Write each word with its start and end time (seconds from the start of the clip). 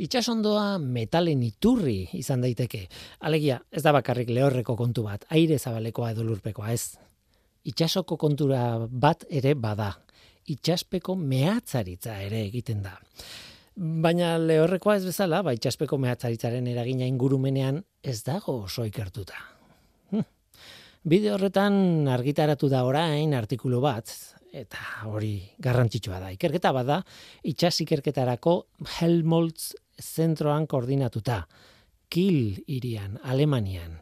Itxasondoa 0.00 0.78
metalen 0.80 1.42
iturri 1.44 2.06
izan 2.16 2.40
daiteke. 2.40 2.86
Alegia, 3.28 3.58
ez 3.68 3.82
da 3.84 3.92
bakarrik 3.92 4.30
lehorreko 4.32 4.72
kontu 4.78 5.04
bat, 5.04 5.26
aire 5.36 5.58
zabalekoa 5.58 6.14
edo 6.14 6.24
lurpekoa, 6.24 6.72
ez. 6.72 6.96
Itxasoko 7.68 8.16
kontura 8.16 8.62
bat 8.88 9.26
ere 9.28 9.52
bada. 9.54 9.90
Itxaspeko 10.48 11.18
mehatzaritza 11.20 12.16
ere 12.24 12.40
egiten 12.46 12.80
da. 12.86 12.94
Baina 13.76 14.32
lehorrekoa 14.40 14.96
ez 14.96 15.04
bezala, 15.04 15.42
ba, 15.44 15.52
itxaspeko 15.56 15.98
mehatzaritzaren 16.00 16.66
eragina 16.72 17.06
ingurumenean 17.08 17.82
ez 18.02 18.22
dago 18.24 18.56
oso 18.64 18.88
ikertuta. 18.88 19.36
Hm. 20.14 20.24
Bide 21.12 21.34
horretan 21.36 22.08
argitaratu 22.08 22.72
da 22.72 22.86
orain 22.88 23.36
artikulu 23.36 23.84
bat, 23.84 24.08
eta 24.52 25.06
hori 25.08 25.34
garrantzitsua 25.62 26.20
da. 26.22 26.30
Ikerketa 26.34 26.72
bada, 26.74 27.00
itxas 27.46 27.76
ikerketarako 27.84 28.54
Helmholtz 28.98 29.72
zentroan 30.00 30.66
koordinatuta. 30.66 31.44
Kiel 32.10 32.58
irian, 32.66 33.18
Alemanian. 33.22 34.00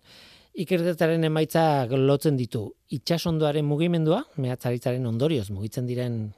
Ikerketaren 0.59 1.27
emaitzak 1.29 1.93
lotzen 1.95 2.39
ditu 2.39 2.65
itxasondoaren 2.95 3.67
mugimendua, 3.69 4.25
mehatzaritzaren 4.41 5.07
ondorioz 5.07 5.51
mugitzen 5.55 5.87
diren 5.87 6.33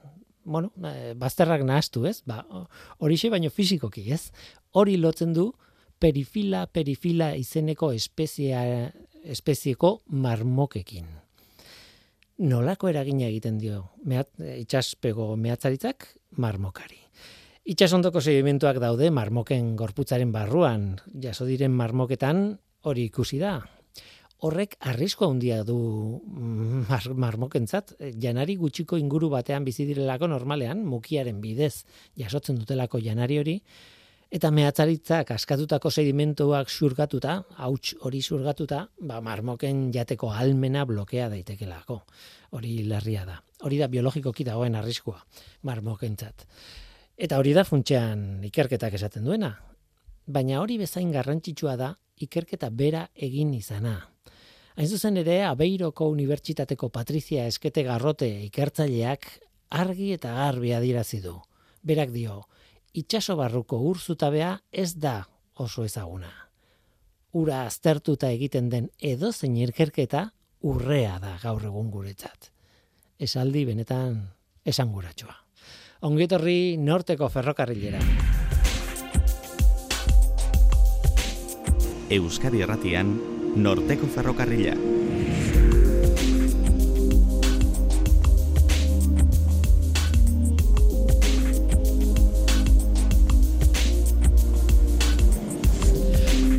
bueno, 0.45 0.73
eh, 0.85 1.15
bazterrak 1.17 1.63
nahastu, 1.65 2.05
ez? 2.09 2.21
Ba, 2.27 2.43
horixe 2.99 3.31
baino 3.31 3.51
fisikoki, 3.51 4.11
ez? 4.13 4.33
Hori 4.73 4.97
lotzen 4.99 5.33
du 5.37 5.51
perifila 6.01 6.67
perifila 6.67 7.35
izeneko 7.37 7.93
espeziea 7.93 8.91
espezieko 9.31 10.01
marmokekin. 10.09 11.20
Nolako 12.41 12.89
eragina 12.89 13.27
egiten 13.29 13.59
dio 13.61 13.83
mehat, 14.09 14.31
itxaspego 14.41 15.35
mehatzaritzak? 15.37 16.07
Marmokari. 16.41 16.97
Itxasondoko 17.69 18.23
sedimentuak 18.25 18.79
daude 18.81 19.11
marmoken 19.13 19.75
gorputzaren 19.77 20.33
barruan, 20.33 20.95
jaso 21.21 21.45
diren 21.45 21.75
marmoketan 21.77 22.41
hori 22.89 23.05
ikusi 23.11 23.43
da, 23.43 23.59
horrek 24.41 24.79
arrisko 24.89 25.29
handia 25.29 25.61
du 25.69 25.77
mm, 26.25 26.87
mar, 26.89 27.09
marmokentzat, 27.27 27.93
janari 28.17 28.57
gutxiko 28.57 28.97
inguru 28.97 29.29
batean 29.37 29.67
bizi 29.69 29.85
direlako 29.91 30.31
normalean, 30.33 30.81
mukiaren 30.89 31.43
bidez 31.45 31.85
jasotzen 32.17 32.57
dutelako 32.63 33.03
janari 33.05 33.37
hori, 33.43 33.59
eta 34.31 34.51
mehatzaritzak 34.55 35.33
askatutako 35.35 35.91
sedimentuak 35.91 36.71
xurgatuta, 36.71 37.41
hauts 37.59 37.97
hori 38.07 38.21
xurgatuta, 38.23 38.85
ba, 39.03 39.19
marmoken 39.21 39.89
jateko 39.95 40.31
almena 40.31 40.85
blokea 40.87 41.29
daitekelako. 41.33 41.99
Hori 42.55 42.85
larria 42.87 43.25
da. 43.27 43.41
Hori 43.67 43.81
da 43.81 43.89
biologikoki 43.91 44.47
dagoen 44.47 44.79
arriskua, 44.79 45.19
marmokentzat. 45.67 46.47
Eta 47.21 47.39
hori 47.43 47.53
da 47.53 47.67
funtsean 47.67 48.45
ikerketak 48.47 48.95
esaten 48.97 49.27
duena. 49.27 49.51
Baina 50.31 50.61
hori 50.63 50.79
bezain 50.79 51.11
garrantzitsua 51.13 51.75
da 51.77 51.91
ikerketa 52.23 52.71
bera 52.71 53.09
egin 53.15 53.53
izana. 53.55 53.99
Hain 54.79 54.89
zuzen 54.89 55.19
ere, 55.21 55.43
Abeiroko 55.45 56.07
Unibertsitateko 56.09 56.89
Patrizia 56.95 57.45
Eskete 57.51 57.83
Garrote 57.85 58.29
ikertzaileak 58.47 59.27
argi 59.71 60.13
eta 60.15 60.33
garbi 60.39 60.73
adirazi 60.73 61.21
du. 61.21 61.35
Berak 61.83 62.15
dio, 62.15 62.45
itxaso 62.93 63.37
barruko 63.37 63.79
urzutabea 63.91 64.59
ez 64.73 64.95
da 64.99 65.29
oso 65.55 65.85
ezaguna. 65.85 66.31
Ura 67.33 67.65
aztertuta 67.67 68.31
egiten 68.31 68.69
den 68.71 68.91
edo 68.99 69.33
zein 69.33 69.57
ikerketa 69.57 70.31
urrea 70.67 71.19
da 71.23 71.37
gaur 71.43 71.65
egun 71.65 71.91
guretzat. 71.91 72.51
Esaldi 73.19 73.65
benetan 73.65 74.21
esanguratsua. 74.65 75.37
Ongetorri 76.03 76.77
norteko 76.81 77.29
ferrokarrilera. 77.29 78.01
Euskadi 82.11 82.65
Erratian, 82.65 83.13
Norteko 83.55 84.09
ferrokarrila. 84.11 85.00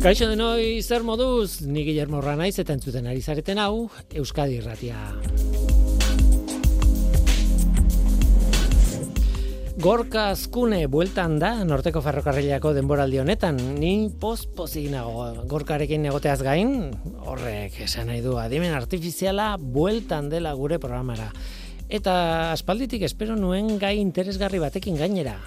Kaixo 0.02 0.26
denoi, 0.26 0.82
zer 0.82 1.04
moduz, 1.06 1.60
ni 1.62 1.84
Guillermo 1.86 2.18
Ranaiz 2.18 2.56
eta 2.58 2.74
entzuten 2.74 3.04
ari 3.06 3.20
zareten 3.22 3.60
hau, 3.62 3.84
Euskadi 4.18 4.56
Irratia. 4.58 4.98
Gorka 9.78 10.24
azkune 10.32 10.80
bueltan 10.90 11.38
da 11.38 11.52
norteko 11.62 12.02
ferrokarrilako 12.02 12.74
denboraldi 12.74 13.22
honetan. 13.22 13.62
Ni 13.78 14.10
poz-pozik 14.10 14.90
nago 14.90 15.28
gorkarekin 15.46 16.10
egoteaz 16.10 16.40
gain, 16.42 16.90
horrek 17.22 17.78
esan 17.86 18.10
nahi 18.10 18.26
du 18.26 18.34
adimen 18.42 18.74
artifiziala 18.74 19.52
bueltan 19.56 20.32
dela 20.34 20.58
gure 20.58 20.82
programara. 20.82 21.30
Eta 21.86 22.50
aspalditik 22.50 23.06
espero 23.06 23.38
nuen 23.38 23.76
gai 23.78 24.00
interesgarri 24.02 24.58
batekin 24.58 24.98
gainera. 24.98 25.38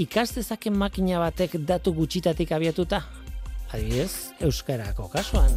Ikastezaken 0.00 0.80
makina 0.80 1.20
batek 1.20 1.60
datu 1.68 1.92
gutxitatik 1.92 2.56
abiatuta? 2.56 3.04
Adibidez, 3.72 4.32
Euskarako 4.44 5.08
kasuan. 5.08 5.52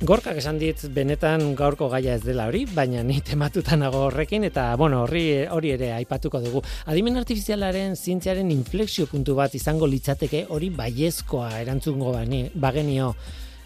Gorkak 0.00 0.38
esan 0.40 0.56
dit 0.56 0.80
benetan 0.96 1.52
gaurko 1.54 1.90
gaia 1.92 2.14
ez 2.16 2.22
dela 2.24 2.46
hori, 2.48 2.62
baina 2.74 3.02
ni 3.04 3.18
tematuta 3.20 3.76
nago 3.76 4.06
horrekin 4.06 4.46
eta 4.48 4.70
bueno, 4.80 5.02
horri 5.04 5.44
hori 5.44 5.74
ere 5.74 5.90
aipatuko 5.92 6.40
dugu. 6.40 6.62
Adimen 6.88 7.20
artifizialaren 7.20 7.94
zientziaren 7.96 8.50
inflexio 8.50 9.04
puntu 9.10 9.36
bat 9.36 9.54
izango 9.54 9.86
litzateke 9.86 10.46
hori 10.48 10.70
baiezkoa 10.74 11.50
erantzungo 11.60 12.14
bani, 12.16 12.46
bagenio 12.54 13.12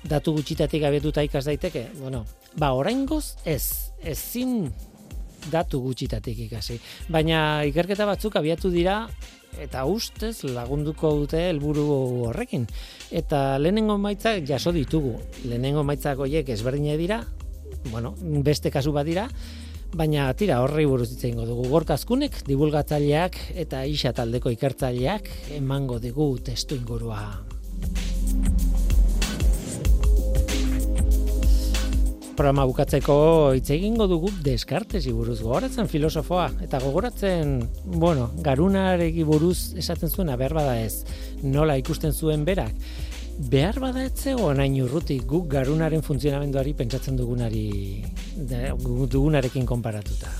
datu 0.04 0.34
gutxitatik 0.36 0.84
abetuta 0.84 1.22
ikas 1.24 1.44
daiteke. 1.46 1.86
Bueno, 2.02 2.24
ba 2.58 2.74
oraingoz 2.74 3.36
ez, 3.46 3.94
ezin 4.02 4.66
datu 5.52 5.80
gutxitatik 5.86 6.44
ikasi. 6.48 6.80
Baina 7.08 7.62
ikerketa 7.70 8.10
batzuk 8.10 8.36
abiatu 8.42 8.74
dira 8.74 9.04
eta 9.62 9.84
ustez 9.86 10.44
lagunduko 10.44 11.12
dute 11.20 11.48
helburu 11.50 11.86
horrekin. 12.28 12.66
Eta 13.10 13.58
lehenengo 13.58 13.98
maitzak 13.98 14.44
jaso 14.48 14.72
ditugu. 14.74 15.16
Lehenengo 15.44 15.84
maitzak 15.86 16.18
horiek 16.18 16.48
ezberdina 16.48 16.96
dira, 17.00 17.22
bueno, 17.90 18.14
beste 18.44 18.70
kasu 18.74 18.92
bat 18.92 19.06
dira, 19.06 19.28
baina 19.94 20.28
tira 20.34 20.60
horri 20.64 20.86
buruz 20.90 21.10
hitze 21.12 21.32
dugu. 21.32 21.68
Gorkazkunek 21.70 22.42
divulgatzaileak 22.48 23.40
eta 23.54 23.84
isa 23.86 24.12
taldeko 24.12 24.50
ikertzaileak 24.50 25.30
emango 25.60 25.98
digu 25.98 26.32
testu 26.38 26.74
ingurua. 26.80 27.53
Programa 32.34 32.64
bukatzeko 32.66 33.16
hitz 33.56 33.68
egingo 33.74 34.06
dugu 34.10 34.30
deskartesi 34.44 35.12
buruz 35.14 35.38
gogoratzen 35.40 35.88
filosofoa 35.90 36.48
eta 36.64 36.80
gogoratzen, 36.82 37.56
bueno, 37.84 38.30
garunaregi 38.44 39.24
buruz 39.24 39.74
esaten 39.78 40.10
zuena 40.10 40.36
behar 40.36 40.54
bada 40.58 40.74
ez, 40.80 41.04
nola 41.42 41.76
ikusten 41.78 42.12
zuen 42.12 42.44
berak. 42.44 42.74
Behar 43.50 43.80
bada 43.82 44.04
ez 44.06 44.12
zegoen 44.14 44.62
hain 44.62 44.76
urrutik 44.82 45.24
guk 45.30 45.48
garunaren 45.50 46.02
funtzionamenduari 46.06 46.74
pentsatzen 46.78 47.16
dugunari 47.18 48.04
dugunarekin 48.36 49.66
konparatuta. 49.66 50.30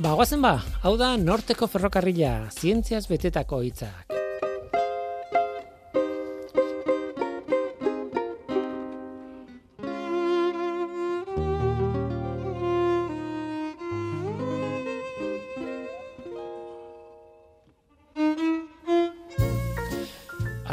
Ba, 0.00 0.14
guazen 0.16 0.40
ba, 0.40 0.54
hau 0.80 0.96
da 0.96 1.12
norteko 1.20 1.68
ferrokarrila, 1.68 2.48
zientziaz 2.56 3.04
betetako 3.10 3.60
hitzak. 3.66 4.19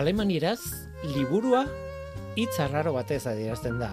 Alemanieraz 0.07 0.87
liburua 1.03 1.65
hitz 2.39 2.61
arraro 2.63 2.93
batez 2.95 3.25
adierazten 3.27 3.75
da. 3.81 3.89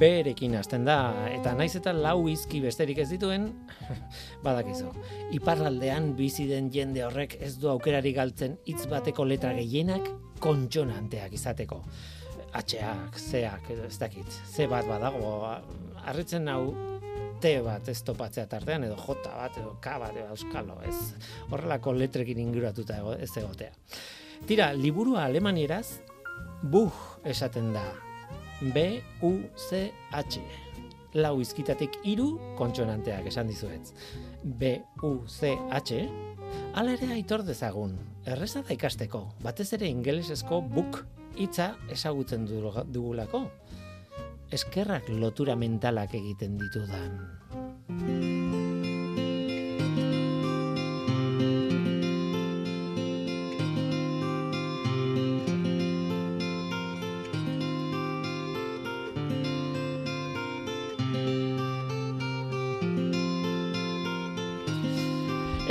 Berekin 0.00 0.54
hasten 0.56 0.86
da 0.86 0.96
eta 1.28 1.52
naiz 1.58 1.74
eta 1.76 1.92
lau 1.92 2.30
hizki 2.32 2.62
besterik 2.64 3.02
ez 3.04 3.10
dituen 3.10 3.50
badakizu. 4.46 4.88
Iparraldean 5.36 6.14
bizi 6.16 6.48
den 6.48 6.72
jende 6.72 7.04
horrek 7.04 7.36
ez 7.44 7.58
du 7.60 7.68
aukerari 7.74 8.14
galtzen 8.16 8.56
hitz 8.64 8.86
bateko 8.88 9.28
letra 9.28 9.52
gehienak 9.60 10.08
kontsonanteak 10.40 11.36
izateko. 11.36 11.82
Atxeak, 12.56 13.20
zeak, 13.20 13.68
ez 13.76 14.00
dakit, 14.00 14.40
ze 14.48 14.64
bat 14.70 14.88
badago, 14.88 15.36
harritzen 16.06 16.48
hau 16.48 16.72
T 17.44 17.56
bat 17.60 17.92
ez 17.92 18.00
topatzea 18.00 18.48
tartean, 18.48 18.88
edo 18.88 18.96
J 18.96 19.20
bat, 19.28 19.60
edo 19.60 19.76
K 19.84 20.00
bat, 20.00 20.16
edo 20.16 20.32
euskalo, 20.32 20.80
ez 20.88 20.96
horrelako 21.50 21.98
letrekin 22.00 22.40
inguratuta 22.48 23.02
ez 23.18 23.34
egotea. 23.36 23.74
Tira, 24.44 24.74
liburua 24.76 25.22
alemanieraz, 25.24 26.02
buh 26.60 26.92
esaten 27.24 27.70
da. 27.72 27.84
B-U-C-H. 28.74 30.40
Lau 31.16 31.38
izkitatik 31.40 31.96
iru 32.04 32.26
kontsonanteak 32.58 33.30
esan 33.30 33.48
dizuetz. 33.48 33.94
B-U-C-H, 34.44 36.02
ala 36.76 36.92
ere 36.92 37.08
aitor 37.16 37.46
dezagun, 37.48 37.96
erreza 38.28 38.60
da 38.60 38.76
ikasteko, 38.76 39.24
batez 39.40 39.70
ere 39.78 39.88
ingelesezko 39.88 40.60
book 40.76 41.06
hitza 41.40 41.72
ezagutzen 41.88 42.44
dugulako. 42.44 43.46
Eskerrak 44.52 45.08
lotura 45.08 45.56
mentalak 45.56 46.12
egiten 46.20 46.60
ditudan. 46.60 48.43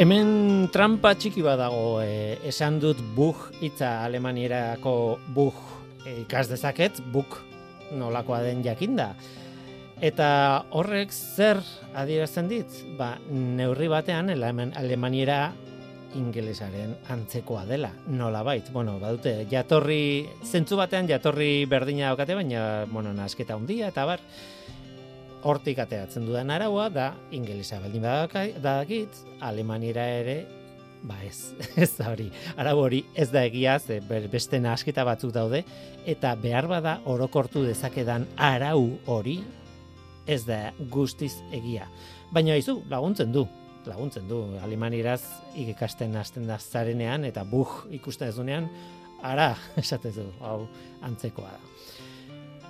Hemen 0.04 0.68
trampa 0.68 1.14
txiki 1.16 1.40
badago, 1.46 2.02
e, 2.04 2.34
esan 2.50 2.76
dut 2.84 3.00
bug 3.16 3.38
hitza 3.64 4.02
alemanierako 4.04 4.92
bug 5.32 5.56
e, 6.04 6.18
ikas 6.26 6.50
dezaket, 6.50 7.00
bug 7.14 7.38
nolakoa 7.96 8.42
den 8.44 8.60
jakinda. 8.66 9.14
Eta 10.04 10.28
horrek 10.76 11.14
zer 11.16 11.62
adierazten 11.96 12.50
dit? 12.52 12.82
Ba, 13.00 13.14
neurri 13.32 13.88
batean 13.94 14.34
alemaniera 14.34 15.38
ingelesaren 16.20 16.98
antzekoa 17.16 17.64
dela, 17.70 17.94
nola 18.12 18.44
bait. 18.44 18.74
Bueno, 18.76 18.98
badute, 19.00 19.46
jatorri, 19.48 20.28
zentzu 20.44 20.82
batean 20.84 21.08
jatorri 21.08 21.64
berdina 21.64 22.12
daukate, 22.12 22.36
baina, 22.42 22.66
bueno, 22.92 23.16
nasketa 23.16 23.56
handia 23.56 23.94
eta 23.96 24.04
bar, 24.12 24.28
hortik 25.44 25.80
ateratzen 25.80 26.26
dudan 26.26 26.52
araua 26.52 26.90
da 26.90 27.14
ingelesa 27.32 27.80
baldin 27.84 28.04
badakit 28.04 29.24
alemaniera 29.42 30.06
ere 30.20 30.38
ba 31.04 31.18
ez 31.28 31.54
ez 31.84 31.92
da 31.98 32.12
hori 32.12 32.30
arau 32.56 32.78
hori 32.86 33.04
ez 33.16 33.30
da 33.32 33.44
egia 33.46 33.80
ze 33.80 34.00
beste 34.32 34.60
nasketa 34.60 35.04
batzuk 35.04 35.34
daude 35.34 35.64
eta 36.06 36.36
behar 36.36 36.68
bada 36.68 37.00
orokortu 37.06 37.64
dezakedan 37.64 38.28
arau 38.38 38.98
hori 39.06 39.42
ez 40.26 40.46
da 40.48 40.72
guztiz 40.90 41.34
egia. 41.52 41.90
Baina 42.32 42.56
izu 42.56 42.82
laguntzen 42.90 43.32
du 43.32 43.48
laguntzen 43.88 44.28
du. 44.28 44.40
Alemanieraz 44.64 45.22
ikikasten 45.60 46.16
hasten 46.16 46.48
da 46.48 46.58
zarenean 46.60 47.26
eta 47.28 47.44
bug 47.44 47.84
ikusten 47.92 48.32
ez 48.32 48.36
dunean 48.38 48.70
ara 49.24 49.54
esatezu 49.82 50.28
hau 50.44 50.68
antzekoa 51.04 51.52
da. 51.52 51.72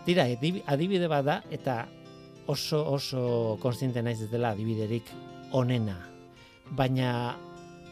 Tira, 0.04 0.26
adibide 0.68 1.08
bada 1.08 1.42
eta 1.54 1.86
oso 2.48 2.84
oso 2.92 3.58
kontziente 3.62 4.02
naiz 4.04 4.22
ez 4.22 4.30
dela 4.32 4.52
adibiderik 4.52 5.08
onena. 5.52 5.98
Baina 6.72 7.36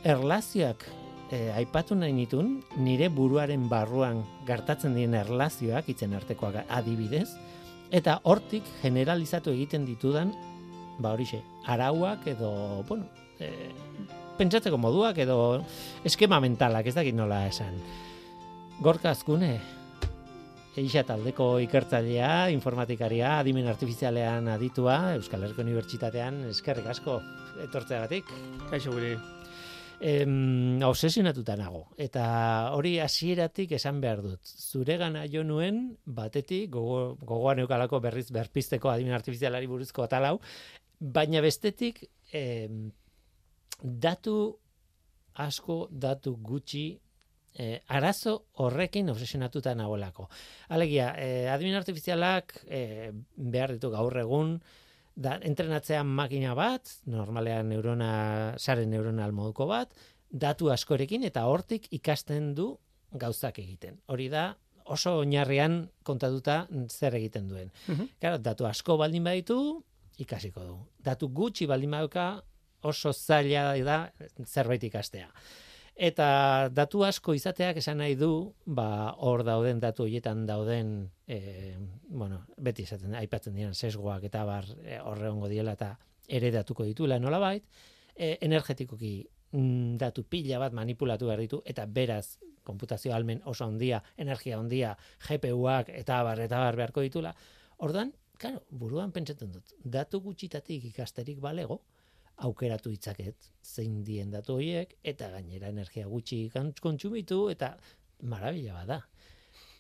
erlazioak 0.03 0.86
e, 1.31 1.51
aipatu 1.56 1.95
nahi 1.95 2.13
nitun, 2.13 2.59
nire 2.77 3.09
buruaren 3.09 3.68
barruan 3.69 4.24
gertatzen 4.48 4.95
diren 4.98 5.15
erlazioak 5.21 5.89
itzen 5.94 6.15
artekoak 6.18 6.63
adibidez, 6.68 7.30
eta 7.92 8.19
hortik 8.24 8.68
generalizatu 8.81 9.53
egiten 9.56 9.86
ditudan, 9.88 10.33
ba 11.01 11.13
horixe, 11.15 11.42
arauak 11.71 12.27
edo, 12.31 12.51
bueno, 12.88 13.07
e, 13.39 13.51
pentsatzeko 14.38 14.80
moduak 14.81 15.19
edo 15.24 15.38
eskema 16.07 16.39
mentalak, 16.44 16.88
ez 16.88 16.95
dakit 16.97 17.15
nola 17.15 17.45
esan. 17.47 17.77
Gorka 18.81 19.12
azkune, 19.13 19.59
Eixa 20.71 21.01
taldeko 21.03 21.57
ikertzailea, 21.59 22.47
informatikaria, 22.56 23.33
adimen 23.41 23.65
artifizialean 23.68 24.45
aditua, 24.53 25.18
Euskal 25.18 25.44
Herriko 25.44 25.65
Unibertsitatean, 25.65 26.45
eskerrik 26.47 26.88
asko, 26.94 27.18
etortzeagatik. 27.65 28.31
Kaixo 28.69 28.94
gure. 28.95 29.18
Em, 30.00 30.79
obsesionatuta 30.88 31.57
nago. 31.59 31.83
Eta 32.00 32.23
hori 32.77 32.94
hasieratik 33.03 33.75
esan 33.75 34.00
behar 34.00 34.23
dut. 34.23 34.47
Zure 34.47 34.95
gana 34.97 35.25
jo 35.27 35.44
nuen, 35.44 35.83
batetik, 36.06 36.71
gogo, 36.71 37.18
gogoan 37.19 37.59
eukalako 37.65 38.00
berriz 38.00 38.29
berpisteko 38.31 38.94
adimen 38.95 39.19
artifizialari 39.19 39.68
buruzko 39.68 40.07
atalau, 40.07 40.38
baina 41.01 41.44
bestetik, 41.44 42.06
em, 42.31 42.94
datu 43.83 44.56
asko, 45.35 45.89
datu 45.91 46.38
gutxi 46.39 47.00
e, 47.53 47.81
arazo 47.88 48.38
horrekin 48.63 49.09
obsesionatuta 49.09 49.74
nagoelako. 49.75 50.30
Alegia, 50.69 51.12
e, 51.18 51.48
admin 51.51 51.75
artifizialak 51.75 52.56
e, 52.68 53.12
behar 53.36 53.75
ditu 53.75 53.92
gaur 53.94 54.18
egun, 54.21 54.56
da, 55.15 55.38
entrenatzean 55.48 56.07
makina 56.07 56.56
bat, 56.56 56.89
normalean 57.06 57.69
neurona, 57.69 58.12
sare 58.57 58.86
neuronal 58.88 59.36
moduko 59.36 59.68
bat, 59.69 59.94
datu 60.31 60.71
askorekin 60.71 61.25
eta 61.27 61.45
hortik 61.45 61.88
ikasten 61.92 62.53
du 62.56 62.74
gauzak 63.12 63.59
egiten. 63.59 64.00
Hori 64.07 64.30
da, 64.31 64.51
oso 64.92 65.18
oinarrian 65.21 65.83
kontatuta 66.07 66.65
zer 66.88 67.15
egiten 67.19 67.50
duen. 67.51 67.71
Uh 67.92 68.07
datu 68.39 68.65
asko 68.65 68.97
baldin 68.97 69.24
baditu, 69.24 69.83
ikasiko 70.18 70.63
du. 70.63 70.77
Datu 71.04 71.30
gutxi 71.30 71.68
baldin 71.68 71.92
baduka, 71.92 72.42
oso 72.81 73.13
zaila 73.13 73.75
da 73.83 73.97
zerbait 74.45 74.83
ikastea. 74.83 75.30
Eta 75.95 76.69
datu 76.71 77.03
asko 77.03 77.33
izateak 77.35 77.77
esan 77.81 77.99
nahi 77.99 78.15
du, 78.15 78.53
ba, 78.65 79.13
hor 79.17 79.43
dauden 79.43 79.79
datu 79.79 80.05
horietan 80.05 80.45
dauden, 80.47 81.11
e, 81.27 81.75
bueno, 82.07 82.45
beti 82.57 82.88
esaten, 82.88 83.15
aipatzen 83.19 83.55
diren 83.55 83.75
sesgoak 83.75 84.23
eta 84.29 84.45
bar 84.47 84.65
e, 84.81 84.99
horre 84.99 85.29
ongo 85.29 85.49
diela 85.51 85.75
eta 85.77 85.91
ere 86.27 86.51
datuko 86.51 86.88
dituela 86.88 87.19
nolabait, 87.19 87.65
e, 88.15 88.38
energetikoki 88.41 89.13
mm, 89.51 89.97
datu 89.99 90.23
pila 90.23 90.59
bat 90.63 90.73
manipulatu 90.73 91.27
behar 91.27 91.43
ditu, 91.43 91.61
eta 91.65 91.85
beraz, 91.85 92.39
konputazio 92.63 93.13
almen 93.13 93.41
oso 93.45 93.65
ondia, 93.65 94.01
energia 94.17 94.59
ondia, 94.59 94.95
GPUak 95.27 95.89
eta 95.97 96.21
bar, 96.23 96.39
eta 96.39 96.59
bar 96.61 96.77
beharko 96.77 97.01
ditula. 97.01 97.33
Ordan, 97.77 98.13
claro, 98.37 98.63
buruan 98.69 99.11
pentsatzen 99.11 99.51
dut, 99.51 99.73
datu 99.83 100.21
gutxitatik 100.21 100.85
ikasterik 100.94 101.41
balego, 101.41 101.81
aukeratu 102.38 102.89
ditzaket 102.89 103.51
zein 103.63 104.04
dien 104.04 104.31
datu 104.31 104.57
horiek 104.57 104.95
eta 105.04 105.30
gainera 105.36 105.69
energia 105.69 106.07
gutxi 106.07 106.50
kontsumitu 106.81 107.50
eta 107.50 107.75
marabila 108.22 108.74
bada. 108.81 109.01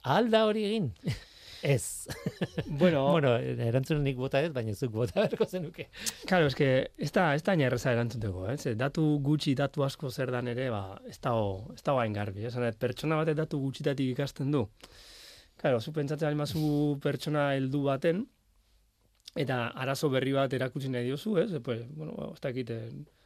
Alda 0.03 0.45
hori 0.45 0.65
egin? 0.65 0.91
Ez. 1.61 2.07
Bueno, 2.81 3.03
bueno 3.11 3.35
erantzunik 3.37 4.17
bota 4.17 4.39
ez, 4.41 4.49
baina 4.53 4.73
zuk 4.73 4.91
bota 4.95 5.21
berko 5.21 5.45
zenuke. 5.45 5.89
Claro, 6.25 6.47
es 6.47 6.55
que 6.55 6.91
ez 6.97 7.11
da, 7.11 7.35
ez 7.35 7.43
da 7.43 7.53
erreza 7.53 7.91
erantzuteko, 7.93 8.47
eh? 8.49 8.73
datu 8.75 9.03
gutxi, 9.21 9.53
datu 9.55 9.83
asko 9.85 10.09
zer 10.09 10.31
dan 10.31 10.47
ere, 10.47 10.69
ba, 10.73 10.97
ez 11.07 11.19
da, 11.21 11.35
ez 11.75 11.83
da 11.85 11.93
bain 11.93 12.13
garbi. 12.13 12.47
Eh? 12.47 12.71
pertsona 12.79 13.19
batek 13.19 13.37
datu 13.43 13.59
gutxitatik 13.61 14.15
ikasten 14.15 14.51
du. 14.51 14.65
Claro, 15.61 15.79
zu 15.79 15.93
pentsatzen 15.93 16.31
almazu 16.31 16.97
pertsona 17.03 17.51
heldu 17.53 17.83
baten, 17.85 18.25
eta 19.35 19.67
arazo 19.83 20.09
berri 20.09 20.33
bat 20.35 20.53
erakutsi 20.53 20.89
nahi 20.89 21.05
diozu, 21.07 21.37
ez? 21.39 21.51
Pues, 21.63 21.85
bueno, 21.95 22.15
ba, 22.17 22.31
ez 22.33 22.41
dakit, 22.41 22.71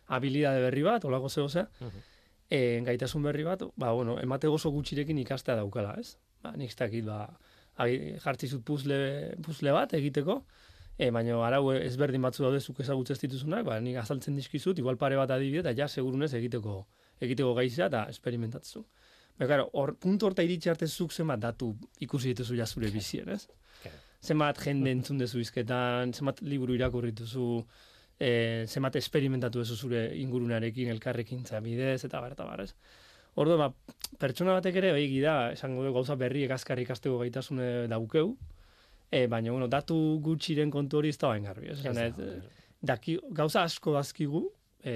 habilidade 0.08 0.62
berri 0.62 0.84
bat, 0.86 1.06
olako 1.06 1.30
zeo 1.30 1.50
ze, 1.50 1.66
uh 1.82 1.96
gaitasun 2.86 3.24
berri 3.24 3.44
bat, 3.44 3.64
ba, 3.76 3.92
bueno, 3.92 4.20
emate 4.22 4.48
gozo 4.48 4.70
gutxirekin 4.70 5.18
ikastea 5.18 5.56
daukala, 5.56 5.96
ez? 6.00 6.18
Ba, 6.44 6.52
nik 6.56 6.70
ez 6.70 6.76
dakit, 6.78 7.06
ba, 7.06 7.26
jartzi 8.24 8.48
zut 8.48 8.64
puzle, 8.64 9.34
puzle 9.42 9.72
bat 9.74 9.94
egiteko, 9.98 10.44
e, 10.98 11.10
baina 11.12 11.40
arau 11.48 11.74
ezberdin 11.74 12.22
batzu 12.22 12.46
daude 12.46 12.62
zuk 12.62 12.80
ezagutzen 12.80 13.18
dituzunak, 13.24 13.66
ba, 13.66 13.80
nik 13.82 13.98
azaltzen 13.98 14.38
dizkizut, 14.38 14.78
igual 14.80 14.98
pare 14.98 15.18
bat 15.20 15.32
adibide, 15.32 15.64
eta 15.66 15.74
ja, 15.76 15.88
segurunez 15.88 16.34
egiteko, 16.38 16.86
egiteko 17.20 17.56
gaizia 17.58 17.90
eta 17.90 18.06
esperimentatzu. 18.14 18.86
Ba, 19.40 19.48
claro, 19.48 19.70
hor, 19.74 19.96
puntu 20.00 20.30
horta 20.30 20.46
iritsi 20.46 20.70
arte 20.70 20.88
zuk 20.88 21.12
zenbat 21.12 21.42
datu 21.44 21.74
ikusi 22.00 22.32
dituzu 22.32 22.56
ja 22.56 22.68
zure 22.68 22.92
bizien, 22.94 23.30
ez? 23.30 23.48
Zenbat 24.26 24.60
jende 24.66 24.92
entzun 24.96 25.20
dezu 25.22 25.42
izketan, 25.44 26.14
zenbat 26.14 26.42
liburu 26.42 26.76
irakurri 26.76 27.14
duzu, 27.16 27.60
e, 28.20 28.66
zenbat 28.68 28.98
esperimentatu 29.00 29.62
duzu 29.62 29.76
zure 29.76 30.06
ingurunarekin, 30.22 30.90
elkarrekin, 30.96 31.46
bidez, 31.64 32.04
eta 32.08 32.22
bar, 32.22 32.34
eta 32.34 32.48
bar, 32.48 32.66
ez? 32.66 32.74
Ordo, 33.36 33.58
ba, 33.60 33.70
pertsona 34.20 34.56
batek 34.56 34.78
ere, 34.80 34.92
behigi 34.96 35.20
da, 35.24 35.52
esango 35.52 35.84
du 35.84 35.92
gauza 35.94 36.16
berri 36.16 36.46
ekazkarri 36.46 36.86
ikasteko 36.88 37.20
gaitasune 37.20 37.88
daukeu, 37.92 38.36
e, 39.12 39.26
baina, 39.28 39.52
bueno, 39.52 39.68
datu 39.68 39.98
gutxiren 40.24 40.72
kontu 40.72 41.02
hori 41.02 41.12
ez 41.12 41.18
da 41.20 41.34
bain 41.34 41.44
garbi, 41.44 41.74
ez? 41.74 41.82
ez, 41.86 42.14
daki, 42.82 43.18
gauza 43.36 43.66
asko 43.68 43.94
dazkigu, 43.98 44.46
e, 44.84 44.96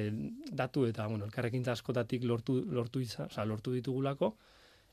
datu 0.56 0.86
eta, 0.88 1.08
bueno, 1.12 1.28
elkarrekin 1.28 1.68
askotatik 1.68 2.24
lortu, 2.24 2.62
lortu, 2.72 3.04
izan, 3.04 3.28
oza, 3.28 3.46
lortu 3.46 3.76
ditugulako, 3.76 4.34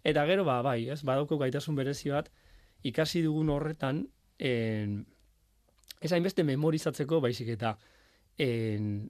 eta 0.06 0.26
gero, 0.26 0.44
ba, 0.44 0.58
bai, 0.66 0.80
ez, 0.90 1.00
badauko 1.06 1.38
gaitasun 1.38 1.78
berezi 1.78 2.10
bat, 2.10 2.32
ikasi 2.86 3.22
dugun 3.22 3.54
horretan, 3.54 4.04
en, 4.38 4.98
ez 6.00 6.12
hainbeste 6.12 6.44
memorizatzeko 6.44 7.20
baizik 7.24 7.54
eta 7.56 7.76
en, 8.38 9.08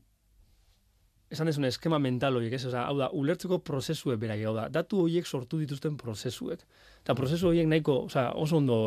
esan 1.31 1.51
dezun 1.51 1.67
eskema 1.67 1.99
mental 1.99 2.39
horiek, 2.39 2.55
ez, 2.55 2.65
oza, 2.69 2.85
hau 2.87 2.97
da, 3.01 3.11
ulertzeko 3.17 3.59
prozesue 3.67 4.17
berai, 4.21 4.39
hau 4.47 4.55
da, 4.57 4.69
datu 4.73 5.03
horiek 5.05 5.27
sortu 5.27 5.59
dituzten 5.59 5.97
prozesuek. 5.99 6.63
Eta 7.03 7.17
prozesu 7.19 7.51
horiek 7.51 7.67
nahiko, 7.71 8.05
oza, 8.07 8.29
oso 8.39 8.61
ondo 8.61 8.79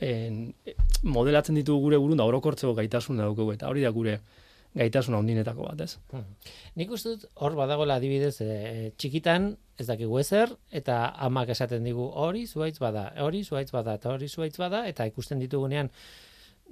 en, 0.00 0.50
modelatzen 1.02 1.56
ditugu 1.56 1.88
gure 1.88 2.00
burun 2.00 2.20
da 2.20 2.28
orokortzeko 2.28 2.74
gaitasun 2.76 3.20
daukegu, 3.22 3.54
eta 3.56 3.72
hori 3.72 3.84
da 3.84 3.92
gure 3.96 4.18
gaitasun 4.76 5.16
handinetako 5.18 5.66
bat, 5.66 5.80
ez? 5.86 5.96
Hmm. 6.12 6.26
Nik 6.78 6.92
uste 6.94 7.16
dut 7.16 7.26
hor 7.42 7.56
badagoela 7.58 7.96
adibidez 7.98 8.36
e, 8.44 8.92
txikitan 9.00 9.54
ez 9.80 9.86
dakigu 9.88 10.18
ezer 10.20 10.52
eta 10.80 10.98
amak 11.26 11.54
esaten 11.54 11.86
digu 11.86 12.04
hori 12.24 12.46
zuaitz 12.46 12.78
bada, 12.82 13.10
hori 13.24 13.42
zuaitz 13.44 13.70
bada 13.72 13.96
eta 13.98 14.12
hori 14.12 14.28
zuaitz 14.28 14.56
bada 14.60 14.84
eta 14.90 15.06
ikusten 15.08 15.40
ditugunean 15.40 15.90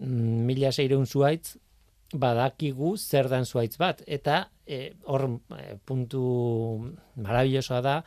mm, 0.01 0.45
mila 0.51 0.73
seireun 0.73 1.07
zuaitz 1.07 1.57
badakigu 2.13 2.95
zer 2.97 3.29
dan 3.29 3.45
zuaitz 3.45 3.77
bat 3.81 4.01
eta 4.07 4.49
e, 4.67 4.93
hor 5.05 5.27
e, 5.57 5.77
puntu 5.85 6.23
marabillosoa 7.17 7.81
da 7.85 7.99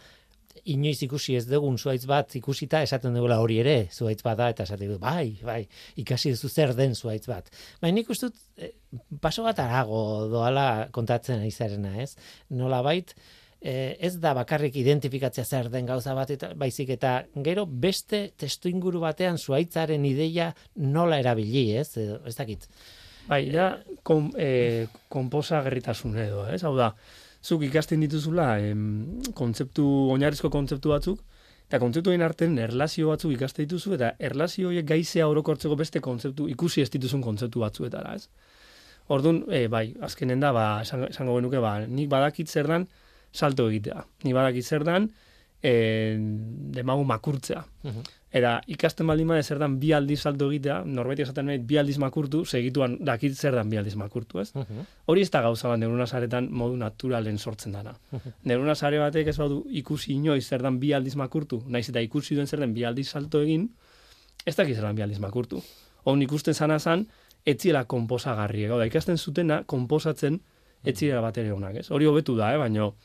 inoiz 0.65 0.99
ikusi 1.05 1.35
ez 1.37 1.45
dugun 1.47 1.77
zuaitz 1.77 2.05
bat 2.09 2.35
ikusita 2.35 2.81
esaten 2.85 3.13
dugula 3.15 3.39
hori 3.41 3.59
ere 3.61 3.75
zuaitz 3.93 4.21
bada 4.25 4.49
eta 4.51 4.65
esaten 4.67 4.89
du 4.91 4.97
bai, 5.01 5.37
bai, 5.45 5.61
ikasi 6.01 6.33
duzu 6.33 6.49
zer 6.49 6.73
den 6.77 6.95
zuaitz 6.95 7.27
bat. 7.29 7.49
Baina 7.81 7.95
nik 7.99 8.09
uste 8.09 8.29
dut 8.29 8.41
e, 8.57 8.73
paso 9.21 9.45
bat 9.47 9.61
arago 9.63 10.01
doala 10.31 10.89
kontatzen 10.91 11.45
aizarena, 11.45 11.95
ez? 12.01 12.15
Nola 12.49 12.81
bait, 12.85 13.15
e, 13.61 13.95
ez 13.99 14.15
da 14.19 14.33
bakarrik 14.33 14.75
identifikatzea 14.81 15.45
zer 15.45 15.69
den 15.69 15.85
gauza 15.85 16.15
bat 16.17 16.33
eta 16.33 16.51
baizik 16.57 16.89
eta 16.97 17.13
gero 17.45 17.65
beste 17.65 18.31
testu 18.37 18.69
inguru 18.69 19.03
batean 19.03 19.37
zuaitzaren 19.37 20.05
ideia 20.05 20.51
nola 20.75 21.19
erabili, 21.21 21.69
ez? 21.77 21.95
E, 21.97 22.07
ez 22.25 22.35
dakit. 22.35 22.67
Bai, 23.29 23.45
ja, 23.53 23.75
kon, 24.03 24.31
e, 24.35 24.87
konposa 25.09 25.61
gerritasun 25.63 26.17
edo, 26.17 26.47
ez? 26.49 26.63
Hau 26.65 26.73
da, 26.75 26.91
zuk 27.45 27.61
ikasten 27.67 28.01
dituzula 28.01 28.55
em, 28.65 29.21
kontzeptu, 29.37 29.85
oinarrizko 30.15 30.49
kontzeptu 30.49 30.91
batzuk, 30.91 31.21
eta 31.69 31.79
kontzeptu 31.79 32.11
artean 32.25 32.57
erlazio 32.59 33.13
batzuk 33.13 33.31
ikaste 33.37 33.63
dituzu, 33.63 33.93
eta 33.95 34.15
erlazio 34.19 34.69
horiek 34.69 34.89
gaizea 34.89 35.27
orokortzeko 35.29 35.77
beste 35.77 36.01
kontzeptu, 36.01 36.49
ikusi 36.49 36.81
ez 36.81 36.89
dituzun 36.89 37.21
kontzeptu 37.21 37.61
batzuetara, 37.61 38.15
ez? 38.15 38.27
Orduan, 39.07 39.43
e, 39.51 39.67
bai, 39.67 39.93
azkenen 40.01 40.39
da, 40.39 40.51
ba, 40.51 40.65
esango 40.81 41.37
genuke, 41.37 41.61
ba, 41.61 41.77
nik 41.85 42.09
badakit 42.09 42.49
zer 42.49 42.67
dan, 42.67 42.87
salto 43.33 43.67
egitea. 43.69 44.05
Nik 44.23 44.33
badakit 44.35 44.65
zer 44.65 44.83
dan, 44.83 45.09
e, 45.61 46.17
demagu 46.75 47.03
makurtzea. 47.05 47.65
Mhm. 47.83 48.09
Eta 48.31 48.61
ikasten 48.71 49.07
baldin 49.07 49.27
bada 49.27 49.43
zer 49.43 49.59
dan 49.59 49.77
bi 49.79 49.91
aldiz 49.91 50.21
salto 50.21 50.47
egitea, 50.49 50.83
norbeti 50.85 51.25
esaten 51.25 51.45
nahi 51.45 51.59
bi 51.67 51.77
aldiz 51.77 51.97
makurtu, 51.99 52.45
segituan 52.45 52.97
dakit 53.03 53.35
zer 53.35 53.55
dan 53.55 53.69
bi 53.69 53.77
aldiz 53.77 53.95
makurtu, 53.99 54.39
ez? 54.39 54.53
Mhm. 54.55 54.85
Hori 55.05 55.21
ez 55.21 55.29
da 55.31 55.41
gauza 55.41 55.67
bat 55.67 55.79
neurona 55.79 56.07
saretan 56.07 56.47
modu 56.51 56.77
naturalen 56.77 57.37
sortzen 57.37 57.73
dana. 57.73 57.93
neurona 58.43 58.75
sare 58.75 58.99
batek 58.99 59.27
ez 59.27 59.37
badu 59.37 59.65
ikusi 59.69 60.13
inoiz 60.13 60.47
zer 60.47 60.61
dan 60.61 60.79
bi 60.79 60.93
aldiz 60.93 61.15
makurtu, 61.15 61.63
naiz 61.67 61.89
eta 61.89 61.99
ikusi 61.99 62.35
duen 62.35 62.47
zer 62.47 62.59
den 62.59 62.73
bi 62.73 62.83
aldiz 62.83 63.09
salto 63.09 63.41
egin, 63.41 63.69
ez 64.45 64.55
dakit 64.55 64.75
zer 64.75 64.83
dan 64.83 64.95
bi 64.95 65.01
aldiz 65.01 65.19
makurtu. 65.19 65.61
Hon 66.05 66.21
ikusten 66.21 66.53
zana 66.53 66.79
zan, 66.79 67.07
etziela 67.45 67.85
konposagarri, 67.85 68.67
gau 68.67 68.77
da, 68.79 68.85
ikasten 68.85 69.17
zutena, 69.17 69.63
konposatzen 69.65 70.39
etziela 70.85 71.21
bat 71.21 71.37
ere 71.37 71.51
honak, 71.51 71.75
ez? 71.75 71.91
Hori 71.91 72.05
hobetu 72.05 72.35
da, 72.37 72.53
eh? 72.53 72.57
baino, 72.57 72.95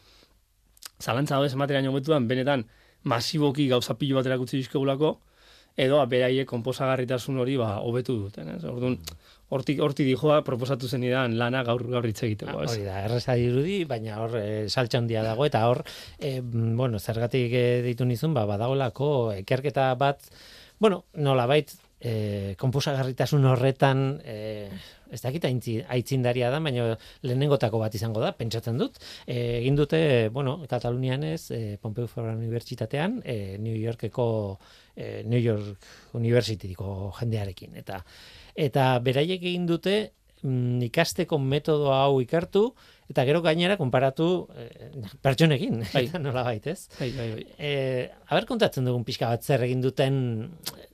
zalantza 1.00 1.36
hau 1.36 1.44
ez 1.44 1.54
emateran 1.54 1.86
hobetu 1.90 2.12
da, 2.12 2.20
benetan, 2.20 2.66
masiboki 3.04 3.68
gauza 3.68 3.94
pilo 3.98 4.18
bat 4.18 4.26
erakutsi 4.26 4.58
dizkegulako, 4.58 5.16
edo 5.76 6.00
beraiek 6.08 6.48
konposagarritasun 6.48 7.38
hori 7.42 7.56
ba 7.60 7.76
hobetu 7.84 8.16
duten, 8.24 8.48
ez? 8.54 8.62
Orduan 8.64 8.96
hortik 9.52 9.80
horti 9.84 10.06
dijoa 10.08 10.40
proposatu 10.46 10.88
zen 10.88 11.04
idan 11.04 11.36
lana 11.38 11.62
gaur 11.68 11.84
gaur 11.92 12.06
hitz 12.08 12.22
egiteko, 12.24 12.62
ez? 12.64 12.70
Hori 12.72 12.86
da, 12.86 13.02
erreza 13.04 13.36
dirudi, 13.38 13.82
baina 13.88 14.16
hor 14.24 14.38
e, 14.40 14.46
saltxa 14.72 15.02
handia 15.02 15.22
dago 15.26 15.46
eta 15.46 15.66
hor 15.68 15.82
e, 16.18 16.40
bueno, 16.40 16.98
zergatik 16.98 17.52
e, 17.52 17.66
ditu 17.84 18.08
nizun, 18.08 18.34
ba 18.34 18.46
badagolako 18.48 19.10
ekerketa 19.36 19.90
bat, 20.00 20.24
bueno, 20.80 21.04
nolabait 21.14 21.76
e, 22.06 22.54
konposagarritasun 22.60 23.44
horretan 23.50 24.04
e, 24.24 24.36
ez 25.10 25.20
dakit 25.22 25.46
aitzindaria 25.46 26.50
da, 26.50 26.60
baina 26.62 26.88
lehenengotako 27.26 27.80
bat 27.82 27.94
izango 27.94 28.22
da, 28.22 28.32
pentsatzen 28.36 28.78
dut. 28.80 28.98
E, 29.26 29.36
egin 29.60 29.78
dute, 29.78 30.00
bueno, 30.34 30.58
Katalunian 30.70 31.24
ez, 31.26 31.50
e, 31.54 31.76
Pompeu 31.82 32.08
Fabra 32.10 32.34
Unibertsitatean, 32.36 33.20
e, 33.24 33.56
New 33.62 33.76
Yorkeko 33.76 34.26
e, 34.94 35.22
New 35.26 35.42
York 35.42 35.88
Universityko 36.18 37.12
jendearekin. 37.20 37.76
Eta, 37.82 38.02
eta 38.68 38.90
beraiek 39.04 39.42
egin 39.42 39.66
dute 39.68 39.96
mm, 40.42 40.86
ikasteko 40.90 41.38
metodo 41.42 41.92
hau 41.94 42.20
ikartu, 42.24 42.68
eta 43.10 43.24
gero 43.28 43.40
gainera 43.42 43.76
konparatu 43.78 44.48
eh, 44.56 44.90
pertsonekin, 45.22 45.82
Bai. 45.94 46.06
nola 46.20 46.42
bait, 46.46 46.66
ez? 46.66 46.88
Bai, 46.98 47.10
bai, 47.14 47.28
bai. 47.34 47.44
Eh, 47.58 48.08
haber 48.28 48.46
kontatzen 48.48 48.86
dugun 48.88 49.04
pixka 49.06 49.30
bat 49.30 49.44
zer 49.46 49.62
egin 49.66 49.84
duten 49.84 50.18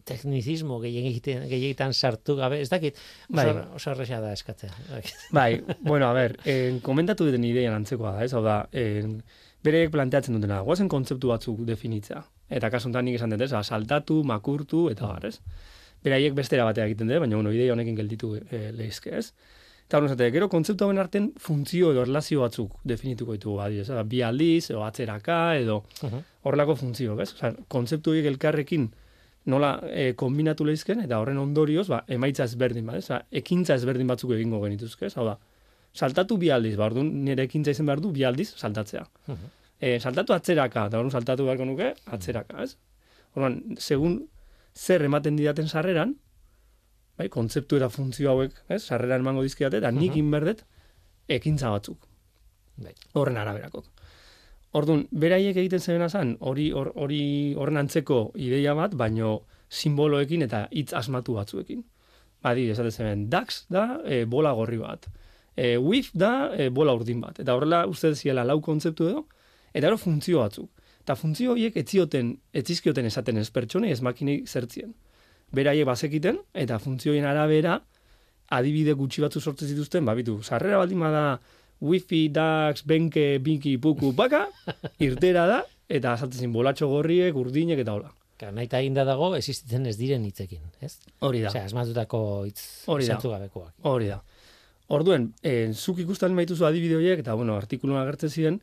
teknizismo 0.09 0.81
gehiegitan, 0.83 1.47
gehiegitan 1.49 1.95
sartu 1.95 2.37
gabe, 2.37 2.61
ez 2.61 2.69
dakit, 2.73 2.99
oso, 3.31 3.37
Bai. 3.37 3.47
oso 3.79 3.95
da 3.95 4.33
eskatzea. 4.33 4.73
Bai, 5.39 5.63
bueno, 5.81 6.09
a 6.09 6.13
ber, 6.13 6.37
en, 6.45 6.81
komentatu 6.85 7.29
duten 7.29 7.45
ideian 7.49 7.75
antzekoa 7.79 8.17
da, 8.19 8.25
ez? 8.27 8.33
Hau 8.35 8.43
da, 8.45 8.63
en, 8.73 9.21
bereek 9.65 9.93
planteatzen 9.95 10.37
dutena, 10.37 10.61
guazen 10.67 10.91
kontzeptu 10.91 11.31
batzuk 11.31 11.63
definitzea. 11.69 12.25
Eta 12.53 12.69
kasu 12.69 12.91
honetan 12.91 13.07
nik 13.09 13.17
esan 13.17 13.33
dut, 13.33 13.47
ez? 13.47 13.55
Saltatu, 13.63 14.21
makurtu, 14.29 14.89
eta 14.93 15.09
bar, 15.09 15.31
ez? 15.31 15.39
Beraiek 16.03 16.35
bestera 16.35 16.67
batea 16.67 16.89
egiten 16.91 17.09
dute, 17.09 17.23
baina, 17.23 17.39
bueno, 17.39 17.53
ideia 17.55 17.73
honekin 17.73 17.97
gelditu 17.97 18.35
e, 18.43 18.65
lehizke, 18.75 19.15
ez? 19.23 19.31
Eta 19.93 19.99
hori 20.01 20.09
esate, 20.09 20.31
gero 20.33 20.47
kontzeptu 20.49 20.87
hauen 20.87 20.97
artean 21.03 21.27
funtzio 21.37 21.91
edo 21.93 22.01
erlazio 22.07 22.41
batzuk 22.41 22.79
definituko 22.89 23.35
ditugu, 23.37 23.59
adibidez, 23.61 23.91
ez? 23.93 24.05
bi 24.09 24.23
aldiz, 24.25 24.71
edo 24.71 24.87
atzeraka, 24.87 25.35
edo 25.61 25.83
horrelako 26.49 26.79
funtzio, 26.81 27.19
ez? 27.21 27.27
Osea, 27.35 27.51
kontzeptu 27.75 28.15
horiek 28.15 28.31
elkarrekin 28.31 28.87
nola 29.53 29.75
e, 29.91 30.07
kombinatu 30.17 30.65
lehizken, 30.65 31.03
eta 31.05 31.19
horren 31.21 31.43
ondorioz, 31.43 31.85
ba, 31.93 31.99
emaitza 32.17 32.47
ezberdin, 32.49 32.89
ba, 32.89 32.97
ez? 32.97 33.03
Osea, 33.05 33.21
ekintza 33.43 33.77
ezberdin 33.77 34.09
batzuk 34.09 34.33
egingo 34.39 34.63
genituzke, 34.65 35.11
ez? 35.11 35.13
Hau 35.21 35.29
da, 35.29 35.37
saltatu 35.93 36.41
bi 36.41 36.49
aldiz, 36.57 36.73
ba, 36.81 36.89
orduan 36.89 37.13
nire 37.29 37.45
ekintza 37.51 37.77
izan 37.77 37.93
behar 37.93 38.01
du 38.01 38.17
bi 38.17 38.25
aldiz 38.25 38.49
saltatzea. 38.55 39.05
E, 39.77 39.99
saltatu 40.01 40.33
atzeraka, 40.33 40.87
eta 40.89 41.03
orduan 41.03 41.19
saltatu 41.21 41.51
beharko 41.51 41.69
nuke 41.69 41.93
atzeraka, 42.17 42.65
ez? 42.65 42.79
Orduan, 43.37 43.61
segun 43.77 44.23
zer 44.73 45.05
ematen 45.05 45.37
didaten 45.37 45.69
sarreran, 45.69 46.17
bai, 47.19 47.29
kontzeptu 47.29 47.77
eta 47.77 47.89
funtzio 47.91 48.31
hauek, 48.31 48.55
ez? 48.69 48.83
Sarreran 48.85 49.21
emango 49.25 49.43
dizkidate, 49.43 49.79
eta 49.83 49.91
nik 49.93 50.17
inberdet 50.17 50.65
ekintza 51.29 51.71
batzuk. 51.71 52.07
Bai. 52.83 52.95
Horren 53.15 53.37
araberakok. 53.37 53.85
Orduan, 54.73 55.07
beraiek 55.13 55.57
egiten 55.61 55.81
zebena 55.81 56.09
zen, 56.09 56.37
hori 56.41 56.71
hor- 56.73 56.93
hori 56.97 57.55
horren 57.61 57.77
antzeko 57.77 58.33
ideia 58.41 58.73
bat, 58.75 58.95
baino 58.97 59.43
simboloekin 59.69 60.43
eta 60.49 60.67
hitz 60.71 60.93
asmatu 60.97 61.35
batzuekin. 61.37 61.83
Badi, 62.43 62.69
esate 62.73 62.91
zeben, 62.91 63.29
DAX 63.31 63.67
da 63.71 64.01
e, 64.05 64.25
bola 64.25 64.53
gorri 64.53 64.79
bat. 64.81 65.07
E, 65.55 65.77
WIF 65.79 66.11
da 66.15 66.51
e, 66.57 66.71
bola 66.71 66.95
urdin 66.97 67.21
bat. 67.21 67.39
Eta 67.39 67.55
horrela 67.55 67.85
uste 67.87 68.15
ziela 68.17 68.43
lau 68.45 68.61
kontzeptu 68.65 69.09
edo, 69.11 69.27
eta 69.73 69.87
gero 69.87 69.99
funtzio 70.01 70.41
batzuk. 70.41 70.71
Eta 71.03 71.15
funtzio 71.17 71.53
horiek 71.53 71.77
etzioten, 71.77 72.33
etzizkioten 72.53 73.07
esaten 73.07 73.39
ez 73.39 73.51
pertsonei 73.51 73.93
ez 73.93 74.01
makinei 74.03 74.43
zertzien. 74.47 74.95
Beraiek 75.53 75.87
bazekiten, 75.87 76.39
eta 76.57 76.79
funtzioen 76.81 77.27
arabera, 77.29 77.79
adibide 78.53 78.95
gutxi 78.97 79.23
batzu 79.25 79.41
sortzen 79.41 79.69
zituzten, 79.69 80.05
babitu, 80.09 80.39
sarrera 80.43 80.79
baldin 80.81 81.01
bada 81.05 81.25
wifi, 81.83 82.29
dax, 82.33 82.85
benke, 82.87 83.39
binki, 83.43 83.77
puku, 83.83 84.13
baka, 84.17 84.47
irtera 85.07 85.47
da, 85.51 85.61
eta 85.93 86.15
azaltzen 86.17 86.47
zin 86.47 86.53
bolatxo 86.55 86.89
gorriek, 86.89 87.37
urdinek 87.37 87.85
eta 87.85 87.97
hola. 87.99 88.13
Eta 88.43 88.81
eginda 88.83 89.05
dago, 89.07 89.29
existitzen 89.39 89.87
ez 89.87 89.95
diren 90.01 90.25
hitzekin, 90.27 90.63
ez? 90.83 90.97
Hori 91.23 91.45
da, 91.45 91.51
Osea, 91.53 91.69
asmatutako 91.69 92.23
hitz 92.49 92.63
Hori 92.91 93.07
da. 93.07 93.21
gabekoak. 93.23 93.75
hori 93.87 94.09
da. 94.11 94.17
Orduen, 94.91 95.29
eh, 95.47 95.71
zuk 95.73 96.01
ikusten 96.03 96.35
maituzu 96.35 96.67
adibide 96.67 96.97
horiek, 96.97 97.23
eta 97.23 97.37
bueno, 97.39 97.55
artikulun 97.57 98.01
agertzen 98.01 98.31
ziren, 98.31 98.59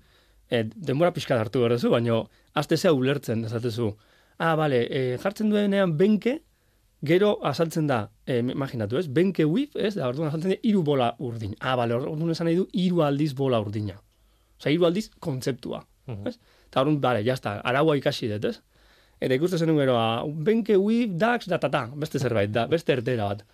eh, 0.50 0.66
denbora 0.76 1.14
pixka 1.16 1.40
hartu 1.40 1.64
behar 1.64 1.78
duzu, 1.78 1.94
baina 1.94 2.20
azte 2.60 2.76
zea 2.78 2.92
ulertzen, 2.92 3.46
esatezu. 3.46 3.94
Ah, 4.38 4.56
bale, 4.60 4.84
eh, 4.92 5.18
jartzen 5.24 5.50
duenean 5.50 5.96
benke, 5.98 6.42
gero 7.06 7.40
azaltzen 7.44 7.88
da, 7.88 8.12
eh, 8.26 8.40
imaginatu 8.40 8.98
ez, 8.98 9.08
benke 9.08 9.46
wif, 9.46 9.76
ez, 9.76 9.96
da 9.96 10.08
orduan 10.08 10.28
azaltzen 10.28 10.52
da, 10.52 10.58
iru 10.64 10.84
bola 10.84 11.14
urdin. 11.20 11.56
Ah, 11.60 11.76
bale, 11.80 11.96
orduan 11.96 12.32
esan 12.32 12.50
nahi 12.50 12.58
du, 12.60 12.68
iru 12.74 13.04
aldiz 13.04 13.34
bola 13.36 13.60
urdina. 13.64 13.96
Osa, 14.60 14.70
iru 14.70 14.86
aldiz 14.86 15.10
kontzeptua. 15.20 15.86
Mhm. 16.08 16.28
ez? 16.28 16.40
Eta 16.68 16.82
orduan, 16.82 17.00
bale, 17.02 17.24
jazta, 17.24 17.60
araua 17.64 17.96
ikasi 17.98 18.28
dut, 18.28 18.46
ez? 18.46 18.62
Eta 19.20 19.36
ikusten 19.36 19.60
zenun 19.60 19.78
gero, 19.78 19.96
ah, 19.98 20.24
benke 20.26 20.78
wif, 20.78 21.12
dax, 21.20 21.48
da, 21.48 21.60
ta, 21.60 21.70
ta, 21.70 21.88
beste 21.96 22.20
zerbait, 22.20 22.52
da, 22.52 22.68
beste 22.68 22.94
ertera 22.94 23.32
bat. 23.32 23.46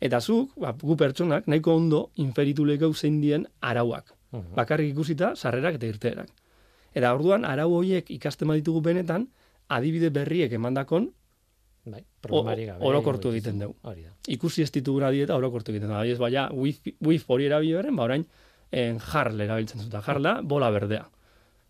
Eta 0.00 0.20
zuk, 0.20 0.52
ba, 0.60 0.74
gu 0.80 0.96
pertsonak, 0.96 1.46
nahiko 1.46 1.74
ondo 1.76 2.10
inferitu 2.16 2.64
lekeu 2.64 2.92
zein 2.94 3.20
dien 3.20 3.46
arauak. 3.60 4.14
Mhm. 4.32 4.54
Bakarrik 4.56 4.92
ikusita, 4.92 5.34
sarrerak 5.36 5.76
eta 5.76 5.86
irteerak. 5.86 6.30
Eta 6.94 7.12
orduan, 7.14 7.44
arau 7.44 7.72
horiek 7.74 8.10
ikasten 8.10 8.48
baditugu 8.48 8.80
benetan, 8.80 9.28
adibide 9.68 10.10
berriek 10.10 10.52
emandakon, 10.52 11.10
Bai, 11.84 12.00
problemari 12.24 12.64
gabe. 12.64 12.86
orokortu 12.88 13.30
egiten 13.34 13.58
dugu. 13.60 13.74
Hori 13.82 14.06
da. 14.06 14.14
ikusi 14.32 14.62
ez 14.64 14.70
dituguna 14.72 15.10
dieta 15.12 15.36
orokortu 15.36 15.72
egiten 15.72 15.90
da. 15.92 15.98
Adibidez, 16.00 16.20
baina, 16.20 16.46
wif, 16.52 17.26
hori 17.28 17.48
erabili 17.50 17.74
berren, 17.76 17.96
ba 17.96 18.06
orain, 18.06 18.24
en 18.72 19.00
jarl 19.04 19.40
erabiltzen 19.44 19.84
zuta. 19.84 20.00
Jarl 20.06 20.30
da, 20.30 20.38
bola 20.54 20.70
berdea. 20.72 21.04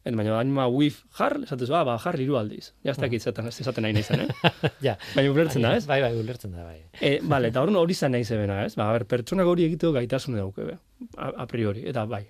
eta 0.04 0.16
baina 0.16 0.38
anima 0.38 0.66
wif 0.68 1.02
jar, 1.18 1.38
esatezu, 1.42 1.74
ah, 1.74 1.82
ba, 1.88 1.96
jar 1.98 2.20
hiru 2.20 2.36
aldiz. 2.36 2.74
Ja, 2.84 2.92
ez 2.92 2.98
dakit 3.00 3.22
zetan, 3.22 3.48
ez 3.48 3.60
esaten 3.60 3.82
nahi 3.82 3.94
nahi 3.96 4.04
eh? 4.20 4.50
ja. 4.86 4.96
Baina 5.14 5.30
ulertzen 5.32 5.62
da, 5.62 5.74
ez? 5.76 5.86
Bai, 5.88 6.00
bai, 6.04 6.12
ulertzen 6.20 6.52
da, 6.52 6.64
bai. 6.64 6.82
E, 7.00 7.18
bale, 7.22 7.48
eta 7.48 7.62
horren 7.62 7.76
hori 7.80 7.94
zan 7.94 8.12
nahi 8.12 8.24
zebena, 8.24 8.60
ez? 8.66 8.74
Ba, 8.76 8.90
ber, 8.92 9.06
pertsonak 9.08 9.48
hori 9.48 9.64
egiteko 9.64 9.94
gaitasune 9.96 10.38
dauke, 10.38 10.68
be, 10.68 10.76
a, 11.16 11.30
a 11.46 11.46
priori, 11.48 11.86
eta 11.88 12.04
bai. 12.04 12.26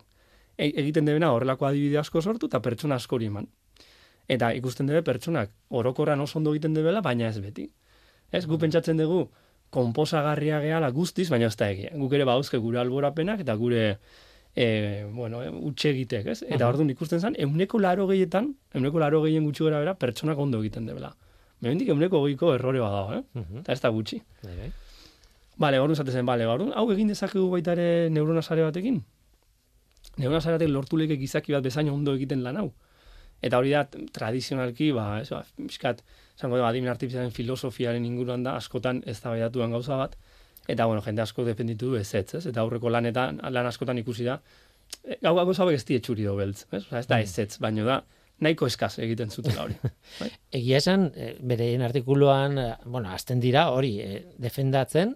E, 0.57 0.71
egiten 0.71 1.05
debena 1.11 1.33
horrelako 1.35 1.67
adibide 1.67 1.99
asko 1.99 2.23
sortu, 2.23 2.47
eta 2.47 2.63
pertsona 2.63 2.95
askori 3.03 3.27
eman. 3.27 3.51
Eta 4.29 4.53
ikusten 4.57 4.89
debe 4.89 5.03
pertsonak 5.05 5.51
orokorran 5.69 6.21
oso 6.21 6.39
ondo 6.39 6.55
egiten 6.55 6.75
debela, 6.75 7.03
baina 7.05 7.29
ez 7.29 7.41
beti. 7.41 7.69
Ez, 8.33 8.47
gu 8.47 8.59
pentsatzen 8.59 9.01
dugu, 9.01 9.27
konposagarria 9.75 10.61
gehala 10.63 10.91
guztiz, 10.95 11.29
baina 11.31 11.51
ez 11.51 11.57
da 11.61 11.69
egia. 11.71 11.91
Guk 11.99 12.15
ere 12.17 12.25
bauzke 12.29 12.61
gure 12.63 12.81
alborapenak 12.81 13.43
eta 13.45 13.57
gure 13.61 13.85
e, 14.55 14.67
bueno, 15.13 15.43
e, 15.43 15.51
utxe 15.51 15.91
egitek, 15.91 16.31
ez? 16.33 16.39
Eta 16.47 16.69
orduan 16.69 16.91
ikusten 16.95 17.21
zen, 17.21 17.37
euneko 17.47 17.81
laro 17.83 18.07
gehietan, 18.11 18.55
euneko 18.75 19.03
laro 19.03 19.23
gehien 19.27 19.45
gutxi 19.49 19.67
gara 19.67 19.83
bera, 19.83 19.97
pertsonak 19.99 20.39
ondo 20.39 20.63
egiten 20.63 20.87
debela. 20.87 21.13
Memendik 21.65 21.91
euneko 21.95 22.23
goiko 22.25 22.55
errore 22.55 22.81
badago, 22.83 23.21
eh? 23.21 23.45
Eta 23.63 23.75
ez 23.75 23.81
da 23.83 23.91
gutxi. 23.95 24.21
Bai, 24.45 24.57
bai. 24.63 24.71
Bale, 25.59 25.79
orduan 25.81 25.97
zaten 25.97 26.27
bale, 26.27 26.47
orduan, 26.51 26.73
hau 26.75 26.89
egin 26.93 27.11
dezakegu 27.13 27.47
baita 27.51 27.75
ere 27.77 28.11
neurona 28.11 28.43
sare 28.43 28.65
batekin? 28.67 29.03
Neurona 30.19 30.41
sare 30.41 30.59
batek 30.59 30.71
lortu 30.71 30.99
leke 30.99 31.19
gizaki 31.19 31.55
bat 31.55 31.63
bezain 31.63 31.91
ondo 31.91 32.15
egiten 32.19 32.43
lan 32.47 32.59
hau. 32.63 32.73
Eta 33.45 33.61
hori 33.61 33.75
da, 33.75 33.85
tradizionalki, 34.17 34.91
ba, 34.97 35.21
ez, 35.21 35.29
ba, 35.33 35.43
miskat, 35.61 36.01
zango 36.39 36.59
da, 36.59 36.69
adimen 36.69 36.93
artifizialen 36.93 37.35
filosofiaren 37.35 38.05
inguruan 38.09 38.45
da, 38.47 38.57
askotan 38.61 39.03
ez 39.07 39.21
da 39.21 39.35
gauza 39.37 39.99
bat, 40.01 40.17
eta, 40.67 40.87
bueno, 40.87 41.03
jende 41.05 41.23
asko 41.23 41.45
defenditu 41.45 41.93
du 41.93 41.97
ez 41.97 42.15
ez, 42.15 42.35
ez? 42.35 42.47
eta 42.47 42.61
aurreko 42.61 42.89
lanetan, 42.89 43.41
lan 43.51 43.67
askotan 43.67 43.99
ikusi 43.99 44.25
da, 44.25 44.41
e, 45.05 45.19
gau 45.23 45.35
gau 45.37 45.55
zabek 45.55 45.77
ez 45.77 45.85
txuri 45.85 46.25
do 46.25 46.37
beltz, 46.37 46.67
ez? 46.73 46.85
ez 46.91 47.07
da 47.07 47.19
mm. 47.19 47.23
ez 47.23 47.39
ez, 47.39 47.59
baino 47.61 47.85
da, 47.85 48.01
nahiko 48.41 48.67
eskaz 48.67 48.99
egiten 48.99 49.31
zutela 49.31 49.67
hori. 49.67 49.77
Bai? 50.21 50.31
Egia 50.61 50.81
esan, 50.81 51.11
e, 51.15 51.35
bereien 51.41 51.83
artikuluan, 51.83 52.59
e, 52.59 52.69
bueno, 52.87 53.13
azten 53.13 53.41
dira, 53.45 53.69
hori, 53.77 53.99
defendatzen, 54.41 55.15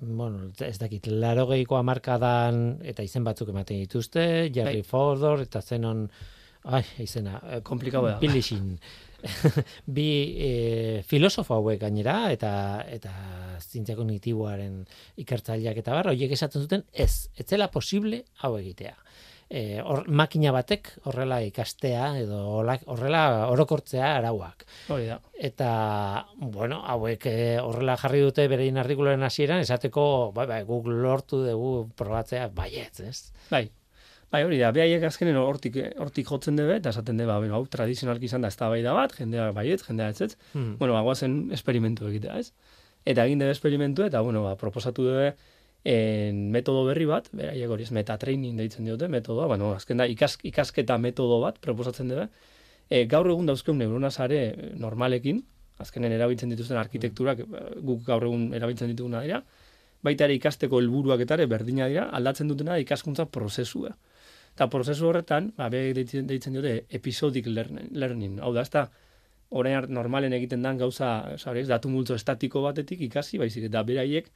bueno, 0.00 0.50
ez 0.60 0.78
dakit, 0.78 1.06
laro 1.06 1.46
gehiko 1.48 1.78
amarkadan, 1.78 2.80
eta 2.84 3.04
izen 3.06 3.24
batzuk 3.24 3.50
ematen 3.54 3.80
dituzte, 3.80 4.50
Jerry 4.52 4.82
bai. 4.82 4.88
Fordor, 4.88 5.44
eta 5.46 5.62
zenon, 5.62 6.08
ai, 6.64 6.84
izena, 7.04 7.40
komplikau 7.66 8.04
da. 8.06 8.18
Pilixin. 8.22 8.76
bi 9.96 10.08
e, 10.36 10.50
filosofo 11.08 11.58
hauek 11.58 11.80
gainera 11.80 12.16
eta 12.32 12.50
eta 12.92 13.12
zientzia 13.60 13.96
kognitiboaren 13.98 14.82
ikertzaileak 15.22 15.80
eta 15.80 15.94
bar 15.96 16.10
hoiek 16.12 16.34
esaten 16.36 16.64
zuten 16.64 16.84
ez 16.92 17.30
etzela 17.40 17.70
posible 17.72 18.22
hau 18.42 18.54
egitea 18.58 18.94
e, 19.48 19.80
or, 19.80 20.04
makina 20.08 20.52
batek 20.54 20.90
horrela 21.08 21.40
ikastea 21.46 22.10
edo 22.20 22.40
horrela 22.58 23.22
orokortzea 23.52 24.14
arauak 24.18 24.66
hori 24.92 25.08
da 25.12 25.20
eta 25.50 25.70
bueno 26.36 26.82
hauek 26.84 27.28
horrela 27.62 27.96
jarri 28.00 28.24
dute 28.26 28.46
berein 28.52 28.80
artikuluaren 28.82 29.24
hasieran 29.24 29.64
esateko 29.64 30.32
bai 30.36 30.46
bai 30.50 30.60
guk 30.68 30.90
lortu 30.90 31.44
dugu 31.46 31.88
probatzea 31.96 32.50
baietz 32.52 33.00
ez 33.08 33.18
bai 33.50 33.66
Bai, 34.34 34.40
hori 34.42 34.56
da, 34.58 34.72
behaiek 34.74 35.04
azkenen 35.06 35.36
hortik, 35.38 35.76
hortik 36.02 36.26
jotzen 36.26 36.56
debe, 36.58 36.80
eta 36.80 36.90
esaten 36.90 37.20
debe, 37.20 37.34
hau, 37.54 37.60
tradizionalki 37.70 38.26
izan 38.26 38.42
da, 38.42 38.48
ez 38.50 38.56
da 38.58 38.66
bai 38.72 38.80
da 38.82 38.90
bat, 38.96 39.12
jendea 39.14 39.44
baiet, 39.54 39.82
jendea 39.86 40.08
ez 40.10 40.24
ez, 40.24 40.32
hmm. 40.56 40.72
bueno, 40.80 40.96
bagoazen 40.96 41.36
esperimentu 41.54 42.08
egitea, 42.08 42.40
ez? 42.42 42.72
Eta 43.06 43.28
egin 43.28 43.44
debe 43.44 43.52
esperimentu, 43.54 44.02
eta, 44.02 44.24
bueno, 44.26 44.42
ba, 44.42 44.56
proposatu 44.58 45.04
debe, 45.06 45.28
en 45.86 46.40
metodo 46.50 46.82
berri 46.88 47.06
bat, 47.06 47.28
beraiek 47.30 47.70
hori 47.76 47.86
ez 47.86 47.92
metatraining 47.94 48.58
deitzen 48.58 48.88
diote, 48.88 49.06
metodoa, 49.12 49.46
bueno, 49.52 49.68
azken 49.76 50.02
da, 50.02 50.08
ikas, 50.10 50.32
ikasketa 50.50 50.96
metodo 50.98 51.36
bat, 51.44 51.60
proposatzen 51.62 52.10
debe, 52.10 52.24
e, 52.88 53.04
gaur 53.12 53.30
egun 53.30 53.46
dauzkeun 53.46 53.78
neurona 53.78 54.10
sare 54.10 54.40
normalekin, 54.82 55.44
azkenen 55.84 56.16
erabiltzen 56.16 56.50
dituzten 56.50 56.80
arkitekturak, 56.80 57.44
guk 57.86 58.02
gaur 58.08 58.26
egun 58.26 58.48
erabiltzen 58.58 58.90
dituguna 58.90 59.22
dira, 59.22 59.44
baita 60.02 60.26
ere 60.26 60.34
ikasteko 60.40 60.82
helburuak 60.82 61.22
eta 61.22 61.38
berdina 61.46 61.86
dira, 61.92 62.08
aldatzen 62.18 62.50
dutena 62.50 62.80
ikaskuntza 62.82 63.28
prozesua. 63.30 63.94
Eta 64.54 64.68
prozesu 64.70 65.08
horretan, 65.08 65.50
ba, 65.56 65.66
be 65.68 65.88
deitzen, 65.96 66.28
deitzen 66.30 66.54
dute 66.54 66.74
episodic 66.94 67.48
learning. 67.50 68.38
Hau 68.38 68.52
da, 68.54 68.62
ez 68.62 68.70
da, 68.70 68.84
orain 69.50 69.88
normalen 69.90 70.32
egiten 70.36 70.62
dan 70.62 70.78
gauza, 70.78 71.10
ez, 71.34 71.66
datu 71.68 71.90
multzo 71.90 72.14
estatiko 72.14 72.62
batetik 72.62 73.02
ikasi, 73.08 73.38
baizik, 73.42 73.66
eta 73.70 73.82
beraiek 73.82 74.30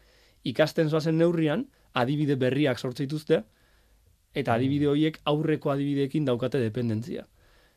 ikasten 0.47 0.91
zoazen 0.91 1.19
neurrian, 1.19 1.65
adibide 1.95 2.37
berriak 2.37 2.79
sortzeituzte, 2.79 3.43
eta 4.35 4.55
adibide 4.55 4.87
mm. 4.87 4.91
horiek 4.91 5.21
aurreko 5.25 5.73
adibideekin 5.75 6.27
daukate 6.27 6.61
dependentzia. 6.63 7.25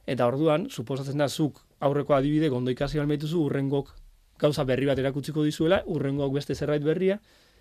Eta 0.09 0.25
orduan, 0.27 0.67
suposatzen 0.69 1.21
da, 1.21 1.29
zuk 1.29 1.61
aurreko 1.79 2.17
adibide 2.17 2.49
gondo 2.49 2.73
ikasi 2.73 3.01
balmeituzu, 3.01 3.45
urrengok 3.45 3.93
gauza 4.41 4.65
berri 4.65 4.89
bat 4.89 4.99
erakutziko 4.99 5.45
dizuela, 5.45 5.83
urrengok 5.85 6.33
beste 6.33 6.57
zerbait 6.57 6.83
berria, 6.83 7.19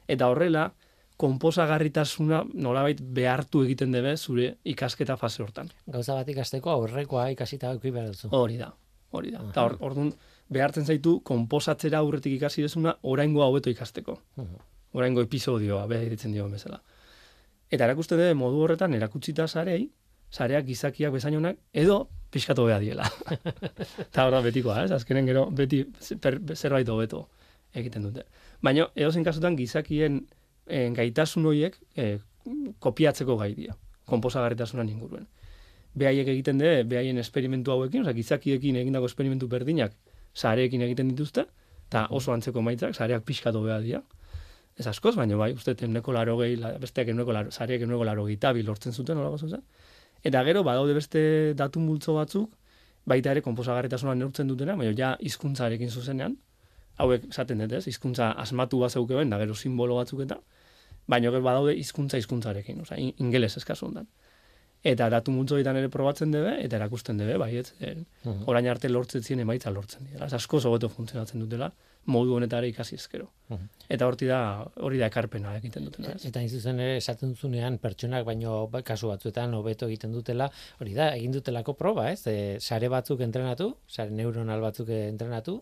eta 0.09 0.29
horrela, 0.33 0.71
konposagarritasuna 1.21 2.45
nolabait 2.55 3.01
behartu 3.17 3.65
egiten 3.67 3.93
debe 3.93 4.17
zure 4.17 4.55
ikasketa 4.73 5.17
fase 5.21 5.43
hortan. 5.45 5.69
Gauza 5.87 6.17
bat 6.17 6.29
ikasteko 6.33 6.73
aurrekoa 6.73 7.29
ikasita 7.35 7.75
eduki 7.75 7.93
behar 7.93 8.15
duzu. 8.15 8.31
Hori 8.37 8.57
da, 8.61 8.71
hori 9.13 9.35
da. 9.35 9.43
Eta 9.51 9.67
orduan 9.89 10.15
behartzen 10.51 10.87
zaitu 10.87 11.19
konposatzera 11.27 12.01
aurretik 12.01 12.39
ikasi 12.39 12.65
dezuna 12.65 12.97
oraingo 13.03 13.45
hobeto 13.45 13.71
ikasteko. 13.71 14.17
Oraingo 14.97 15.23
episodioa 15.27 15.85
beha 15.91 16.09
ditzen 16.11 16.33
dio 16.33 16.49
bezala. 16.51 16.81
Eta 17.71 17.87
erakusten 17.87 18.19
dute 18.19 18.33
modu 18.35 18.65
horretan 18.65 18.97
erakutsita 18.97 19.47
sarei, 19.47 19.85
sareak 20.31 20.67
gizakiak 20.67 21.13
bezainonak 21.15 21.61
edo 21.85 22.01
pixkatu 22.33 22.65
beha 22.67 22.81
diela. 22.83 23.07
Eta 24.09 24.27
hor 24.27 24.41
betikoa, 24.47 24.85
ez? 24.87 24.91
Azkenen 24.97 25.29
gero 25.29 25.47
beti 25.55 25.85
zerbait 26.01 26.89
hobeto 26.89 27.27
egiten 27.75 28.09
dute. 28.09 28.25
Baina, 28.65 28.89
edo 28.97 29.13
kasutan 29.25 29.57
gizakien 29.59 30.25
en, 30.66 30.94
gaitasun 30.94 31.46
horiek 31.46 31.77
e, 31.96 32.18
kopiatzeko 32.79 33.37
gai 33.40 33.53
dira, 33.55 33.77
konposagarritasunan 34.11 34.88
inguruen. 34.88 35.27
Behaiek 35.99 36.29
egiten 36.31 36.59
de, 36.59 36.85
behaien 36.87 37.18
esperimentu 37.18 37.73
hauekin, 37.75 38.05
oza, 38.05 38.14
gizakiekin 38.14 38.79
egindako 38.83 39.11
esperimentu 39.11 39.49
berdinak, 39.51 39.96
sareekin 40.35 40.83
egiten 40.87 41.11
dituzte, 41.11 41.46
eta 41.88 42.07
oso 42.14 42.33
antzeko 42.33 42.62
maitzak, 42.62 42.94
sareak 42.94 43.25
pixkatu 43.27 43.62
beha 43.64 43.81
dira. 43.83 44.03
Ez 44.79 44.87
askoz, 44.87 45.16
baina 45.18 45.37
bai, 45.37 45.51
uste, 45.53 45.75
eneko 45.85 46.12
laro 46.14 46.37
gehi, 46.38 46.57
besteak 46.81 47.11
eneko 47.12 47.35
laro, 47.35 47.51
sareak 47.51 47.83
eneko 47.85 48.05
laro 48.07 48.25
gehi 48.29 48.62
lortzen 48.62 48.92
zuten, 48.92 49.18
hola 49.18 49.31
gozuzen. 49.31 49.62
Eta 50.23 50.44
gero, 50.44 50.62
badaude 50.62 50.94
beste 50.94 51.55
datu 51.57 51.81
multzo 51.81 52.14
batzuk, 52.14 52.55
baita 53.05 53.33
ere 53.33 53.42
konposagarritasunan 53.42 54.18
neurtzen 54.18 54.49
dutena, 54.49 54.77
baina 54.77 54.92
ja 54.96 55.16
hizkuntzarekin 55.20 55.90
zuzenean, 55.90 56.37
hauek 57.03 57.29
esaten 57.31 57.63
dut 57.65 57.77
ez, 57.81 57.85
hizkuntza 57.91 58.33
asmatu 58.45 58.81
bat 58.83 58.93
zeuke 58.93 59.25
da 59.33 59.39
gero 59.43 59.55
simbolo 59.55 59.97
batzuk 60.01 60.25
eta, 60.27 60.41
baina 61.09 61.31
gero 61.31 61.43
badaude 61.43 61.77
hizkuntza 61.77 62.21
hizkuntzarekin, 62.21 62.81
oza, 62.87 62.99
ingeles 62.99 63.57
eskazu 63.61 63.87
ondan. 63.91 64.09
Eta 64.81 65.11
datu 65.13 65.33
multzoetan 65.35 65.77
ere 65.77 65.91
probatzen 65.93 66.31
debe, 66.33 66.55
eta 66.65 66.79
erakusten 66.79 67.19
debe, 67.21 67.37
baiet, 67.41 67.75
e, 67.85 67.93
orain 68.49 68.69
arte 68.73 68.89
lortzen 68.89 69.23
ziren 69.23 69.43
emaitza 69.45 69.73
lortzen 69.75 70.07
dira. 70.09 70.25
Ez 70.25 70.39
asko 70.39 70.61
zobeto 70.61 70.89
funtzionatzen 70.89 71.43
dutela, 71.43 71.69
modu 72.09 72.33
honetara 72.39 72.69
ikasi 72.71 72.97
ezkero. 72.97 73.27
Eta 73.93 74.07
hori 74.09 74.29
da, 74.31 74.39
hori 74.87 75.01
da 75.03 75.11
ekarpena 75.11 75.53
egiten 75.59 75.85
dutena. 75.85 76.15
Ez? 76.15 76.25
Eta 76.31 76.41
izuzen 76.47 76.81
ere 76.81 76.97
esaten 76.97 77.35
zunean 77.37 77.77
pertsonak 77.83 78.25
baino 78.25 78.55
ba, 78.73 78.81
kasu 78.87 79.11
batzuetan 79.11 79.53
hobeto 79.59 79.91
egiten 79.91 80.17
dutela, 80.17 80.49
hori 80.81 80.97
da, 80.97 81.11
egin 81.19 81.37
dutelako 81.37 81.77
proba, 81.77 82.09
ez? 82.15 82.23
E, 82.31 82.57
sare 82.61 82.89
batzuk 82.89 83.21
entrenatu, 83.27 83.75
sare 83.89 84.17
neuronal 84.17 84.65
batzuk 84.65 84.89
entrenatu, 84.97 85.59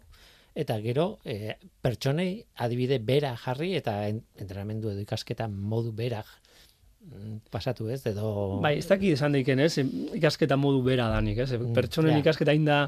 eta 0.59 0.79
gero 0.83 1.07
e, 1.25 1.55
pertsonei 1.83 2.33
adibide 2.65 2.99
bera 2.99 3.35
jarri 3.39 3.75
eta 3.79 4.01
entrenamendu 4.09 4.91
edo 4.91 5.05
ikasketa 5.05 5.47
modu 5.49 5.93
bera 5.95 6.25
mm, 6.25 7.47
pasatu 7.55 7.87
ez, 7.95 8.01
edo... 8.11 8.59
Bai, 8.65 8.75
ez 8.81 8.89
dakit 8.91 9.15
esan 9.15 9.37
daiken 9.37 9.63
ez, 9.63 9.77
ikasketa 10.19 10.59
modu 10.59 10.83
bera 10.87 11.07
danik 11.13 11.39
ez, 11.45 11.53
mm, 11.55 11.71
pertsonen 11.79 12.19
ikasketa 12.19 12.57
inda 12.59 12.81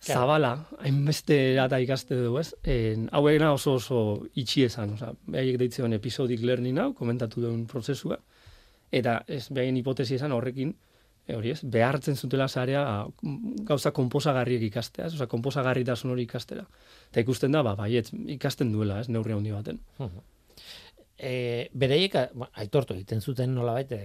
zabala, 0.00 0.54
hainbeste 0.78 1.38
eta 1.58 1.80
ikaste 1.82 2.16
du 2.22 2.38
ez, 2.40 2.52
en, 2.64 3.08
hau 3.12 3.24
egina 3.28 3.52
oso 3.52 3.76
oso 3.76 4.00
itxi 4.38 4.64
esan, 4.68 4.94
oza, 4.96 5.12
behaiek 5.26 5.58
deitzen 5.60 5.96
episodik 5.98 6.44
learning 6.46 6.78
hau, 6.80 6.92
komentatu 6.96 7.42
duen 7.42 7.66
prozesua, 7.68 8.20
eta 8.94 9.20
ez 9.26 9.48
behaien 9.50 9.76
hipotesi 9.76 10.16
esan 10.16 10.32
horrekin, 10.32 10.72
e, 11.28 11.36
hori 11.36 11.52
ez, 11.52 11.60
behartzen 11.76 12.16
zutela 12.16 12.48
zarea 12.48 12.82
gauza 13.68 13.92
konposagarriek 13.96 14.64
ikastea, 14.70 15.10
oza, 15.12 15.28
konposagarritasun 15.30 16.14
hori 16.14 16.24
ikastera. 16.24 16.64
Eta 17.10 17.22
ikusten 17.24 17.54
da, 17.54 17.62
ba, 17.66 17.76
baiet, 17.78 18.10
ikasten 18.38 18.72
duela, 18.72 19.02
ez, 19.04 19.12
neurri 19.12 19.36
handi 19.36 19.52
baten. 19.52 19.82
E, 21.18 21.68
bereiek, 21.74 22.16
aitortu 22.64 22.96
egiten 22.96 23.20
zuten 23.20 23.54
nola 23.54 23.76
baite, 23.76 24.00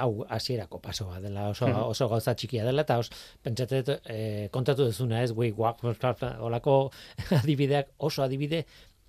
hau 0.00 0.24
hasierako 0.28 0.80
pasoa 0.82 1.20
dela 1.22 1.48
oso, 1.52 1.68
oso 1.68 2.08
gauza 2.10 2.34
txikia 2.34 2.64
dela 2.66 2.82
eta 2.82 2.96
os 2.98 3.10
pentsate 3.42 4.00
e, 4.10 4.48
kontatu 4.54 4.88
dezuna 4.88 5.22
ez 5.22 5.30
gui 5.30 5.52
guak 5.54 5.84
holako 5.84 6.90
adibideak 7.42 7.92
oso 7.98 8.24
adibide 8.24 8.64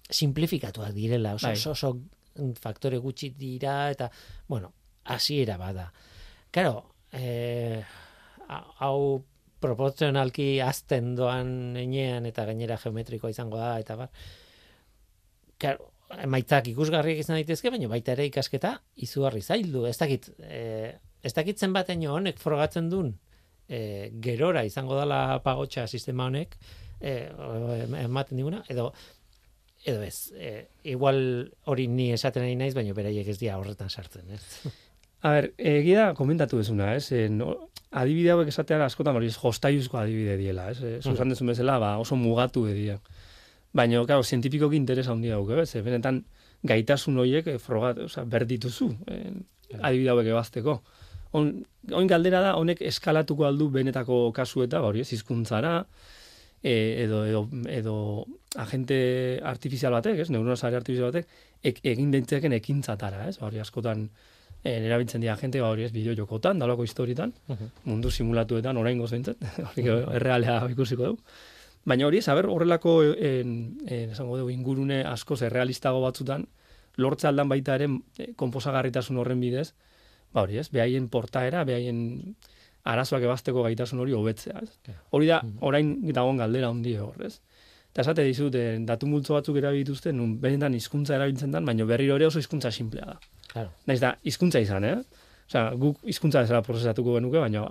simplifikatuak 0.09 0.93
direla 0.93 1.33
oso, 1.39 1.47
bai. 1.47 1.55
oso, 1.57 1.71
oso 1.71 2.53
faktore 2.61 2.99
gutxi 3.01 3.31
dira 3.33 3.89
eta 3.89 4.11
bueno 4.47 4.73
hasiera 5.05 5.57
bada 5.57 5.91
claro 6.51 6.94
eh, 7.15 7.81
hau 8.79 9.23
proportzionalki 9.63 10.59
azten 10.61 11.15
doan 11.17 11.75
enean 11.79 12.27
eta 12.29 12.45
gainera 12.45 12.77
geometrikoa 12.81 13.31
izango 13.33 13.57
da 13.57 13.75
eta 13.81 13.95
bar. 13.97 14.11
Claro, 15.57 15.91
emaitzak 16.21 16.67
ikusgarriak 16.69 17.23
izan 17.23 17.39
daitezke, 17.39 17.71
baina 17.73 17.89
baita 17.89 18.13
ere 18.13 18.27
ikasketa 18.29 18.75
izugarri 19.07 19.41
zaildu. 19.41 19.85
Ez 19.89 19.97
dakit, 19.97 20.29
eh, 20.43 20.97
ez 21.23 21.33
dakit 21.33 21.59
zenbateño 21.59 22.13
honek 22.13 22.39
frogatzen 22.39 22.89
duen 22.89 23.15
eh, 23.67 24.11
gerora 24.21 24.61
izango 24.67 24.99
dela 24.99 25.39
pagotxa 25.41 25.87
sistema 25.87 26.27
honek 26.29 26.57
em- 27.01 27.95
ematen 28.05 28.37
diguna, 28.37 28.63
edo 28.69 28.91
edo 29.85 30.01
ez, 30.01 30.33
eh, 30.35 30.67
igual 30.83 31.51
hori 31.69 31.87
ni 31.87 32.11
esaten 32.13 32.43
ari 32.43 32.55
naiz, 32.57 32.73
baina 32.73 32.93
beraiek 32.97 33.27
ez 33.29 33.37
dira 33.37 33.59
horretan 33.61 33.89
sartzen, 33.89 34.31
ez? 34.33 34.41
A 35.25 35.31
ber, 35.33 35.47
egia 35.57 36.11
komentatu 36.13 36.59
dezuna, 36.61 36.91
ez? 36.93 37.07
E, 37.15 37.25
no, 37.33 37.55
adibide 37.97 38.33
hauek 38.35 38.51
esatean 38.51 38.83
askotan 38.85 39.17
hori 39.17 39.31
jostaiuzko 39.33 39.97
adibide 39.97 40.35
diela, 40.37 40.67
ez? 40.69 40.81
E, 40.85 40.91
Zuzan 41.01 41.31
dezun 41.33 41.49
bezala, 41.49 41.79
ba, 41.81 41.95
oso 42.01 42.17
mugatu 42.19 42.67
edia. 42.69 42.99
Baina, 43.75 44.03
claro, 44.05 44.23
zientifikoki 44.23 44.77
interesa 44.77 45.15
handia 45.15 45.39
dauke, 45.39 45.57
ez? 45.63 45.71
E, 45.73 45.81
Benetan, 45.85 46.21
gaitasun 46.69 47.17
horiek 47.23 47.49
frogat, 47.63 48.03
oza, 48.05 48.25
berdituzu, 48.35 48.91
e, 49.09 49.17
adibide 49.79 50.13
hauek 50.13 50.29
ebazteko. 50.35 50.77
On, 51.35 51.49
oin 51.97 52.11
galdera 52.11 52.43
da, 52.45 52.53
honek 52.61 52.85
eskalatuko 52.85 53.47
aldu 53.49 53.71
benetako 53.73 54.29
kasueta, 54.37 54.83
ba, 54.83 54.93
hori 54.93 55.01
ez, 55.01 55.09
hizkuntzara, 55.17 55.73
e, 56.61 56.75
edo, 57.07 57.25
edo, 57.25 57.43
edo 57.73 57.97
agente 58.61 59.01
artifizial 59.41 59.97
batek, 59.97 60.21
ez, 60.21 60.29
neurona 60.29 60.55
sare 60.55 60.77
artifizial 60.77 61.09
batek, 61.09 61.35
ek, 61.73 61.81
egin 61.95 62.13
daiteken 62.13 62.53
ekintzatara, 62.61 63.25
ez, 63.33 63.39
ba, 63.41 63.49
hori 63.49 63.65
askotan, 63.65 64.05
e, 64.65 64.73
erabiltzen 64.87 65.21
dira 65.21 65.35
agente, 65.37 65.61
ba, 65.61 65.69
hori 65.69 65.85
ez, 65.85 65.91
bideo 65.93 66.15
jokotan, 66.17 66.59
dalako 66.59 66.83
historietan, 66.87 67.33
mundu 67.85 68.11
simulatuetan, 68.11 68.77
orain 68.81 68.99
gozaintzat, 68.99 69.45
hori 69.69 69.87
errealea 70.17 70.57
ikusiko 70.73 71.11
dugu. 71.11 71.37
Baina 71.85 72.07
hori 72.07 72.17
ez, 72.17 72.27
haber, 72.33 72.49
horrelako, 72.49 72.97
en, 73.13 73.55
en, 73.85 74.13
esango 74.15 74.39
dugu, 74.41 74.49
ingurune 74.55 75.03
askoz 75.05 75.43
errealistago 75.45 76.01
batzutan, 76.01 76.47
lortze 76.97 77.29
aldan 77.29 77.51
baita 77.51 77.77
ere 77.77 77.91
e, 78.17 78.31
konposagarritasun 78.39 79.21
horren 79.21 79.43
bidez, 79.43 79.69
ba 80.33 80.43
hori 80.47 80.57
ez, 80.57 80.67
behaien 80.73 81.07
portaera, 81.13 81.63
behaien 81.67 81.99
arazoak 82.89 83.23
ebazteko 83.25 83.63
gaitasun 83.65 84.01
hori 84.01 84.13
hobetzea, 84.17 84.61
ez? 84.61 84.95
Hori 85.15 85.29
da, 85.29 85.39
orain 85.65 85.95
dagoen 86.13 86.41
galdera 86.41 86.69
handi 86.73 86.97
hor, 87.01 87.21
ez? 87.25 87.37
Eta 87.93 88.03
esate 88.03 88.25
dizut, 88.27 88.55
eh, 88.59 88.75
datu 88.83 89.07
multzo 89.07 89.37
batzuk 89.37 89.57
erabilituzte, 89.61 90.11
nun 90.13 90.35
benetan 90.41 90.73
hizkuntza 90.75 91.15
erabiltzen 91.15 91.53
dan, 91.55 91.65
baina 91.65 91.85
berriro 91.87 92.17
ere 92.19 92.27
oso 92.27 92.41
hizkuntza 92.41 92.71
simplea 92.71 93.05
da. 93.13 93.15
Claro. 93.55 93.71
Naiz 93.87 94.01
da, 94.03 94.11
hizkuntza 94.27 94.59
izan, 94.59 94.83
eh? 94.83 94.95
Osea, 95.47 95.69
guk 95.79 96.01
hizkuntza 96.11 96.41
bezala 96.43 96.59
prozesatuko 96.65 97.15
genuke, 97.15 97.39
baina 97.39 97.63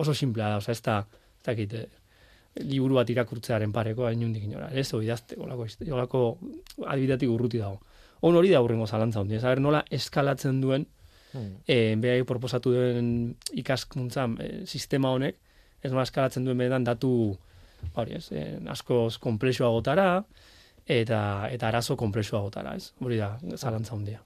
oso 0.00 0.14
simplea 0.16 0.54
da, 0.54 0.60
osea, 0.62 0.72
ez 0.72 0.82
da, 0.86 0.98
ez 1.36 1.44
dakit, 1.50 1.74
eh, 1.76 2.62
liburu 2.64 2.96
bat 2.96 3.10
irakurtzearen 3.12 3.74
pareko 3.74 4.08
inundik 4.10 4.46
inora. 4.48 4.70
Ez 4.72 4.86
hori 4.96 5.10
idazte, 5.10 5.36
olako, 5.36 5.66
olako 5.92 6.22
adibidatik 6.86 7.28
urruti 7.28 7.60
dago. 7.60 7.82
On 8.24 8.34
hori 8.34 8.48
da 8.50 8.62
hurrengo 8.64 8.86
zalantza 8.86 9.20
hundi. 9.20 9.36
Ez 9.36 9.58
nola 9.60 9.84
eskalatzen 9.90 10.62
duen, 10.64 10.86
Mm. 11.34 11.60
e, 11.68 11.96
behai 12.00 12.22
proposatu 12.24 12.70
duen 12.72 13.34
ikaskuntza 13.52 14.24
eh, 14.40 14.62
sistema 14.64 15.10
honek, 15.12 15.36
ez 15.82 15.90
nola 15.92 16.06
eskalatzen 16.06 16.46
duen 16.46 16.56
benetan 16.56 16.86
datu, 16.86 17.10
ba 17.92 18.00
hori 18.02 18.16
ez, 18.16 18.30
eh, 18.32 18.56
askoz 18.72 19.18
komplexuagotara, 19.20 20.24
eta, 20.86 21.20
eta 21.52 21.68
arazo 21.68 21.98
komplexuagotara, 22.00 22.74
ez? 22.80 22.94
Hori 23.04 23.20
da, 23.20 23.34
zalantza 23.56 23.94
hundia. 23.94 24.22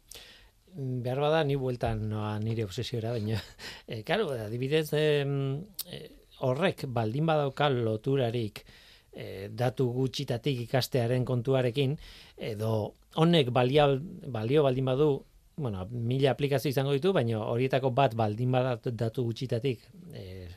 Behar 0.74 1.20
bada 1.20 1.42
ni 1.44 1.56
bueltan 1.56 2.06
noa 2.10 2.38
nire 2.40 2.64
obsesiora, 2.64 3.12
baina, 3.12 3.40
e, 3.86 4.02
karo, 4.08 4.30
adibidez, 4.32 4.88
e, 4.96 6.00
horrek 6.42 6.86
baldin 6.88 7.26
badauka 7.28 7.68
loturarik 7.70 8.64
e, 9.12 9.48
datu 9.48 9.90
gutxitatik 9.92 10.64
ikastearen 10.66 11.26
kontuarekin, 11.28 11.96
edo 12.36 12.72
honek 13.20 13.52
balia, 13.52 13.86
balio 14.32 14.64
baldin 14.64 14.88
badu, 14.88 15.10
bueno, 15.56 15.84
mila 15.92 16.32
aplikazio 16.32 16.72
izango 16.72 16.96
ditu, 16.96 17.12
baina 17.12 17.42
horietako 17.44 17.92
bat 17.92 18.16
baldin 18.16 18.52
badat 18.52 18.88
datu 18.96 19.24
gutxitatik 19.28 19.84
e, 20.16 20.48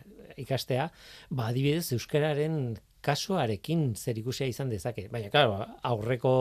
ikastea, 0.42 0.90
ba, 1.30 1.50
adibidez, 1.52 1.92
euskararen 1.96 2.76
kasuarekin 3.06 3.92
zer 3.96 4.18
ikusia 4.18 4.48
izan 4.50 4.72
dezake. 4.72 5.10
Baina, 5.12 5.30
claro, 5.30 5.60
aurreko 5.86 6.36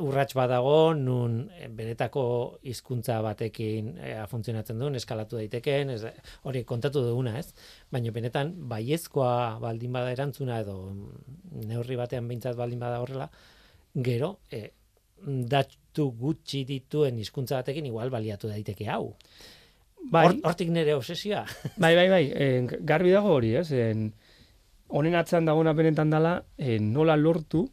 urrats 0.00 0.34
badago 0.36 0.94
nun 0.94 1.50
eh, 1.58 1.68
benetako 1.68 2.22
hizkuntza 2.62 3.18
batekin 3.24 3.94
e, 3.98 4.12
funtzionatzen 4.30 4.78
duen, 4.78 4.94
eskalatu 4.98 5.36
daitekeen, 5.40 5.90
ez, 5.94 6.02
hori 6.46 6.62
kontatu 6.68 7.02
duguna, 7.04 7.34
ez? 7.40 7.52
Baina 7.92 8.12
benetan 8.14 8.52
baiezkoa 8.70 9.58
baldin 9.62 9.92
bada 9.96 10.12
erantzuna 10.14 10.60
edo 10.62 10.76
mm, 10.92 11.64
neurri 11.70 11.96
batean 12.00 12.28
behintzat 12.30 12.56
baldin 12.58 12.80
bada 12.82 13.00
horrela, 13.02 13.28
gero 13.94 14.38
e, 14.50 14.68
datu 15.26 16.10
gutxi 16.14 16.64
dituen 16.68 17.18
hizkuntza 17.18 17.58
batekin 17.62 17.86
igual 17.90 18.10
baliatu 18.14 18.48
daiteke 18.52 18.86
hau. 18.88 19.14
Bai, 20.12 20.26
Hor- 20.28 20.38
Hortik 20.46 20.70
nire 20.70 20.94
obsesioa. 20.94 21.42
bai, 21.82 21.94
bai, 21.98 22.08
bai, 22.12 22.24
en, 22.34 22.68
garbi 22.86 23.10
dago 23.10 23.34
hori, 23.34 23.56
ez? 23.58 23.66
En, 23.74 24.12
honen 24.88 25.16
atzean 25.18 25.44
dagoena 25.48 25.74
benetan 25.76 26.10
dala, 26.14 26.36
en, 26.56 26.92
nola 26.94 27.16
lortu, 27.18 27.66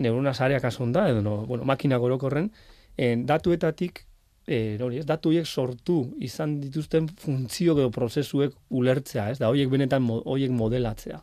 neurona 0.00 0.32
sareak 0.34 0.64
da, 0.92 1.08
edo 1.10 1.22
no, 1.22 1.44
bueno, 1.46 1.64
makina 1.64 1.98
gorokorren, 2.00 2.50
en, 2.96 3.26
datuetatik, 3.26 4.06
en, 4.46 4.82
hori, 4.82 4.98
ez, 4.98 5.06
datu 5.06 5.28
horiek 5.30 5.46
sortu 5.46 6.14
izan 6.18 6.58
dituzten 6.60 7.08
funtzio 7.08 7.76
edo 7.78 7.90
prozesuek 7.94 8.54
ulertzea, 8.70 9.30
ez, 9.30 9.38
da 9.38 9.48
horiek 9.52 9.68
benetan 9.70 10.06
horiek 10.10 10.50
modelatzea. 10.50 11.20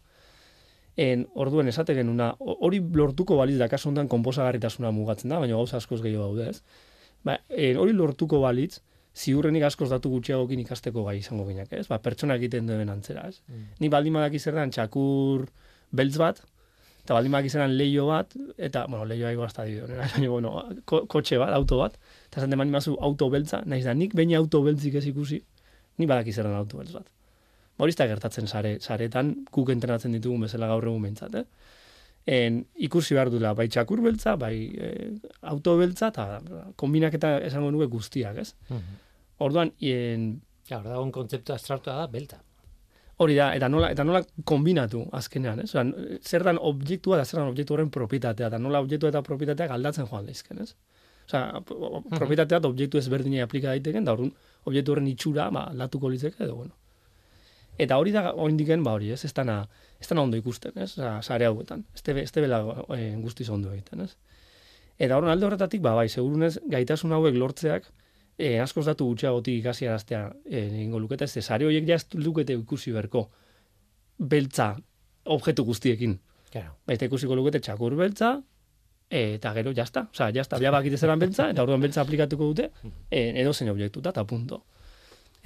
En, 0.97 1.27
orduen 1.37 1.67
esate 1.69 1.93
genuna, 1.93 2.31
ho- 2.39 2.57
hori 2.65 2.79
lortuko 2.81 3.35
baliz 3.37 3.57
da 3.59 3.67
kasu 3.69 3.89
honetan 3.91 4.07
konposagarritasuna 4.09 4.89
mugatzen 4.91 5.29
da, 5.29 5.37
baina 5.43 5.53
gauza 5.57 5.77
askoz 5.77 5.99
gehiago 6.01 6.31
daude, 6.31 6.49
ez? 6.55 6.61
Ba, 7.25 7.35
en, 7.49 7.77
hori 7.77 7.93
lortuko 7.93 8.39
balitz, 8.41 8.79
ziurrenik 9.17 9.63
askoz 9.65 9.89
datu 9.91 10.09
gutxiagokin 10.13 10.59
ikasteko 10.63 11.03
gai 11.05 11.17
izango 11.19 11.45
ginak, 11.49 11.71
ez? 11.73 11.85
Ba, 11.89 11.97
pertsona 12.01 12.35
egiten 12.37 12.65
duen 12.69 12.89
antzera, 12.89 13.27
ez? 13.29 13.41
Ni 13.81 13.89
baldin 13.93 14.13
badaki 14.17 14.39
zer 14.39 14.57
txakur 14.73 15.47
beltz 15.91 16.17
bat, 16.21 16.41
eta 17.07 17.15
baldin 17.15 17.31
badaki 17.31 17.49
zer 17.53 17.61
dan 17.63 17.73
leio 17.79 18.09
bat, 18.09 18.33
eta, 18.59 18.83
bueno, 18.91 19.05
leioa 19.07 19.31
ego 19.31 19.45
hasta 19.45 19.63
dio, 19.63 19.85
baina, 20.01 20.29
bueno, 20.29 20.51
ko, 20.85 21.05
kotxe 21.07 21.39
bat, 21.39 21.53
auto 21.55 21.79
bat, 21.79 21.95
eta 22.27 22.43
zaten 22.43 22.59
baldin 22.59 22.75
mazu 22.75 22.97
auto 23.07 23.29
beltza, 23.31 23.61
naiz 23.65 23.85
da, 23.87 23.93
nik 23.95 24.15
baina 24.17 24.41
auto 24.41 24.59
beltzik 24.65 24.97
ez 24.99 25.05
ikusi, 25.07 25.39
ni 25.97 26.09
badaki 26.09 26.35
zer 26.35 26.49
dan 26.49 26.57
auto 26.59 26.81
beltz 26.81 26.91
bat. 26.97 27.07
Ba, 27.77 27.87
ez 27.87 27.95
da 27.95 28.09
gertatzen 28.09 28.49
sare, 28.51 28.75
saretan, 28.83 29.31
guk 29.55 29.71
entrenatzen 29.71 30.11
ditugun 30.17 30.43
bezala 30.43 30.67
gaur 30.67 30.89
egun 30.89 31.07
behintzat, 31.07 31.39
eh? 31.39 31.45
En, 32.27 32.59
ikusi 32.83 33.15
behar 33.15 33.31
dula, 33.31 33.53
bai 33.55 33.69
txakur 33.71 34.01
beltza, 34.03 34.33
bai 34.35 34.55
e, 34.75 34.89
auto 35.47 35.77
beltza, 35.79 36.09
eta 36.11 36.41
kombinaketa 36.75 37.37
esango 37.47 37.71
nuke 37.71 37.87
guztiak, 37.93 38.41
ez? 38.43 38.81
Orduan, 39.45 39.71
en, 39.79 40.33
Ja, 40.67 40.81
hor 40.81 40.89
dagoen 40.89 41.13
kontzeptu 41.15 41.55
abstraktua 41.55 41.95
da, 42.01 42.07
belta. 42.11 42.41
Hori 43.17 43.33
da, 43.33 43.47
eta 43.57 43.65
nola, 43.69 43.89
eta 43.93 44.03
nola 44.05 44.21
kombinatu 44.45 44.99
azkenean, 45.17 45.63
ez? 45.63 45.71
Osea, 45.71 45.85
zer 46.21 46.43
dan 46.45 46.59
objektua 46.61 47.17
da 47.17 47.25
zer 47.25 47.39
dan 47.39 47.49
objektu 47.49 47.73
horren 47.73 47.89
propietatea, 47.93 48.51
eta 48.51 48.59
nola 48.61 48.81
objektu 48.83 49.09
eta 49.09 49.23
propietateak 49.25 49.73
aldatzen 49.73 50.05
joan 50.09 50.27
daizken, 50.29 50.61
ez? 50.61 50.75
Osea, 51.25 51.61
pro- 51.65 52.03
propietatea 52.11 52.59
eta 52.61 52.69
objektu 52.69 53.01
ezberdinei 53.01 53.41
aplika 53.41 53.73
daiteken, 53.73 54.05
da 54.05 54.13
orduan 54.13 54.35
objektu 54.69 54.93
horren 54.93 55.09
itxura 55.09 55.49
ba, 55.49 55.65
aldatuko 55.71 56.13
litzeke, 56.13 56.43
edo 56.45 56.59
bueno. 56.59 56.77
Eta 57.81 57.97
hori 57.97 58.13
da 58.13 58.33
oindiken, 58.33 58.85
ba 58.85 58.93
hori, 58.97 59.09
ez? 59.13 59.23
Ez 59.25 59.33
dana, 59.33 59.63
ez 59.97 60.07
dana 60.09 60.21
ondo 60.21 60.37
ikusten, 60.37 60.77
ez? 60.77 60.91
Osea, 60.93 61.17
sare 61.25 61.49
hauetan. 61.49 61.87
Ez 61.97 62.05
tebe, 62.05 62.21
ez 62.21 62.31
tebela 62.33 62.61
e, 62.93 63.15
guztiz 63.21 63.49
ondo 63.49 63.73
egiten, 63.73 64.05
ez? 64.05 64.13
Eta 64.97 65.17
horren 65.17 65.33
alde 65.33 65.45
horretatik, 65.49 65.81
ba, 65.81 65.95
bai, 65.97 66.07
segurunez, 66.09 66.59
gaitasun 66.69 67.17
hauek 67.17 67.37
lortzeak, 67.37 67.89
e, 68.37 68.59
askoz 68.61 68.85
datu 68.87 69.07
gutxiagotik 69.09 69.61
ikasi 69.61 69.87
araztea 69.87 70.27
e, 70.45 70.67
egingo 70.67 71.01
lukete, 71.01 71.25
ez 71.25 71.43
sare 71.43 71.65
horiek 71.65 71.87
ja 71.87 71.97
ez 71.97 72.05
lukete 72.13 72.53
ikusi 72.53 72.93
berko 72.95 73.27
beltza 74.17 74.75
objektu 75.25 75.65
guztiekin. 75.65 76.17
Claro. 76.51 76.77
Baita 76.87 77.09
ikusiko 77.09 77.35
lukete 77.35 77.59
txakur 77.59 77.97
beltza, 77.99 78.37
e, 79.09 79.35
eta 79.35 79.53
gero 79.57 79.73
jazta. 79.75 80.07
Osa, 80.13 80.31
jazta, 80.31 80.59
bia 80.61 80.71
bakite 80.71 80.97
zelan 80.97 81.19
beltza, 81.19 81.49
eta 81.51 81.65
orduan 81.65 81.83
beltza 81.83 82.01
aplikatuko 82.01 82.51
dute, 82.53 82.71
e, 83.11 83.29
edo 83.41 83.53
zein 83.53 83.71
objektuta, 83.73 84.15
eta 84.15 84.25
punto. 84.25 84.63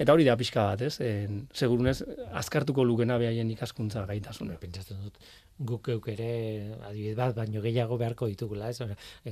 Eta 0.00 0.14
hori 0.14 0.24
da 0.24 0.34
pixka 0.40 0.64
bat, 0.70 0.82
ez? 0.82 0.96
En, 1.04 1.42
segurunez, 1.52 1.98
azkartuko 2.40 2.84
lukena 2.84 3.18
behaien 3.20 3.50
ikaskuntza 3.52 4.06
gaitasuna. 4.08 4.56
pentsatzen 4.58 5.02
dut 5.02 5.18
guk 5.62 5.88
euk 5.92 6.08
ere 6.08 6.30
adibidez 6.88 7.16
bat 7.16 7.36
baino 7.36 7.60
gehiago 7.62 7.98
beharko 8.00 8.26
ditugula, 8.26 8.70
ez? 8.70 8.80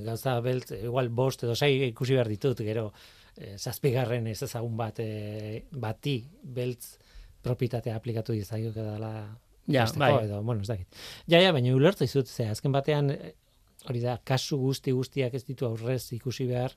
Gauza 0.05 0.37
beltz 0.45 0.71
igual 0.77 1.09
bost 1.09 1.43
edo 1.45 1.57
sei 1.57 1.89
ikusi 1.89 2.15
behar 2.15 2.29
ditut, 2.29 2.61
gero 2.67 2.91
eh, 3.39 3.57
zazpigarren 3.59 4.27
ez 4.27 4.43
ezagun 4.43 4.77
bat 4.77 4.99
eh, 5.01 5.63
bati 5.71 6.19
beltz 6.43 6.97
propietatea 7.43 7.97
aplikatu 7.97 8.33
dizaio 8.33 8.73
dela 8.73 9.39
Ja, 9.71 9.87
bai. 9.97 10.25
edo, 10.25 10.43
bueno, 10.43 10.63
ez 10.63 10.69
dakit. 10.69 10.89
Ja, 11.31 11.39
ja, 11.39 11.53
baina 11.53 11.75
ulertu 11.77 12.05
izut, 12.05 12.27
ze, 12.27 12.49
azken 12.51 12.73
batean, 12.73 13.11
eh, 13.11 13.35
hori 13.89 14.01
da, 14.03 14.17
kasu 14.25 14.59
guzti 14.59 14.91
guztiak 14.93 15.35
ez 15.35 15.45
ditu 15.47 15.67
aurrez 15.67 16.13
ikusi 16.13 16.47
behar, 16.49 16.75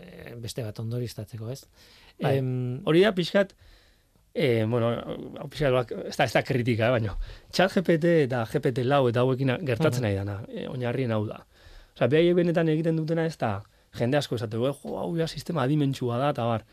eh, 0.00 0.34
beste 0.38 0.62
bat 0.62 0.78
ondoriztatzeko, 0.78 1.50
ez? 1.50 1.64
Bai. 2.20 2.36
Em, 2.38 2.82
Hori 2.84 3.02
da 3.02 3.12
pixkat, 3.12 3.56
E, 4.36 4.66
bueno, 4.68 4.90
ofizialak, 5.40 5.92
ez 6.10 6.16
da, 6.18 6.24
ez 6.24 6.32
da 6.34 6.42
kritika, 6.44 6.90
baina, 6.92 7.14
txat 7.56 7.72
GPT 7.72 8.10
eta 8.26 8.42
GPT 8.44 8.82
lau 8.84 9.06
eta 9.08 9.22
hauekin 9.24 9.54
gertatzen 9.64 10.04
nahi 10.04 10.12
dana, 10.18 10.42
e, 10.52 10.66
oinarrien 10.68 11.14
hau 11.16 11.22
da. 11.24 11.38
Osa, 11.94 12.04
behaiek 12.12 12.36
benetan 12.36 12.68
egiten 12.68 12.98
dutena 13.00 13.24
ez 13.24 13.38
da, 13.40 13.62
jende 13.98 14.18
asko 14.18 14.36
esateko, 14.38 14.68
eh, 14.70 14.74
jo, 14.82 14.96
hau 15.00 15.10
ja 15.18 15.28
sistema 15.28 15.64
adimentsua 15.64 16.18
da, 16.20 16.30
eta 16.34 16.46
bar. 16.48 16.66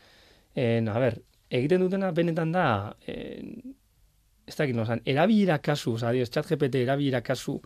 En, 0.54 0.88
a 0.88 0.98
ber, 1.02 1.18
egiten 1.50 1.82
dutena 1.84 2.10
benetan 2.14 2.52
da, 2.54 2.66
en, 3.10 3.74
ez 4.46 4.56
dakit, 4.56 4.76
no, 4.76 4.86
erabilera 5.04 5.58
kasu, 5.64 5.94
oza, 5.98 6.12
dios, 6.12 6.30
chat 6.30 6.48
GPT 6.50 6.84
erabilera 6.84 7.22
kasu, 7.24 7.58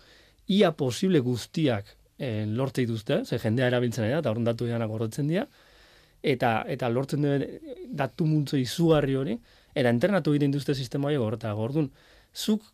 ia 0.54 0.72
posible 0.72 1.20
guztiak 1.20 1.94
en, 2.18 2.56
lortze 2.56 2.84
dituzte, 2.84 3.22
ze 3.24 3.38
jendea 3.42 3.68
erabiltzen 3.72 4.06
da, 4.08 4.22
eta 4.22 4.32
horren 4.32 4.46
datu 4.48 4.68
edanak 4.68 4.90
gorrotzen 4.90 5.28
dira, 5.30 5.46
eta, 6.22 6.62
eta 6.66 6.88
lortzen 6.90 7.22
duen 7.22 7.44
datu 7.94 8.26
multzo 8.26 8.58
izugarri 8.58 9.14
hori, 9.18 9.38
eta 9.74 9.90
entrenatu 9.90 10.34
egiten 10.34 10.54
dituzte 10.54 10.74
sistema 10.74 11.10
hori 11.10 11.20
gorta, 11.20 11.52
gordun, 11.54 11.90
zuk 12.34 12.64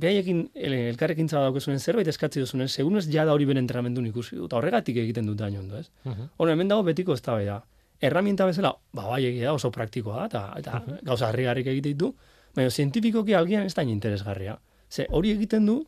behaiekin 0.00 0.50
elkarrekin 0.54 1.28
zaba 1.28 1.44
daukezunen 1.48 1.80
zerbait 1.80 2.08
eskatzi 2.08 2.40
duzunen, 2.40 2.68
segun 2.68 2.96
ez 2.96 3.06
jada 3.12 3.32
hori 3.32 3.44
beren 3.48 3.62
entrenamendu 3.64 4.04
ikusi 4.08 4.36
dut, 4.36 4.52
horregatik 4.56 4.96
egiten 5.04 5.26
dut 5.28 5.38
daño 5.38 5.60
ondo, 5.60 5.78
ez? 5.78 5.90
Uh 6.04 6.12
-huh. 6.12 6.50
hemen 6.50 6.68
dago 6.68 6.82
betiko 6.82 7.12
ez 7.12 7.22
da 7.22 7.38
da. 7.44 7.62
Erramienta 8.00 8.46
bezala, 8.46 8.74
ba, 8.92 9.06
bai 9.06 9.24
egia 9.24 9.52
oso 9.52 9.70
praktikoa 9.70 10.16
da, 10.16 10.26
eta, 10.26 10.52
eta 10.58 10.70
uh 10.70 10.88
-huh. 10.88 10.98
gauza 11.02 11.28
harri 11.28 11.44
egite 11.44 11.88
ditu, 11.88 12.14
baina 12.54 12.70
zientifikoki 12.70 13.34
algian 13.34 13.66
ez 13.66 13.74
da 13.74 13.82
interesgarria. 13.82 14.58
Ze 14.90 15.06
hori 15.10 15.30
egiten 15.30 15.66
du, 15.66 15.86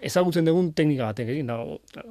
ezagutzen 0.00 0.44
dugun 0.44 0.72
teknika 0.72 1.04
batek 1.04 1.28
egin, 1.28 1.46
da, 1.46 1.58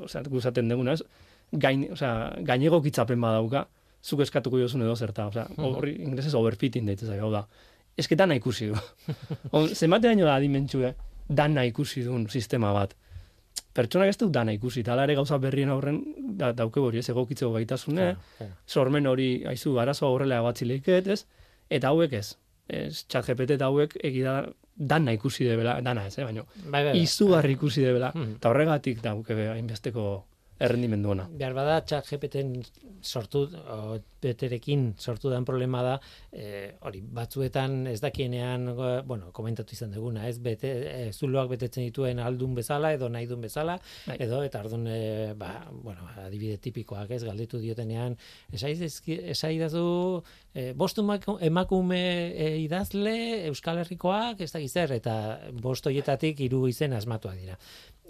osea, 0.04 0.22
guzaten 0.24 0.70
dugun, 0.70 0.88
ez? 0.88 1.04
Gain, 1.52 1.88
osea, 1.92 2.36
gainego 2.42 2.82
kitzapen 2.82 3.22
badauka, 3.22 3.68
zuk 4.04 4.20
eskatuko 4.20 4.60
jozun 4.60 4.82
edo 4.82 4.96
zerta, 4.96 5.28
osea, 5.28 5.48
hori 5.58 5.96
ingresez 6.04 6.34
overfitting 6.36 6.86
daitezak, 6.86 7.20
hau 7.20 7.32
da. 7.32 7.48
Dana 8.18 8.36
ikusi 8.36 8.68
du. 8.68 8.76
Zemate 9.80 10.08
daño 10.08 10.26
da 10.26 10.36
adimentsue, 10.36 10.96
dana 11.32 11.64
ikusi 11.68 12.04
duen 12.06 12.28
sistema 12.30 12.74
bat. 12.76 12.96
Pertsonak 13.74 14.12
ez 14.12 14.18
du 14.20 14.28
dana 14.30 14.52
ikusi, 14.52 14.82
eta 14.84 14.98
ere 15.04 15.16
gauza 15.16 15.38
berrien 15.40 15.70
aurren 15.72 16.02
da, 16.40 16.52
dauke 16.52 16.82
hori, 16.84 17.00
ez 17.00 17.10
egokitzeko 17.14 17.54
gaitasune, 17.56 18.10
sormen 18.68 19.08
hori, 19.08 19.30
haizu, 19.48 19.78
arazoa 19.80 20.10
horrela 20.12 20.42
batzi 20.44 20.68
leiket, 20.68 21.08
ez? 21.08 21.22
Eta 21.72 21.94
hauek 21.94 22.18
ez. 22.20 22.26
Ez, 22.68 23.06
txat 23.08 23.30
GPT 23.30 23.56
eta 23.56 23.70
hauek 23.72 23.96
egida 24.04 24.42
dana 24.76 25.14
ikusi 25.16 25.48
debela, 25.48 25.78
dana 25.84 26.06
ez, 26.08 26.18
eh, 26.18 26.26
baina 26.26 26.44
bai, 26.44 26.70
bai, 26.72 26.84
bai. 26.90 27.00
izugarri 27.04 27.56
ikusi 27.58 27.84
debela, 27.84 28.12
hmm. 28.16 28.38
eta 28.40 28.52
horregatik 28.52 29.02
dauke 29.04 29.36
hainbesteko 29.54 30.06
errendimendu 30.62 31.12
ona. 31.16 31.28
Behar 31.38 31.56
bada, 31.58 31.80
txat 31.86 32.08
gpt 32.12 32.44
sortu, 33.02 33.46
o, 33.50 33.98
beterekin 34.22 34.92
sortu 35.00 35.32
den 35.32 35.46
problema 35.48 35.82
da, 35.86 35.96
e, 36.32 36.74
hori, 36.86 37.02
batzuetan 37.02 37.88
ez 37.90 38.00
dakienean, 38.04 38.68
bueno, 39.08 39.32
komentatu 39.34 39.74
izan 39.76 39.96
duguna, 39.96 40.28
ez, 40.30 40.38
bete, 40.44 40.72
e, 40.92 41.08
zuloak 41.12 41.50
betetzen 41.56 41.88
dituen 41.88 42.22
aldun 42.22 42.54
bezala, 42.58 42.94
edo 42.94 43.10
nahi 43.10 43.26
dun 43.30 43.42
bezala, 43.42 43.80
bai. 44.06 44.20
edo, 44.22 44.44
eta 44.46 44.62
ardun, 44.62 44.86
e, 44.88 45.34
ba, 45.38 45.52
bueno, 45.72 46.06
adibide 46.26 46.60
tipikoak, 46.62 47.16
ez, 47.18 47.24
galdetu 47.26 47.62
diotenean, 47.64 48.18
esai 48.54 49.56
dazu, 49.58 49.86
e, 50.54 50.72
bostu 50.78 51.06
emakume 51.42 52.04
e, 52.36 52.52
idazle, 52.62 53.48
Euskal 53.50 53.82
Herrikoak, 53.82 54.42
ez 54.46 54.52
da 54.54 54.62
gizer, 54.62 54.94
eta 54.94 55.16
bostoietatik 55.64 56.46
hiru 56.46 56.68
izen 56.70 56.94
asmatuak 56.94 57.40
dira. 57.42 57.58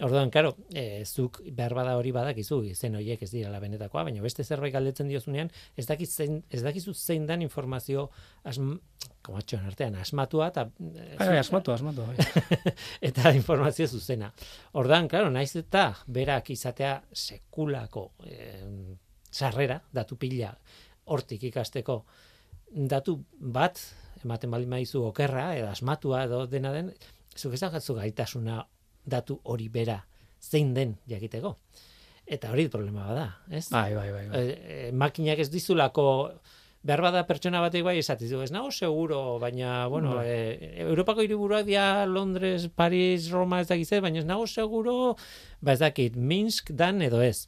Orduan, 0.02 0.32
karo, 0.34 0.56
e, 0.74 1.04
zuk 1.06 1.38
behar 1.54 1.76
bada 1.78 1.94
hori 2.00 2.10
badakizu, 2.16 2.62
izen 2.72 2.96
horiek 2.98 3.22
ez 3.22 3.30
dira 3.30 3.52
la 3.54 3.60
benetakoa, 3.62 4.02
baina 4.08 4.24
beste 4.24 4.44
zerbait 4.44 4.74
galdetzen 4.74 5.12
diozunean, 5.12 5.52
ez 5.78 5.86
dakiz 5.86 6.10
zein, 6.10 6.40
ez 6.50 6.64
dakizu 6.66 6.96
zein 6.98 7.28
dan 7.30 7.44
informazio 7.46 8.08
asm, 8.50 8.74
komatxoan 9.22 9.68
artean, 9.70 10.00
asmatua 10.02 10.50
eta... 10.50 10.66
Eh, 10.82 11.06
bai, 11.20 11.28
bai, 11.28 11.38
asmatu, 11.44 11.76
asmatu. 11.76 12.08
Bai. 12.10 12.26
eta 13.12 13.36
informazio 13.38 13.86
zuzena. 13.88 14.32
Orduan, 14.82 15.10
karo, 15.12 15.30
naiz 15.30 15.54
eta 15.62 15.86
berak 16.10 16.50
izatea 16.58 16.98
sekulako 17.14 18.08
e, 18.26 18.50
sarrera, 19.30 19.78
datu 19.94 20.18
pila, 20.18 20.50
hortik 21.14 21.46
ikasteko, 21.52 22.02
datu 22.90 23.20
bat, 23.38 23.78
ematen 24.26 24.50
baldin 24.50 24.74
maizu 24.74 25.06
okerra, 25.12 25.52
edo 25.60 25.70
asmatua, 25.70 26.26
edo 26.26 26.48
dena 26.50 26.74
den, 26.74 26.94
zuk 27.38 27.54
ez 27.54 27.62
gaitasuna 27.62 28.64
datu 29.06 29.40
hori 29.44 29.70
bera 29.70 30.02
zein 30.42 30.74
den 30.74 30.98
jakiteko. 31.08 31.58
Eta 32.32 32.52
hori 32.54 32.68
problema 32.72 33.08
bada, 33.10 33.28
ez? 33.50 33.68
Bai, 33.70 33.94
bai, 33.96 34.10
bai. 34.12 34.26
bai. 34.30 34.44
E, 34.48 34.92
makinak 34.96 35.42
ez 35.42 35.50
dizulako 35.52 36.06
behar 36.82 37.04
bada 37.04 37.24
pertsona 37.30 37.62
batek 37.62 37.84
bai 37.86 37.98
esatizu, 38.00 38.42
ez 38.42 38.52
nago 38.54 38.72
seguro, 38.74 39.38
baina, 39.42 39.88
bueno, 39.92 40.16
bai. 40.18 40.28
e, 40.28 40.72
Europako 40.86 41.26
hiriburuak 41.26 41.66
dia 41.68 42.06
Londres, 42.10 42.70
Paris, 42.74 43.30
Roma 43.34 43.62
ez 43.62 43.68
dakize, 43.70 44.00
baina 44.02 44.22
ez 44.22 44.26
nago 44.26 44.48
seguro, 44.48 45.16
ba 45.62 45.76
ez 45.76 45.82
dakit, 45.84 46.16
Minsk 46.16 46.72
dan 46.78 47.02
edo 47.06 47.22
ez. 47.22 47.46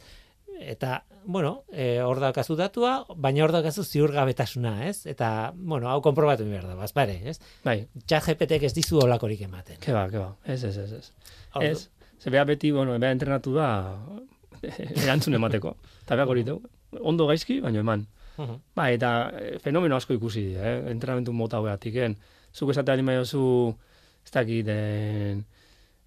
Eta, 0.59 1.01
bueno, 1.25 1.63
e, 1.71 1.97
hor 2.03 2.19
daukazu 2.21 2.55
datua, 2.59 2.93
baina 3.15 3.45
hor 3.45 3.55
daukazu 3.55 3.83
ziurgabetasuna, 3.83 4.75
ez? 4.89 5.05
Eta, 5.09 5.53
bueno, 5.55 5.89
hau 5.89 6.01
konprobatu 6.05 6.45
behar 6.45 6.67
da, 6.69 6.75
bazpare, 6.77 7.17
ez? 7.31 7.39
Bai. 7.65 7.79
Txat 8.05 8.27
GPT 8.27 8.61
ez 8.69 8.73
dizu 8.75 9.01
olakorik 9.01 9.41
ematen. 9.47 9.79
Ke 9.81 9.95
ba, 9.95 10.05
ke 10.11 10.21
ba, 10.21 10.33
ez, 10.45 10.61
ez, 10.67 10.75
ez, 10.77 10.91
ez. 10.99 11.39
Ez, 11.61 11.89
ze 12.19 12.29
beha 12.29 12.45
beti, 12.49 12.71
bueno, 12.71 12.97
beha 12.99 13.11
entrenatu 13.11 13.53
da 13.53 13.67
erantzun 15.03 15.37
emateko. 15.39 15.75
Eta 16.03 16.15
beha 16.15 16.29
hori 16.29 16.45
ondo 17.01 17.27
gaizki, 17.27 17.59
baina 17.61 17.83
eman. 17.83 18.05
Ba, 18.75 18.89
eta 18.89 19.09
eh, 19.37 19.57
fenomeno 19.61 19.95
asko 19.95 20.15
ikusi, 20.17 20.53
eh? 20.57 20.77
entrenamentu 20.91 21.33
mota 21.33 21.59
hobeatik, 21.61 21.95
en. 22.01 22.17
Zuk 22.53 22.71
esate 22.73 22.93
anima 22.93 23.13
jozu, 23.17 23.73
ez 24.25 24.31
dakit, 24.33 24.69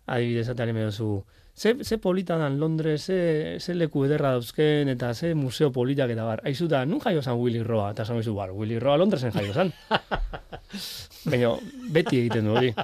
adibidez 0.07 0.45
esate 0.47 0.63
anima 0.63 0.85
jozu, 0.87 1.25
ze, 1.57 1.77
ze 1.85 1.99
polita 1.99 2.37
dan 2.37 2.59
Londres, 2.59 3.05
ze, 3.05 3.57
ze 3.59 3.75
leku 3.75 4.05
ederra 4.05 4.31
dauzken, 4.31 4.89
eta 4.89 5.15
ze 5.15 5.35
museo 5.35 5.71
politak 5.73 6.11
eta 6.11 6.25
bar. 6.25 6.43
Aizu 6.45 6.69
da, 6.69 6.85
nun 6.85 7.01
jaio 7.01 7.23
zan 7.23 7.41
Willy 7.41 7.63
Roa, 7.63 7.91
eta 7.91 8.05
zan 8.05 8.21
bar, 8.35 8.53
Willy 8.53 8.79
Roa 8.79 8.97
Londresen 8.97 9.33
jaio 9.33 9.53
zan. 9.53 9.73
Baina, 11.31 11.55
beti 11.91 12.19
egiten 12.21 12.45
du 12.45 12.57
hori. 12.57 12.75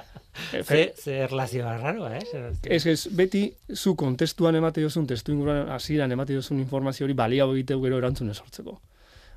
Ze, 0.63 0.93
ze 0.97 1.27
relazioa 1.27 1.77
raroa, 1.77 2.15
eh? 2.17 2.23
Ez, 2.63 2.85
ez, 2.87 3.07
beti 3.13 3.43
zu 3.75 3.93
kontestuan 3.95 4.55
emate 4.55 4.81
jozun, 4.81 5.05
testu 5.07 5.31
inguruan 5.31 5.69
hasieran 5.69 6.11
emate 6.11 6.33
jozun 6.33 6.59
informazio 6.59 7.05
hori 7.05 7.13
balia 7.13 7.45
egiteu 7.45 7.79
gero 7.83 8.01
erantzun 8.01 8.33
esortzeko. 8.33 8.79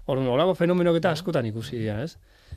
Orduan, 0.07 0.33
holago 0.33 0.55
fenomenok 0.55 0.97
eta 1.03 1.13
askotan 1.13 1.47
ikusi 1.47 1.77
dira, 1.77 2.01
ez? 2.03 2.17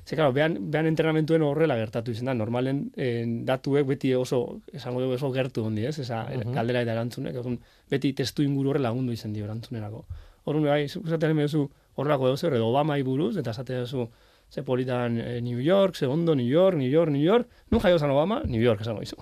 Ze, 0.10 0.15
claro, 0.15 0.34
behan, 0.34 0.56
behan 0.74 0.88
entrenamentuen 0.89 1.43
horrela 1.45 1.76
gertatu 1.78 2.10
izan 2.15 2.32
da, 2.32 2.34
normalen 2.34 2.80
en, 2.98 3.34
datuek 3.45 3.86
beti 3.86 4.10
oso, 4.17 4.39
esango 4.74 5.04
dugu 5.04 5.13
oso 5.19 5.30
gertu 5.36 5.67
hondi, 5.67 5.84
ez? 5.86 6.00
Esa, 6.02 6.24
uh 6.24 6.39
-huh. 6.39 6.54
kaldera 6.56 6.82
eta 6.82 6.95
erantzunek, 6.95 7.36
orduan, 7.38 7.60
beti 7.93 8.13
testu 8.17 8.41
inguru 8.41 8.72
horrela 8.72 8.89
lagundu 8.89 9.13
izan 9.13 9.36
dio 9.38 9.45
erantzunerako. 9.45 10.06
Orduan, 10.45 10.65
bai, 10.65 10.86
esatean 10.86 11.36
emezu 11.36 11.69
horrelako 11.93 12.32
edo 12.32 12.56
edo 12.56 12.67
Obama 12.69 12.98
buruz, 13.04 13.38
eta 13.38 13.52
esatean 13.52 13.86
zu, 13.86 14.10
ze 14.50 14.63
politan 14.63 15.19
e, 15.19 15.41
New 15.41 15.60
York, 15.60 15.95
ze 15.95 16.08
ondo 16.08 16.34
New 16.34 16.48
York, 16.48 16.76
New 16.78 16.89
York, 16.89 17.12
New 17.12 17.22
York, 17.22 17.48
nun 17.69 17.80
jaio 17.80 18.00
zan 18.00 18.10
Obama, 18.10 18.41
New 18.45 18.62
York 18.62 18.82
esango 18.82 19.04
izu. 19.04 19.15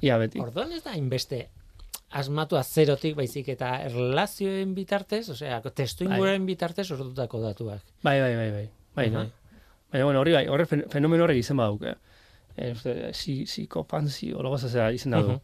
Ia 0.00 0.18
beti. 0.18 0.40
Orduan 0.40 0.72
ez 0.72 0.82
da 0.82 0.96
inbeste 0.96 1.50
asmatu 2.10 2.58
zerotik 2.64 3.14
baizik 3.14 3.48
eta 3.48 3.80
erlazioen 3.84 4.74
bitartez, 4.74 5.28
osea, 5.30 5.62
testu 5.70 6.04
bai. 6.08 6.38
bitartez 6.40 6.90
ordutako 6.90 7.40
datuak. 7.40 7.80
Bai, 8.02 8.20
bai, 8.20 8.36
bai, 8.36 8.50
bai. 8.50 8.68
Bai, 8.96 9.10
bai. 9.10 9.45
Baina, 9.96 10.04
bueno, 10.04 10.20
horri 10.20 10.34
bai, 10.36 10.44
horre 10.52 10.66
fenomeno 10.68 11.24
horrek 11.24 11.38
izan 11.40 11.56
baduk, 11.56 11.86
eh? 11.88 11.94
E, 12.56 13.12
si, 13.16 13.38
psikopanzi, 13.48 14.28
ologo 14.36 14.58
zazera 14.58 14.90
izan 14.92 15.14
da 15.16 15.22
du. 15.24 15.36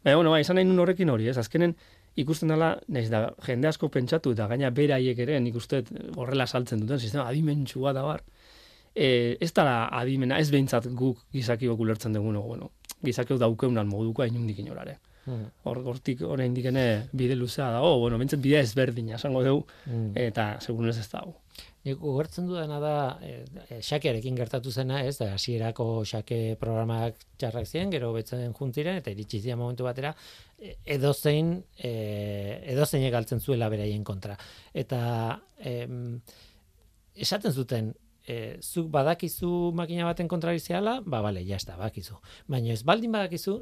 Baina, 0.00 0.14
bueno, 0.16 0.30
bai, 0.32 0.40
izan 0.40 0.56
nahi 0.56 0.64
nun 0.64 0.80
horrekin 0.80 1.10
hori, 1.12 1.26
ez? 1.28 1.36
Azkenen, 1.36 1.74
ikusten 2.16 2.48
dela, 2.48 2.70
nahiz 2.88 3.10
da, 3.12 3.26
jende 3.44 3.68
asko 3.68 3.90
pentsatu, 3.92 4.32
eta 4.32 4.46
gaina 4.48 4.70
beraiek 4.72 5.20
ere, 5.26 5.36
nik 5.44 5.58
uste 5.60 5.82
horrela 6.16 6.46
saltzen 6.48 6.80
duten, 6.80 7.02
sistema 7.04 7.26
adimentsua 7.28 7.92
da 7.92 8.06
bar. 8.06 8.24
E, 8.94 9.36
ez 9.44 9.50
da 9.52 9.66
adimena, 10.00 10.38
ez 10.40 10.48
behintzat 10.54 10.88
guk 10.96 11.26
gizakiok 11.36 11.84
ulertzen 11.84 12.16
dugu, 12.16 12.32
bueno, 12.46 12.70
gizakiok 13.04 13.42
daukeunan 13.44 13.92
moduko 13.92 14.24
hainundik 14.24 14.64
inorare. 14.64 14.96
Mm. 15.28 15.50
Hor, 15.68 15.82
hortik 15.92 16.24
orain 16.24 16.56
dikene 16.56 17.10
bide 17.12 17.36
luzea 17.36 17.68
da, 17.76 17.84
oh, 17.84 17.98
bueno, 18.00 18.16
bentzen 18.16 18.40
bide 18.40 18.64
ezberdina, 18.64 19.20
esango 19.20 19.44
dugu, 19.44 19.66
mm. 19.84 20.16
eta 20.30 20.54
segun 20.64 20.88
ez 20.88 20.96
ez 20.96 21.10
dago. 21.12 21.36
Nik 21.86 22.02
ugertzen 22.04 22.48
dudana 22.48 22.78
da, 22.82 22.94
e, 23.22 23.78
xakearekin 23.84 24.36
gertatu 24.36 24.72
zena, 24.72 25.02
ez, 25.06 25.16
da, 25.20 25.30
hasierako 25.36 25.86
xake 26.08 26.56
programak 26.60 27.22
txarrak 27.40 27.68
ziren, 27.68 27.92
gero 27.94 28.10
betzen 28.16 28.52
juntiren, 28.56 28.98
eta 29.00 29.14
iritsi 29.14 29.40
ziren 29.40 29.60
momentu 29.60 29.86
batera, 29.86 30.12
edozein, 30.84 31.54
e, 31.78 31.92
edozein 32.74 33.06
egaltzen 33.06 33.40
zuela 33.40 33.70
beraien 33.72 34.04
kontra. 34.04 34.36
Eta 34.74 35.00
em, 35.58 36.20
esaten 37.14 37.54
zuten, 37.54 37.94
e, 38.28 38.58
zuk 38.60 38.90
badakizu 38.92 39.72
makina 39.74 40.06
baten 40.08 40.28
kontra 40.28 40.52
biziala, 40.56 40.98
ba, 41.04 41.22
bale, 41.24 41.44
jazta, 41.48 41.78
badakizu. 41.80 42.18
Baina 42.52 42.74
ez 42.74 42.82
baldin 42.86 43.14
badakizu, 43.16 43.56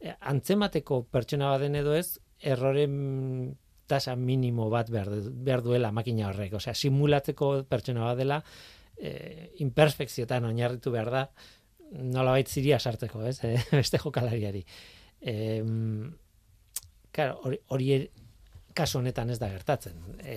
e, 0.00 0.14
antzemateko 0.32 1.02
pertsona 1.10 1.50
baden 1.56 1.80
edo 1.82 1.96
ez, 1.98 2.20
erroren 2.42 3.56
tasa 3.92 4.14
minimo 4.16 4.68
bat 4.72 4.90
behar, 4.92 5.10
behar 5.46 5.64
duela 5.64 5.92
makina 5.92 6.30
horrek. 6.30 6.56
Osea, 6.58 6.74
simulatzeko 6.74 7.52
pertsona 7.68 8.08
bat 8.08 8.20
dela, 8.22 8.40
e, 8.96 9.12
imperfekziotan 9.64 10.48
oinarritu 10.48 10.94
behar 10.94 11.12
da, 11.12 11.26
nolabait 11.92 12.48
ziria 12.48 12.80
sartzeko, 12.80 13.22
ez, 13.28 13.38
e, 13.48 13.54
beste 13.70 14.00
jokalariari. 14.02 14.64
E, 15.20 15.36
claro, 17.12 17.38
hori, 17.46 17.62
hori 17.76 17.94
er, 17.98 18.10
kasu 18.76 19.00
honetan 19.00 19.30
ez 19.32 19.38
da 19.40 19.50
gertatzen. 19.52 19.98
E, 20.24 20.36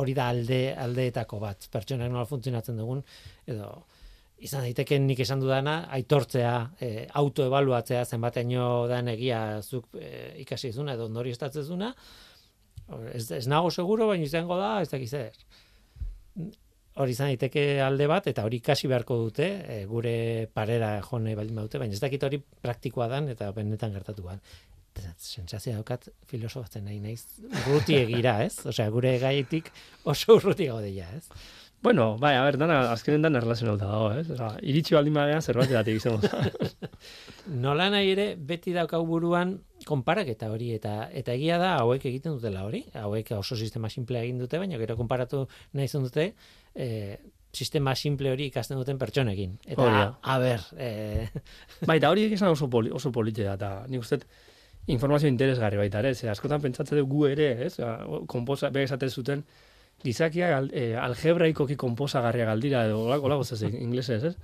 hori 0.00 0.14
da 0.16 0.28
alde 0.32 0.60
aldeetako 0.76 1.40
bat, 1.42 1.68
pertsonak 1.72 2.12
nola 2.12 2.26
funtzionatzen 2.28 2.76
dugun, 2.80 3.02
edo 3.48 3.70
izan 4.44 4.66
daiteke 4.66 4.98
nik 5.00 5.22
esan 5.24 5.40
dudana, 5.40 5.78
aitortzea, 5.96 6.52
e, 6.80 6.90
autoebaluatzea 7.20 8.04
zenbateino 8.04 8.86
dan 8.90 9.08
egia 9.08 9.62
zuk 9.62 9.96
e, 9.96 10.34
ikasi 10.44 10.74
izuna, 10.74 10.96
edo 10.96 11.06
ondori 11.08 11.32
estatzezuna, 11.32 11.94
ez, 13.12 13.30
ez 13.30 13.46
nago 13.50 13.70
seguro, 13.70 14.08
baina 14.10 14.26
izango 14.26 14.58
da, 14.60 14.76
ez 14.82 14.90
dakiz 14.92 15.10
zer. 15.10 15.36
Hori 16.96 17.12
izan 17.12 17.32
daiteke 17.32 17.82
alde 17.84 18.06
bat, 18.08 18.28
eta 18.30 18.44
hori 18.46 18.62
kasi 18.64 18.88
beharko 18.88 19.18
dute, 19.26 19.48
e, 19.68 19.82
gure 19.90 20.14
parera 20.54 20.94
jone 21.04 21.34
baldin 21.36 21.60
baute, 21.60 21.80
baina 21.82 21.96
ez 21.96 22.00
dakit 22.00 22.24
hori 22.24 22.40
praktikoa 22.40 23.10
dan, 23.12 23.28
eta 23.34 23.50
benetan 23.56 23.92
gertatu 23.96 24.24
ban. 24.26 24.40
Sentsazio 24.96 25.74
daukat 25.74 26.06
filosofatzen 26.30 26.86
nahi 26.88 26.96
naiz 27.02 27.20
urruti 27.66 27.98
egira, 27.98 28.38
ez? 28.46 28.62
Osea, 28.70 28.88
gure 28.94 29.12
gaitik 29.20 29.68
oso 30.08 30.38
urruti 30.38 30.70
gaude 30.70 30.88
ja, 30.94 31.08
ez? 31.12 31.26
Bueno, 31.82 32.16
bai, 32.18 32.34
a 32.34 32.42
ver, 32.42 32.56
dana, 32.58 32.90
azkenen 32.90 33.22
dana 33.22 33.38
erlazionauta 33.38 33.86
dago, 33.86 34.08
ez? 34.18 34.30
Osa, 34.34 34.48
iritsi 34.62 34.96
baldin 34.96 35.14
badean 35.14 35.42
zerbait 35.42 35.70
datik 35.70 36.00
izango. 36.00 36.18
Nola 37.64 37.86
nahi 37.92 38.10
ere, 38.10 38.26
beti 38.48 38.72
daukau 38.74 39.04
buruan 39.06 39.52
konparaketa 39.86 40.48
hori, 40.50 40.72
eta 40.74 41.10
eta 41.14 41.36
egia 41.36 41.60
da, 41.62 41.76
hauek 41.82 42.08
egiten 42.10 42.34
dutela 42.38 42.64
hori, 42.66 42.82
hauek 42.96 43.30
oso 43.36 43.58
sistema 43.60 43.90
simplea 43.92 44.24
egin 44.26 44.40
dute, 44.42 44.58
baina 44.58 44.80
gero 44.82 44.96
konparatu 44.98 45.44
nahi 45.78 45.86
dute, 45.92 46.32
e, 46.74 46.88
sistema 47.56 47.94
simple 47.94 48.32
hori 48.32 48.48
ikasten 48.50 48.80
duten 48.80 48.98
pertsonekin. 48.98 49.54
Eta, 49.64 49.82
Hori 49.82 50.02
a, 50.02 50.38
ber, 50.42 50.66
e, 50.76 51.28
bai, 51.88 52.00
eta 52.00 52.10
hori 52.10 52.26
esan 52.32 52.52
oso, 52.56 52.68
poli, 52.72 52.90
oso 52.90 53.12
politea, 53.12 53.54
eta 53.54 53.70
nik 53.88 54.02
uste 54.02 54.20
informazio 54.92 55.28
interesgarri 55.28 55.78
baita 55.80 56.02
ere, 56.02 56.14
ze 56.14 56.28
askotan 56.30 56.60
pentsatzen 56.62 56.98
dugu 56.98 57.22
gu 57.22 57.30
ere, 57.30 57.48
ez? 57.66 57.76
Komposa, 58.26 58.70
bega 58.74 58.90
esaten 58.90 59.10
zuten, 59.10 59.46
gizakia 60.04 60.50
al, 60.58 60.70
e, 60.74 60.94
algebraikoki 61.00 61.76
komposagarria 61.76 62.46
galdira, 62.46 62.84
edo 62.86 63.02
olako, 63.06 63.26
olako 63.30 63.44
zez, 63.44 63.62
inglesez, 63.72 64.22
ez? 64.24 64.36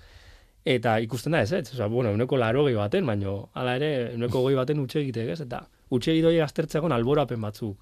Eta 0.65 0.99
ikusten 1.03 1.35
da 1.35 1.43
ez, 1.43 1.53
ez? 1.53 1.73
Osa, 1.75 1.89
bueno, 1.91 2.13
uneko 2.15 2.39
laro 2.39 2.65
gehi 2.67 2.79
baten, 2.79 3.07
baino, 3.07 3.51
ala 3.59 3.77
ere, 3.77 4.13
uneko 4.15 4.43
goi 4.45 4.55
baten 4.55 4.81
utxe 4.83 5.01
egitek, 5.03 5.33
ez? 5.35 5.41
Eta 5.45 5.65
utxe 5.91 6.13
egitoi 6.15 6.39
aztertzeakon 6.41 6.95
alborapen 6.95 7.41
batzuk 7.43 7.79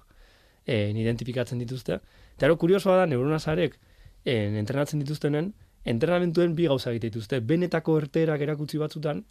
e, 0.65 0.89
identifikatzen 0.89 1.61
dituzte. 1.61 1.99
Eta 2.35 2.49
ero, 2.49 2.57
kuriosoa 2.57 2.97
da, 3.01 3.09
neuronazarek, 3.09 3.77
en, 4.25 4.57
entrenatzen 4.61 5.01
dituztenen, 5.03 5.53
entrenamentuen 5.85 6.55
bi 6.55 6.67
gauza 6.69 6.91
egite 6.91 7.09
dituzte. 7.09 7.39
Benetako 7.45 7.97
erterak 8.01 8.41
erakutsi 8.41 8.81
batzutan, 8.81 9.23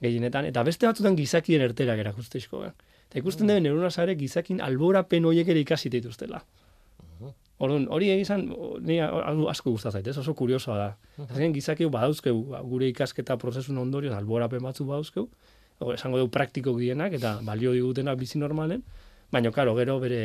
gehienetan, 0.00 0.48
eta 0.50 0.62
beste 0.64 0.88
batzutan 0.88 1.16
gizakien 1.16 1.64
erterak 1.64 2.00
erakustezko. 2.04 2.64
Eh? 2.66 2.72
Eta 3.08 3.20
ikusten 3.20 3.48
mm. 3.48 3.64
neurona 3.64 3.90
sare 3.90 4.16
gizakin 4.16 4.60
alborapen 4.64 5.24
horiek 5.24 5.48
ere 5.52 5.62
ikasi 5.64 5.92
dituztela. 5.92 6.42
Orduan, 7.58 7.86
hori 7.88 8.10
egizan, 8.12 8.42
ni 8.84 8.98
asko 9.00 9.72
gustatzen 9.72 10.02
zait, 10.02 10.08
ez? 10.12 10.18
oso 10.20 10.34
kuriosoa 10.36 10.76
da. 10.76 10.88
Azken 11.24 11.54
gizaki 11.54 11.86
badauzkeu, 11.92 12.34
gure 12.68 12.90
ikasketa 12.92 13.38
prozesun 13.40 13.78
ondorio, 13.80 14.12
alborapen 14.12 14.60
batzu 14.64 14.84
badauzkeu, 14.88 15.24
o, 15.78 15.92
esango 15.94 16.20
dugu 16.20 16.32
praktiko 16.34 16.74
dienak, 16.76 17.16
eta 17.16 17.38
balio 17.46 17.72
digutenak 17.72 18.18
bizi 18.20 18.42
normalen, 18.42 18.82
baina, 19.32 19.52
karo, 19.56 19.72
gero 19.78 19.96
bere 20.02 20.20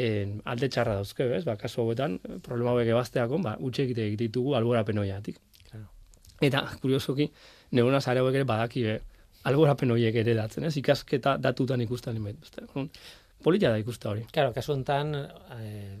en, 0.00 0.38
alde 0.48 0.70
txarra 0.72 0.96
dauzkeu, 1.02 1.28
ez? 1.36 1.42
Ba, 1.44 1.58
kasu 1.60 1.82
hauetan, 1.84 2.16
problema 2.46 2.72
hauek 2.72 2.88
ebazteakon, 2.94 3.44
ba, 3.44 3.58
utxe 3.60 3.84
egite 3.84 4.08
ditugu 4.16 4.56
alborapen 4.56 5.04
horiatik. 5.04 5.42
Claro. 5.68 5.90
Eta, 6.40 6.64
kuriosoki, 6.80 7.28
neurona 7.76 8.00
zare 8.00 8.24
hauek 8.24 8.40
ere 8.40 8.48
badaki, 8.48 8.88
eh? 8.96 8.98
alborapen 9.46 9.92
horiek 9.92 10.16
ere 10.24 10.34
datzen, 10.40 10.64
ez? 10.66 10.74
Ikasketa 10.80 11.36
datutan 11.36 11.84
ikusten 11.84 12.16
inbait. 12.16 12.60
Polita 13.44 13.70
da 13.70 13.78
ikusta 13.78 14.10
hori. 14.10 14.24
Claro, 14.32 14.56
kasu 14.56 14.72
honetan, 14.72 15.12
eh, 15.60 15.98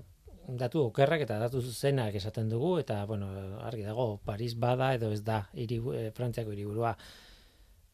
datu 0.48 0.86
okerrak 0.86 1.24
eta 1.26 1.38
datu 1.42 1.60
zuzenak 1.60 2.14
esaten 2.14 2.48
dugu 2.48 2.76
eta 2.78 3.04
bueno, 3.06 3.28
argi 3.66 3.82
dago 3.82 4.18
Paris 4.24 4.54
bada 4.54 4.92
edo 4.94 5.10
ez 5.12 5.22
da 5.24 5.42
hiri 5.54 5.80
e, 5.94 6.10
Frantziako 6.14 6.52
hiriburua. 6.54 6.96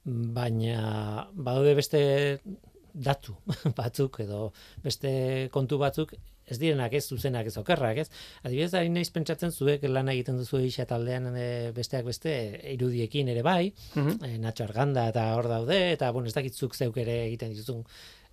Baina 0.04 1.28
badaude 1.32 1.74
beste 1.78 2.02
datu 2.92 3.36
batzuk 3.78 4.20
edo 4.20 4.52
beste 4.84 5.48
kontu 5.52 5.78
batzuk 5.78 6.12
ez 6.52 6.58
direnak 6.58 6.92
ez 6.92 7.04
zuzenak 7.06 7.46
ez 7.46 7.56
okerrak, 7.56 8.02
ez? 8.02 8.08
Adibidez, 8.42 8.72
ari 8.74 8.90
naiz 8.92 9.08
pentsatzen 9.14 9.52
zuek 9.54 9.84
lan 9.88 10.10
egiten 10.12 10.40
duzu 10.40 10.58
isa 10.66 10.84
taldean 10.90 11.30
e, 11.38 11.46
besteak 11.72 12.04
beste 12.04 12.32
irudiekin 12.74 13.30
ere 13.32 13.44
bai, 13.46 13.72
mm 13.94 14.08
-hmm. 14.08 14.38
Nacho 14.42 14.64
Arganda 14.64 15.08
eta 15.08 15.28
hor 15.36 15.48
daude 15.48 15.92
eta 15.92 16.10
bueno, 16.10 16.26
ez 16.26 16.34
dakitzuk 16.34 16.74
zeuk 16.74 16.96
ere 16.96 17.26
egiten 17.28 17.54
dituzun 17.54 17.84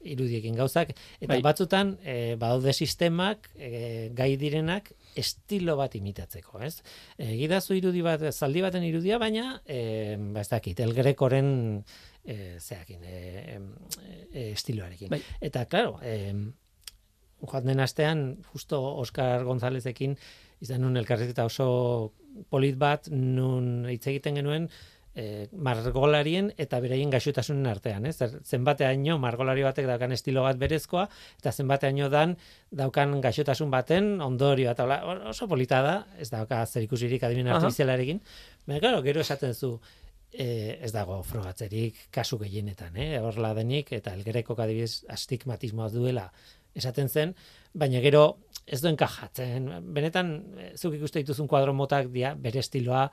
irudiekin 0.01 0.55
gauzak 0.55 0.93
eta 1.19 1.33
Bai. 1.33 1.41
batzutan 1.43 1.95
e, 2.03 2.35
badaude 2.39 2.73
sistemak 2.73 3.49
e, 3.55 4.09
gai 4.15 4.35
direnak 4.39 4.93
estilo 5.19 5.75
bat 5.79 5.95
imitatzeko, 5.99 6.61
ez? 6.63 6.79
Egidazu 7.19 7.75
irudi 7.75 8.03
bat, 8.05 8.23
zaldi 8.31 8.63
baten 8.63 8.85
irudia, 8.87 9.17
baina 9.19 9.59
e, 9.65 10.15
ba 10.33 10.45
ez 10.45 10.49
dakit, 10.51 10.79
el 10.85 10.93
grekoren 10.95 11.51
e, 12.23 12.57
zeakin, 12.59 13.03
e, 13.03 13.59
e, 14.31 14.51
estiloarekin. 14.53 15.11
Bai. 15.11 15.21
Eta, 15.41 15.65
claro, 15.71 15.97
e, 16.03 16.33
joan 17.41 17.67
den 17.67 17.79
astean, 17.83 18.23
justo 18.53 18.79
Oscar 19.01 19.43
Gonzalezekin, 19.47 20.15
izan 20.63 20.83
nun 20.83 20.99
elkarrizketa 20.99 21.47
oso 21.47 22.13
polit 22.51 22.77
bat, 22.79 23.09
nun 23.11 23.87
hitz 23.89 24.05
egiten 24.11 24.39
genuen, 24.39 24.69
e, 25.19 25.47
margolarien 25.67 26.51
eta 26.57 26.79
beraien 26.83 27.11
gaixotasunen 27.11 27.67
artean, 27.67 28.07
ez? 28.07 28.15
Zer- 28.21 28.39
Zenbateaino 28.47 29.17
margolari 29.19 29.65
batek 29.67 29.87
daukan 29.89 30.15
estilo 30.15 30.45
bat 30.47 30.59
berezkoa 30.61 31.07
eta 31.41 31.51
zenbateaino 31.51 32.09
dan 32.13 32.37
daukan 32.71 33.17
gaixotasun 33.25 33.71
baten 33.73 34.21
ondorio 34.23 34.71
eta 34.71 34.85
hola, 34.87 34.99
oso 35.33 35.47
polita 35.51 35.81
da, 35.85 35.95
ez 36.17 36.29
dauka 36.31 36.61
zer 36.65 36.85
ikusirik 36.87 37.23
adimen 37.27 37.51
artifizialarekin. 37.55 38.21
Baina 38.67 38.79
claro, 38.85 39.01
gero 39.05 39.21
esaten 39.25 39.53
zu 39.53 39.73
e, 40.31 40.77
ez 40.81 40.91
dago 40.93 41.21
frogatzerik 41.25 42.07
kasu 42.15 42.39
gehienetan, 42.39 42.95
eh? 42.97 43.17
Horla 43.19 43.53
denik 43.57 43.91
eta 43.97 44.13
elgerekok 44.17 44.59
adibidez 44.63 45.03
astigmatismoa 45.09 45.89
duela 45.93 46.29
esaten 46.77 47.09
zen, 47.09 47.35
baina 47.73 47.99
gero 47.99 48.23
ez 48.69 48.77
duen 48.83 48.95
kajatzen. 48.95 49.65
Benetan, 49.95 50.27
eh, 50.61 50.71
zuk 50.77 50.93
ikuste 50.99 51.23
dituzun 51.23 51.47
kuadro 51.49 51.73
motak 51.73 52.11
dia, 52.13 52.35
bere 52.37 52.61
estiloa 52.61 53.07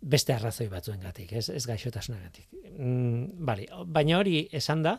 beste 0.00 0.34
arrazoi 0.34 0.68
batzuengatik, 0.72 1.32
ez, 1.32 1.48
ez 1.50 1.64
gaixotasunagatik. 1.66 2.48
Mm, 2.76 3.46
bale, 3.46 3.66
baina 3.86 4.18
hori 4.20 4.46
esan 4.54 4.84
da, 4.84 4.96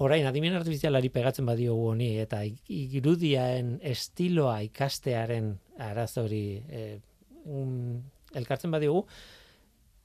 orain 0.00 0.24
adimen 0.26 0.56
artifizialari 0.56 1.10
pegatzen 1.12 1.48
badiogu 1.48 1.90
honi 1.92 2.14
eta 2.22 2.40
irudiaen 2.72 3.74
estiloa 3.84 4.60
ikastearen 4.64 5.52
arazori 5.90 6.44
eh, 6.68 6.96
mm, 7.44 7.98
elkartzen 8.40 8.72
badiogu, 8.72 9.04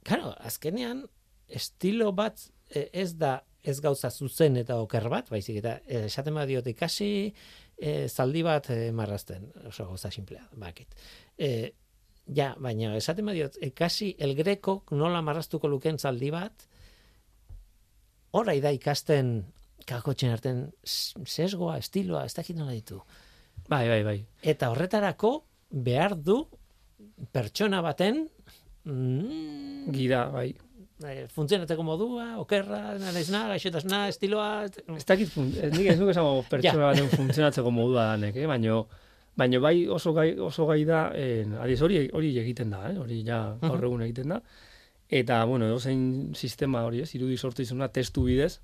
claro, 0.06 0.34
azkenean 0.44 1.06
estilo 1.48 2.12
bat 2.18 2.42
eh, 2.70 2.90
ez 2.92 3.14
da 3.22 3.38
ez 3.66 3.80
gauza 3.82 4.12
zuzen 4.12 4.60
eta 4.62 4.78
oker 4.82 5.08
bat, 5.10 5.30
baizik 5.32 5.62
eta 5.62 5.80
eh, 5.88 6.06
esaten 6.10 6.36
badiote 6.38 6.74
ikasi 6.76 7.10
eh, 7.78 8.06
zaldi 8.10 8.44
bat 8.46 8.70
marrazten, 8.94 9.48
oso 9.70 9.88
gauza 9.90 10.12
simplea, 10.12 10.46
bakit. 10.60 10.94
Eh, 11.38 11.72
ja, 12.34 12.54
baina 12.62 12.96
esaten 12.98 13.26
badiot, 13.26 13.58
ikasi 13.62 14.16
el 14.20 14.36
greco 14.36 14.84
nola 14.92 15.22
marraztuko 15.22 15.68
luken 15.70 16.00
zaldi 16.00 16.32
bat, 16.34 16.68
orai 18.36 18.60
da 18.62 18.72
ikasten 18.76 19.44
kakotxen 19.86 20.34
arten 20.34 20.62
sesgoa, 20.90 21.78
estiloa, 21.78 22.26
ez 22.26 22.34
dakit 22.34 22.58
nola 22.58 22.74
ditu. 22.74 23.02
Bai, 23.70 23.86
bai, 23.90 24.02
bai. 24.04 24.18
Eta 24.44 24.70
horretarako 24.74 25.38
behar 25.70 26.16
du 26.18 26.42
pertsona 27.32 27.82
baten 27.86 28.26
mm, 28.84 29.92
Gida, 29.94 30.26
bai. 30.34 30.50
eh, 31.06 31.26
funtzionatzeko 31.32 31.84
modua, 31.86 32.28
okerra, 32.42 32.98
naizna, 33.00 33.46
gaixotasuna, 33.54 34.08
estiloa, 34.10 34.50
Ez 34.98 35.06
dakit, 35.06 35.34
ez 35.62 35.72
nik 35.76 35.90
ez 35.94 35.98
nuke 36.00 36.14
esango 36.16 36.44
pertsona 36.52 36.92
baten 36.92 37.10
funtzionatzeko 37.14 37.72
modua 37.72 38.12
danek, 38.14 38.36
eh? 38.42 38.48
baino, 38.50 38.86
baino 39.36 39.60
bai 39.62 39.88
oso 39.92 40.14
gai, 40.14 40.30
oso 40.40 40.66
gai 40.66 40.84
da, 40.88 41.10
eh, 41.16 41.46
adiz 41.60 41.82
hori, 41.84 42.06
hori 42.14 42.32
egiten 42.40 42.72
da, 42.72 42.86
eh? 42.92 42.96
hori 43.00 43.22
ja 43.28 43.40
gaur 43.62 43.84
egun 43.84 44.06
egiten 44.08 44.32
da. 44.36 44.40
Eta, 45.10 45.44
bueno, 45.46 45.68
edozein 45.70 46.34
sistema 46.34 46.82
hori, 46.88 47.04
ez, 47.04 47.12
irudi 47.18 47.38
sortu 47.38 47.62
izuna 47.62 47.92
testu 47.94 48.24
bidez, 48.26 48.60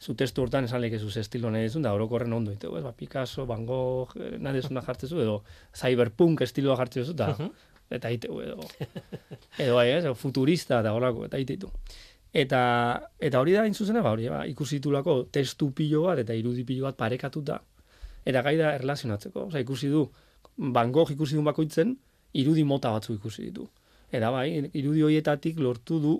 zu 0.00 0.14
testu 0.18 0.42
hortan 0.42 0.64
esan 0.64 0.80
leke 0.82 0.98
zuz 0.98 1.16
estilo 1.20 1.50
nahi 1.50 1.68
dizun, 1.68 1.82
da 1.84 1.92
orokorren 1.94 2.32
ondo 2.32 2.54
ditu, 2.54 2.70
ez, 2.78 2.84
ba, 2.86 2.94
Picasso, 2.96 3.44
Van 3.46 3.66
Gogh, 3.66 4.14
eh, 4.16 4.36
nahi 4.38 4.60
dizuna 4.60 4.84
jartzen 4.86 5.10
zu, 5.10 5.20
edo 5.20 5.42
cyberpunk 5.74 6.46
estiloa 6.46 6.78
jartzen 6.80 7.04
zu, 7.04 7.18
eta, 7.18 7.50
eta 7.98 8.14
iteu, 8.14 8.38
edo, 8.46 8.70
edo 9.58 9.76
bai, 9.76 9.90
ez, 9.98 10.06
futurista, 10.18 10.80
eta 10.80 10.94
horako, 10.96 11.26
eta 11.28 11.42
iteitu. 11.42 11.70
Eta, 12.32 12.62
eta 13.20 13.42
hori 13.42 13.52
da, 13.52 13.66
hain 13.66 13.74
zuzena, 13.74 14.00
ba, 14.06 14.14
hori, 14.16 14.30
ba, 14.32 14.46
ikusi 14.48 14.78
ditulako 14.78 15.18
testu 15.34 15.72
pilo 15.76 16.06
bat 16.06 16.22
eta 16.22 16.32
irudi 16.38 16.64
pilo 16.64 16.88
bat 16.88 16.96
parekatuta, 16.96 17.58
eta 18.24 18.42
gai 18.42 18.56
da 18.58 18.74
erlazionatzeko. 18.78 19.48
Osa, 19.50 19.62
ikusi 19.62 19.90
du, 19.92 20.06
Van 20.56 20.92
Gogh 20.92 21.12
ikusi 21.14 21.38
du 21.38 21.42
bakoitzen, 21.46 21.96
irudi 22.38 22.64
mota 22.64 22.92
batzu 22.92 23.16
ikusi 23.16 23.48
ditu. 23.48 23.68
Eta 24.12 24.30
bai, 24.30 24.48
irudi 24.76 25.02
horietatik 25.02 25.58
lortu 25.60 25.98
du 26.00 26.18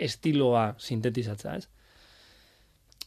estiloa 0.00 0.74
sintetizatzea, 0.78 1.56
ez? 1.60 1.68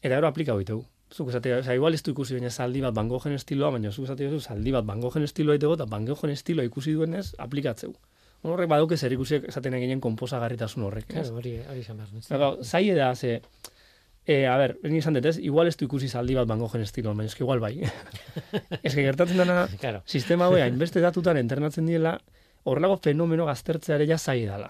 Eta 0.01 0.15
gero 0.15 0.29
aplika 0.29 0.55
hoitegu. 0.55 0.85
Zuk 1.13 1.29
esate, 1.29 1.51
oza, 1.59 1.75
igual 1.77 1.93
ez 1.93 2.01
du 2.03 2.13
ikusi 2.13 2.33
baina 2.37 2.49
zaldi 2.49 2.81
bat 2.81 2.95
Van 2.95 3.09
Goghen 3.11 3.35
estiloa, 3.37 3.69
baina 3.75 3.91
zuk 3.91 4.07
esate 4.07 4.29
zu 4.29 4.39
zaldi 4.41 4.71
bat 4.73 4.87
Van 4.87 5.01
Goghen 5.03 5.23
estiloa 5.27 5.59
itego, 5.59 5.75
eta 5.77 5.85
Van 5.89 6.07
Goghen 6.09 6.33
estiloa 6.33 6.65
ikusi 6.65 6.95
duenez, 6.97 7.27
aplikatzeu. 7.37 7.93
Horrek 8.43 8.67
baduke 8.67 8.97
zer 8.97 9.13
ikusi 9.15 9.37
esaten 9.47 9.77
eginen 9.77 10.01
komposagarritasun 10.03 10.83
horrek, 10.83 11.13
ez? 11.21 11.29
Hori, 11.31 11.53
hori 11.69 11.79
izan 11.79 12.01
behar. 12.01 12.57
zai 12.63 12.89
da, 12.97 13.13
ze, 13.15 13.37
e, 14.25 14.45
a 14.47 14.57
ber, 14.57 14.77
ni 14.83 14.97
esan 14.99 15.13
dut 15.17 15.25
ez, 15.25 15.37
igual 15.39 15.67
ez 15.67 15.75
du 15.77 15.85
ikusi 15.85 16.07
zaldi 16.07 16.35
bat 16.35 16.47
Van 16.47 16.59
Goghen 16.59 16.81
estiloa, 16.81 17.13
baina 17.13 17.27
eski 17.31 17.43
igual 17.43 17.59
bai. 17.59 17.73
ez 18.83 18.93
que 18.95 19.01
gertatzen 19.03 19.37
dena, 19.37 19.67
Claro. 19.81 20.01
sistema 20.05 20.45
hau 20.47 20.55
hainbeste 20.55 21.01
datutan 21.03 21.37
entrenatzen 21.37 21.85
diela, 21.85 22.17
horrelago 22.63 22.97
fenomeno 23.03 23.45
gaztertzea 23.45 23.95
ere 23.99 24.07
ja 24.07 24.17
zai 24.17 24.45
dela. 24.45 24.69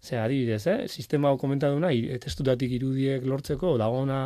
Ze, 0.00 0.14
adibidez, 0.22 0.66
eh? 0.70 0.86
sistema 0.88 1.28
hau 1.32 1.38
komentaduna, 1.40 1.88
i- 1.92 2.18
testutatik 2.22 2.70
irudiek 2.76 3.24
lortzeko, 3.26 3.72
dagona 3.80 4.18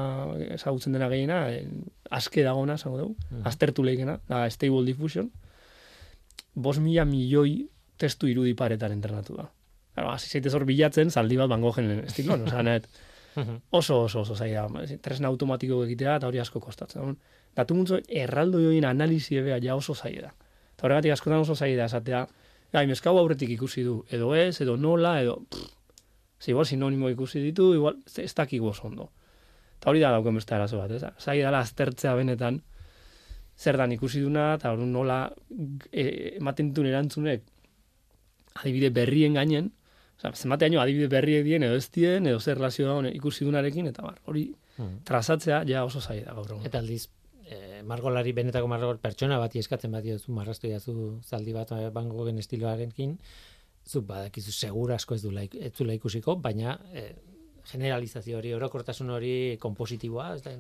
ezagutzen 0.59 0.93
dena 0.93 1.09
gehiena, 1.09 1.39
eh, 1.49 1.63
aske 2.11 2.43
dagona, 2.45 2.75
esango 2.75 2.99
dugu, 2.99 3.17
Mhm. 3.31 3.47
aztertu 3.49 3.83
lehikena, 3.87 4.19
da 4.29 4.43
Stable 4.51 4.85
Diffusion, 4.85 5.31
bos 6.55 6.79
mila 6.79 7.05
milioi 7.09 7.69
testu 7.97 8.29
irudi 8.29 8.53
paretan 8.59 8.93
entrenatu 8.93 9.37
da. 9.39 9.47
Claro, 9.95 10.11
hasi 10.13 10.29
zaitez 10.29 10.53
hor 10.57 10.65
bilatzen, 10.69 11.11
zaldi 11.11 11.37
bat 11.41 11.49
Van 11.49 11.61
Goghen 11.65 11.91
estilon, 12.05 12.45
oza, 12.49 12.63
net, 12.69 12.87
oso, 13.71 14.03
oso, 14.03 14.21
oso 14.21 14.35
zaila, 14.37 14.67
tresna 15.01 15.29
automatiko 15.29 15.83
egitea, 15.85 16.17
eta 16.21 16.29
hori 16.29 16.41
asko 16.43 16.61
kostatzen. 16.61 17.17
Datu 17.57 17.77
muntzo, 17.77 18.01
erraldo 18.09 18.61
join 18.61 18.85
analizi 18.89 19.37
ebea 19.41 19.59
ja 19.63 19.77
oso 19.77 19.95
zaila 19.95 20.29
da. 20.29 20.33
Eta 20.75 20.87
horregatik 20.87 21.13
askotan 21.13 21.45
oso 21.45 21.57
zaila 21.57 21.83
da, 21.83 21.91
esatea, 21.91 22.27
gai, 22.73 22.87
mezkau 22.89 23.17
aurretik 23.19 23.51
ikusi 23.57 23.85
du, 23.85 24.03
edo 24.11 24.35
ez, 24.35 24.61
edo 24.65 24.77
nola, 24.77 25.19
edo, 25.23 25.41
pff, 25.51 25.71
ze 26.41 26.51
igual 26.51 26.67
sinonimo 26.67 27.11
ikusi 27.11 27.41
ditu, 27.41 27.73
igual, 27.75 27.99
ez, 28.17 28.33
dakigu 28.35 28.69
oso 28.73 28.89
ondo. 28.89 29.11
Eta 29.79 29.91
hori 29.91 30.01
da 30.01 30.13
dauken 30.15 30.39
beste 30.39 30.55
arazo 30.55 30.79
bat, 30.79 30.91
ez? 30.91 31.03
Zaila 31.19 31.51
dela 31.51 31.61
aztertzea 31.61 32.15
benetan, 32.19 32.63
zer 33.59 33.77
dan 33.77 33.93
ikusi 33.93 34.21
duna, 34.21 34.55
eta 34.57 34.73
hori 34.73 34.87
nola 34.89 35.25
e, 35.93 36.37
ematen 36.39 36.71
dituen 36.71 36.89
erantzunek 36.91 37.45
adibide 38.61 38.91
berrien 38.91 39.35
gainen, 39.39 39.71
Osa, 40.23 40.31
zenbateaino 40.39 40.81
adibide 40.81 41.09
berriek 41.11 41.43
dien, 41.45 41.63
edo 41.67 41.75
ez 41.77 41.89
dien, 41.91 42.27
edo 42.31 42.39
zer 42.41 42.57
relazio 42.57 42.87
dagoen 42.87 43.09
ikusi 43.15 43.45
dunarekin, 43.45 43.87
eta 43.91 44.03
bar, 44.03 44.21
hori 44.31 44.45
Mhm. 44.79 45.03
trazatzea 45.05 45.65
ja 45.67 45.85
oso 45.85 46.01
zaila 46.01 46.27
da 46.33 46.33
gaur. 46.35 46.61
Eta 46.65 46.79
aldiz, 46.79 47.09
eh, 47.47 47.83
margolari, 47.85 48.33
benetako 48.33 48.69
margol, 48.69 48.99
pertsona 48.99 49.39
bati 49.39 49.59
eskatzen 49.59 49.91
bat 49.93 50.03
diozu, 50.05 50.33
marrastu 50.33 50.69
jazu 50.71 51.19
zaldi 51.25 51.53
bat 51.53 51.73
eh, 51.73 51.91
Van 51.91 52.09
Goghen 52.09 52.39
estiloarekin, 52.39 53.19
zuk 53.85 54.07
badakizu 54.07 54.53
segura 54.53 54.95
asko 54.95 55.15
ez 55.15 55.23
dula, 55.23 55.43
ik- 55.43 55.57
ez 55.61 55.73
dula 55.77 55.93
ikusiko, 55.95 56.37
baina 56.37 56.79
eh, 56.95 57.15
generalizazio 57.73 58.39
hori, 58.39 58.53
orokortasun 58.55 59.11
hori 59.11 59.57
kompositiboa, 59.61 60.35
ez 60.37 60.43
da, 60.43 60.51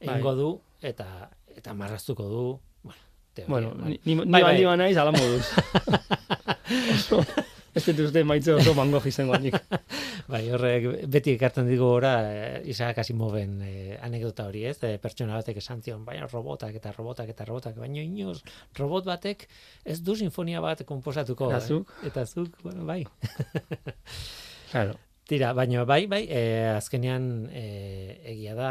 egingo 0.00 0.28
Bai. 0.32 0.36
du, 0.36 0.60
eta 0.82 1.30
eta 1.56 1.72
marraztuko 1.74 2.24
du, 2.28 2.58
bueno, 2.82 3.00
teoria, 3.34 3.48
Bueno, 3.50 3.74
bai. 3.76 3.90
ni, 3.90 4.00
ni, 4.04 4.24
ni 4.24 4.30
Bai, 4.32 4.42
bai. 4.42 4.64
ba 4.64 4.76
naiz, 4.76 4.96
ala 4.96 5.12
moduz. 5.12 5.46
ez 7.74 7.84
dut 7.88 8.02
uste 8.06 8.24
maitze 8.24 8.54
oso 8.54 8.74
mango 8.78 9.00
izango 9.06 9.38
nik. 9.42 9.56
Bai, 10.32 10.42
horrek 10.54 10.86
beti 11.10 11.34
ekartzen 11.34 11.68
digu 11.68 11.84
gora 11.84 12.14
eh, 12.30 12.60
Isaac 12.70 13.02
Asimoven 13.02 13.58
eh, 13.66 13.98
anekdota 14.02 14.48
hori, 14.48 14.64
ez? 14.70 14.78
Eh, 14.86 14.96
pertsona 15.02 15.36
batek 15.40 15.60
esan 15.62 15.82
zion, 15.84 16.04
baina 16.06 16.28
robotak 16.30 16.76
eta 16.80 16.94
robotak 16.96 17.34
eta 17.34 17.46
robotak, 17.48 17.76
baina 17.80 18.02
inoz 18.02 18.40
robot 18.78 19.08
batek 19.10 19.48
ez 19.84 20.00
du 20.02 20.16
sinfonia 20.16 20.62
bat 20.64 20.84
konposatuko. 20.88 21.50
Eta 21.52 21.60
eh? 21.60 21.68
zuk? 21.68 21.92
Eta 22.10 22.26
zuk, 22.26 22.62
bueno, 22.62 22.86
bai. 22.88 23.02
Claro. 24.74 24.96
Tira, 25.24 25.52
baina 25.56 25.84
bai, 25.88 26.04
bai, 26.10 26.24
eh, 26.28 26.74
azkenean 26.74 27.46
eh, 27.54 28.18
egia 28.34 28.56
da 28.58 28.70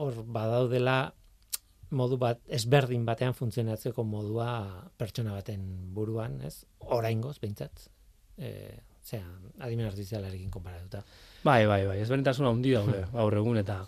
hor 0.00 0.22
badaudela 0.24 1.12
modu 1.92 2.16
bat 2.20 2.40
ezberdin 2.48 3.04
batean 3.04 3.34
funtzionatzeko 3.36 4.04
modua 4.08 4.46
pertsona 4.96 5.34
baten 5.36 5.66
buruan, 5.96 6.38
ez? 6.48 6.62
Oraingoz 6.96 7.36
behintzat. 7.42 7.90
Eh, 8.42 8.80
Zea, 9.02 9.26
adimen 9.66 9.88
artizialarekin 9.88 10.50
konparatuta. 10.50 11.02
Bai, 11.42 11.66
bai, 11.66 11.82
bai, 11.88 11.98
ez 12.00 12.08
benetasun 12.10 12.46
handi 12.46 12.74
daude, 12.76 13.04
gaur 13.18 13.38
egun, 13.40 13.58
eta 13.62 13.82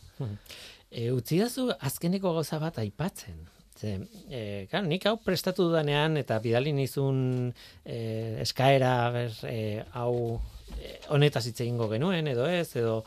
E, 0.94 1.08
utzi 1.10 1.40
dazu 1.40 1.68
azkeneko 1.88 2.30
gauza 2.36 2.60
bat 2.62 2.76
aipatzen. 2.78 3.40
Ze, 3.74 3.96
e, 4.30 4.40
kan, 4.70 4.86
nik 4.86 5.08
hau 5.10 5.16
prestatu 5.18 5.64
dudanean 5.66 6.14
eta 6.20 6.36
bidali 6.42 6.70
nizun 6.76 7.48
e, 7.82 7.96
eskaera 8.44 8.92
ber, 9.10 9.34
e, 9.50 9.82
hau 9.98 10.38
e, 10.78 10.92
honetaz 11.16 11.42
hitz 11.48 11.56
egingo 11.64 11.88
genuen 11.90 12.30
edo 12.30 12.46
ez 12.46 12.68
edo 12.78 13.00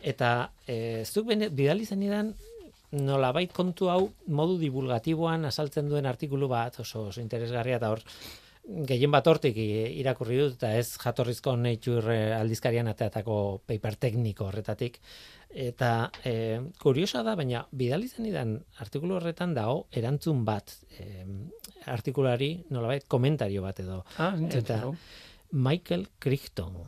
eta 0.00 0.30
e, 0.64 1.04
zuk 1.04 1.28
bene, 1.28 1.50
bidali 1.52 1.84
zenidan 1.84 2.32
nolabait 2.96 3.52
kontu 3.52 3.90
hau 3.92 4.00
modu 4.32 4.56
divulgatiboan 4.62 5.44
asaltzen 5.44 5.92
duen 5.92 6.08
artikulu 6.08 6.48
bat 6.48 6.80
oso, 6.80 7.10
oso 7.10 7.20
interesgarria 7.20 7.76
eta 7.76 7.92
hor 7.92 8.00
gehien 8.66 9.12
bat 9.14 9.26
hortik 9.30 9.58
irakurri 9.58 10.40
dut 10.40 10.56
eta 10.56 10.72
ez 10.78 10.88
jatorrizko 10.98 11.54
Nature 11.60 12.14
eh, 12.14 12.32
aldizkarian 12.38 12.88
ateatako 12.90 13.36
paper 13.66 13.98
tekniko 14.06 14.48
horretatik 14.48 14.98
eta 15.56 16.10
e, 16.26 16.32
kuriosoa 16.82 17.22
da, 17.24 17.36
baina 17.38 17.62
bidali 17.70 18.10
zenidan 18.10 18.56
artikulu 18.82 19.16
horretan 19.16 19.54
dago 19.56 19.86
erantzun 19.94 20.42
bat 20.44 20.74
e, 20.98 21.24
artikulari 21.94 22.50
nolabait 22.74 23.06
komentario 23.08 23.62
bat 23.64 23.80
edo 23.80 24.02
ah, 24.18 24.34
Eta-? 24.34 24.82
Michael 25.52 26.08
Crichton 26.18 26.82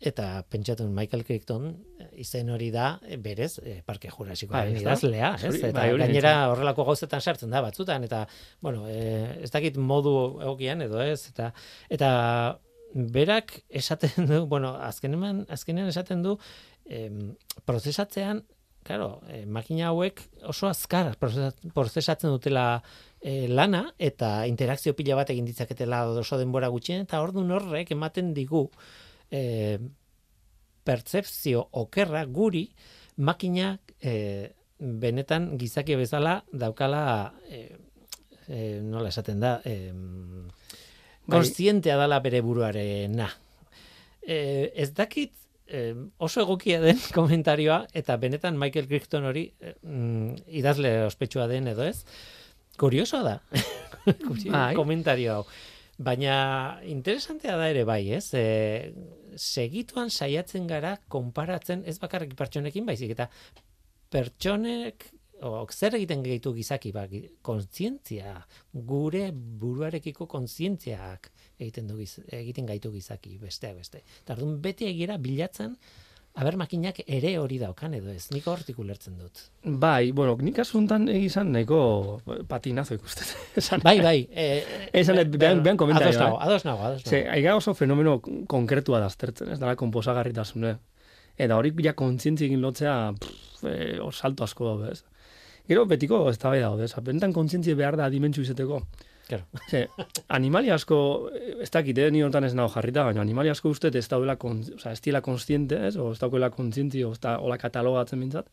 eta 0.00 0.42
pentsatun 0.50 0.92
Michael 0.94 1.24
Crichton 1.24 1.68
eh, 2.00 2.08
izen 2.24 2.50
hori 2.50 2.70
da 2.74 2.98
eh, 3.06 3.16
berez 3.16 3.58
eh, 3.62 3.80
parke 3.86 4.10
jurasikoaren 4.10 4.74
da? 4.74 4.80
idazlea, 4.80 5.34
ez? 5.40 5.54
Eta 5.60 5.72
bai, 5.78 5.90
hori 5.94 6.02
gainera 6.04 6.34
horrelako 6.50 6.84
gauzetan 6.90 7.20
sartzen 7.22 7.50
da 7.54 7.62
batzutan 7.64 8.04
eta 8.04 8.26
bueno, 8.60 8.88
eh, 8.90 9.40
ez 9.46 9.50
dakit 9.54 9.78
modu 9.78 10.40
egokian 10.42 10.82
edo 10.82 11.00
ez 11.02 11.28
eta 11.30 11.52
eta 11.88 12.10
berak 12.94 13.60
esaten 13.68 14.26
du, 14.30 14.44
bueno, 14.46 14.74
azkenean 14.76 15.46
azkenean 15.48 15.88
esaten 15.88 16.22
du 16.22 16.36
em, 16.86 17.34
prozesatzean 17.64 18.44
Claro, 18.84 19.22
eh, 19.32 19.46
makina 19.48 19.86
hauek 19.88 20.18
oso 20.44 20.68
azkar 20.68 21.14
prozesat- 21.16 21.62
prozesatzen 21.72 22.28
dutela 22.28 22.82
eh, 23.22 23.46
lana 23.48 23.94
eta 23.96 24.44
interakzio 24.46 24.92
pila 24.92 25.16
bat 25.16 25.30
egin 25.32 25.46
ditzaketela 25.48 26.02
oso 26.20 26.36
denbora 26.36 26.68
gutxien 26.68 27.00
eta 27.06 27.22
ordun 27.24 27.48
horrek 27.56 27.94
ematen 27.96 28.34
digu 28.36 28.66
eh, 29.34 29.78
pertzepzio 30.84 31.62
okerra 31.80 32.24
guri 32.26 32.66
makina 33.16 33.72
eh, 34.00 34.50
benetan 34.78 35.54
gizaki 35.58 35.96
bezala 35.96 36.36
daukala 36.52 37.32
eh, 37.48 37.72
eh, 38.48 38.80
nola 38.82 39.08
esaten 39.08 39.40
da 39.40 39.56
eh, 39.64 39.92
konstientea 41.30 41.96
dala 41.96 42.18
bere 42.20 42.42
buruarena. 42.44 43.30
Eh, 44.26 44.70
ez 44.74 44.90
dakit 44.96 45.32
eh, 45.66 45.94
oso 46.18 46.42
egokia 46.44 46.80
den 46.84 47.00
komentarioa 47.16 47.86
eta 47.96 48.16
benetan 48.20 48.58
Michael 48.60 48.88
Crichton 48.90 49.24
hori 49.30 49.46
mm, 49.82 50.34
idazle 50.60 50.94
ospetsua 51.06 51.46
den 51.48 51.68
edo 51.72 51.84
ez. 51.88 52.04
Kuriosoa 52.76 53.22
da. 53.22 53.38
Kurio- 54.28 54.52
Bai. 54.52 54.74
komentario 54.76 55.38
hau. 55.38 55.44
Baina 55.98 56.80
interesantea 56.90 57.56
da 57.56 57.68
ere 57.70 57.84
bai, 57.86 58.02
ez? 58.16 58.32
E, 58.34 58.94
segituan 59.38 60.10
saiatzen 60.10 60.66
gara 60.66 60.96
konparatzen 61.08 61.84
ez 61.86 61.98
bakarrik 62.02 62.34
pertsonekin 62.38 62.86
baizik 62.86 63.14
eta 63.14 63.28
pertsonek 64.10 65.06
o, 65.42 65.66
zer 65.70 65.96
egiten 65.98 66.22
gaitu 66.24 66.52
gizaki 66.54 66.92
ba, 66.94 67.04
kontzientzia 67.42 68.34
gure 68.72 69.28
buruarekiko 69.32 70.26
kontzientziak 70.30 71.30
egiten 71.58 71.90
du 71.90 71.98
giz, 71.98 72.18
egiten 72.30 72.66
gaitu 72.66 72.92
gizaki 72.94 73.36
besteak 73.42 73.78
beste. 73.82 74.02
Eta 74.22 74.36
orduan 74.36 74.60
beti 74.62 74.88
egira 74.90 75.18
bilatzen 75.18 75.76
aber 76.34 76.56
makinak 76.58 76.96
ere 77.06 77.36
hori 77.38 77.58
daukan 77.60 77.92
edo 77.94 78.10
ez. 78.10 78.24
Nik 78.34 78.46
hortik 78.50 78.78
ulertzen 78.82 79.18
dut. 79.18 79.44
Bai, 79.62 80.10
bueno, 80.12 80.34
nik 80.42 80.56
kasu 80.56 80.78
honetan 80.80 81.08
egizan 81.12 81.52
nahiko 81.54 81.78
patinazo 82.50 82.96
ikusten. 82.98 83.28
Esan, 83.62 83.80
Bai, 83.84 84.00
bai. 84.02 84.16
E, 84.34 84.48
Esan, 85.02 85.20
behan- 85.38 85.62
behan 85.62 85.76
komentarioa, 85.78 86.10
Ados 86.10 86.20
nago, 86.24 86.36
eh? 86.40 86.44
ados 86.48 86.64
nago, 86.64 86.82
ados 86.88 87.04
nago. 87.04 87.10
Ze, 87.10 87.22
aiga 87.30 87.54
oso 87.56 87.74
fenomeno 87.78 88.16
konkretua 88.50 88.98
da 89.00 89.06
aztertzen, 89.06 89.52
ez 89.54 89.60
dara 89.62 89.76
konposagarritasune. 89.78 90.76
Eta 91.38 91.56
hori 91.58 91.72
ja 91.82 91.94
kontzientziekin 91.98 92.60
lotzea, 92.62 93.12
pff, 93.18 93.64
e, 93.70 93.98
salto 94.12 94.44
asko 94.44 94.72
daude, 94.72 94.92
ez? 94.92 95.04
Gero 95.68 95.86
betiko 95.88 96.28
ez 96.30 96.38
da 96.38 96.50
daude, 96.60 96.84
ez? 96.84 96.94
Bentan 97.02 97.32
kontzientzie 97.32 97.74
behar 97.74 97.96
da 97.96 98.10
dimentsu 98.10 98.42
izeteko. 98.42 98.82
Claro. 99.28 99.44
Ze, 99.70 99.88
animali 100.28 100.70
asko, 100.70 101.30
eh, 101.34 101.54
ez 101.64 101.70
dakit, 101.72 101.98
eh, 101.98 102.10
ni 102.12 102.22
hortan 102.22 102.44
ez 102.44 102.52
nago 102.54 102.72
jarrita, 102.74 103.06
baina 103.08 103.22
animali 103.24 103.52
asko 103.52 103.72
uste 103.72 103.92
ez 103.94 104.06
daudela, 104.08 104.36
kon, 104.36 104.60
oza, 104.76 104.92
ez 104.92 105.00
diela 105.04 105.22
konstiente, 105.24 105.80
ez? 105.88 105.96
O 105.96 106.10
ez 106.12 106.20
daukela 106.20 106.50
kontzientzio, 106.54 107.12
ez 107.12 107.20
da, 107.22 107.38
hola 107.40 107.58
katalogatzen 107.60 108.20
bintzat. 108.20 108.50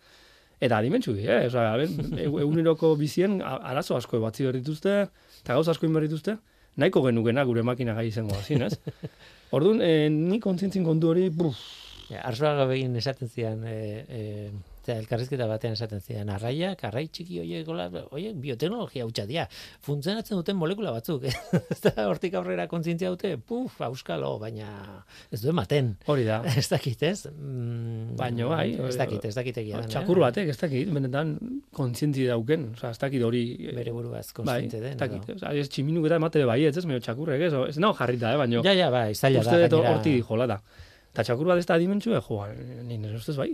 Eta 0.61 0.77
adimentsu 0.77 1.13
di, 1.17 1.25
eh? 1.27 1.47
Oza, 1.49 1.67
ben, 1.81 2.15
e- 2.17 2.29
eguneroko 2.29 2.95
bizien 2.95 3.41
arazo 3.41 3.97
asko 3.97 4.21
batzi 4.21 4.47
behar 4.47 4.59
dituzte, 4.61 4.97
eta 5.41 5.57
gauza 5.57 5.75
asko 5.75 5.87
dituzte, 5.87 6.37
nahiko 6.77 7.03
genukena 7.03 7.43
gure 7.43 7.63
makina 7.63 7.93
gai 7.93 8.07
izango 8.07 8.35
hazin, 8.35 8.61
ez? 8.69 8.77
Orduan, 9.55 9.81
e, 9.81 10.09
ni 10.09 10.39
kontzientzin 10.39 10.85
kontu 10.85 11.09
hori, 11.11 11.29
buf, 11.29 11.57
Ja, 12.11 12.25
Arzuaga 12.27 12.65
begin 12.67 12.95
esaten 12.99 13.29
zian, 13.31 13.61
e, 13.63 14.03
e, 14.09 14.21
Eta 14.81 14.95
elkarrizketa 14.97 15.45
batean 15.45 15.75
esaten 15.75 15.99
zidan, 16.01 16.29
arraiak, 16.33 16.79
arrai 16.87 17.03
txiki 17.13 17.37
horiek, 17.43 17.67
horiek 18.09 18.37
bioteknologia 18.41 19.05
hutsa 19.05 19.27
dira. 19.29 19.43
Funtzionatzen 19.85 20.39
duten 20.39 20.57
molekula 20.57 20.89
batzuk. 20.95 21.27
Eta 21.75 22.07
hortik 22.09 22.33
aurrera 22.39 22.65
kontzientzia 22.71 23.11
dute, 23.13 23.35
puf, 23.37 23.75
auskalo, 23.85 24.31
baina 24.41 24.71
ez 25.31 25.41
du 25.43 25.51
ematen. 25.53 25.91
hori 26.09 26.25
da. 26.25 26.39
Ez 26.57 26.65
dakit, 26.71 27.03
ez? 27.05 27.27
Mm, 27.29 28.15
Baina 28.17 28.47
bai, 28.49 28.71
Ez 28.89 28.97
dakit, 28.97 29.23
ez 29.29 29.35
dakit 29.37 29.57
egia. 29.61 29.83
Txakur 29.85 30.17
batek, 30.25 30.49
ez 30.49 30.57
dakit, 30.57 30.89
benetan 30.97 31.35
kontzientzi 31.77 32.25
dauken, 32.31 32.71
oza, 32.73 32.89
ez 32.95 32.97
dakit 33.05 33.21
hori... 33.23 33.43
eh? 33.69 33.75
Bere 33.77 33.93
buruaz 33.93 34.25
bai, 34.25 34.33
konstiente 34.41 34.81
den. 34.81 34.97
ez 34.97 34.99
dakit, 35.03 35.29
edo. 35.29 35.37
oza, 35.37 35.53
ez 35.61 35.69
tximinuk 35.69 36.09
eta 36.09 36.17
emate 36.17 36.43
bai, 36.49 36.57
ez, 36.65 36.73
ez, 36.81 36.85
medio 36.89 37.05
txakurrek, 37.05 37.45
ez, 37.47 37.53
ez 37.69 37.77
nago 37.77 37.93
jarrita, 38.01 38.33
eh, 38.33 38.41
baina 38.41 38.65
Ja, 38.65 38.73
ja, 38.77 38.89
bai, 38.93 39.11
zaila 39.13 39.45
uste 39.45 39.59
da. 39.61 39.67
dut 39.69 39.77
gainera. 39.85 39.93
horti 39.99 40.17
jola 40.25 40.49
da. 40.55 40.59
Eta 41.13 41.27
txakur 41.29 41.53
bat 41.53 41.61
ez 41.61 41.67
da 41.69 41.77
dimentsua, 41.77 42.21
jo, 42.25 42.41
ni 42.87 42.97
nire 42.97 43.17
ustez 43.21 43.37
bai. 43.37 43.51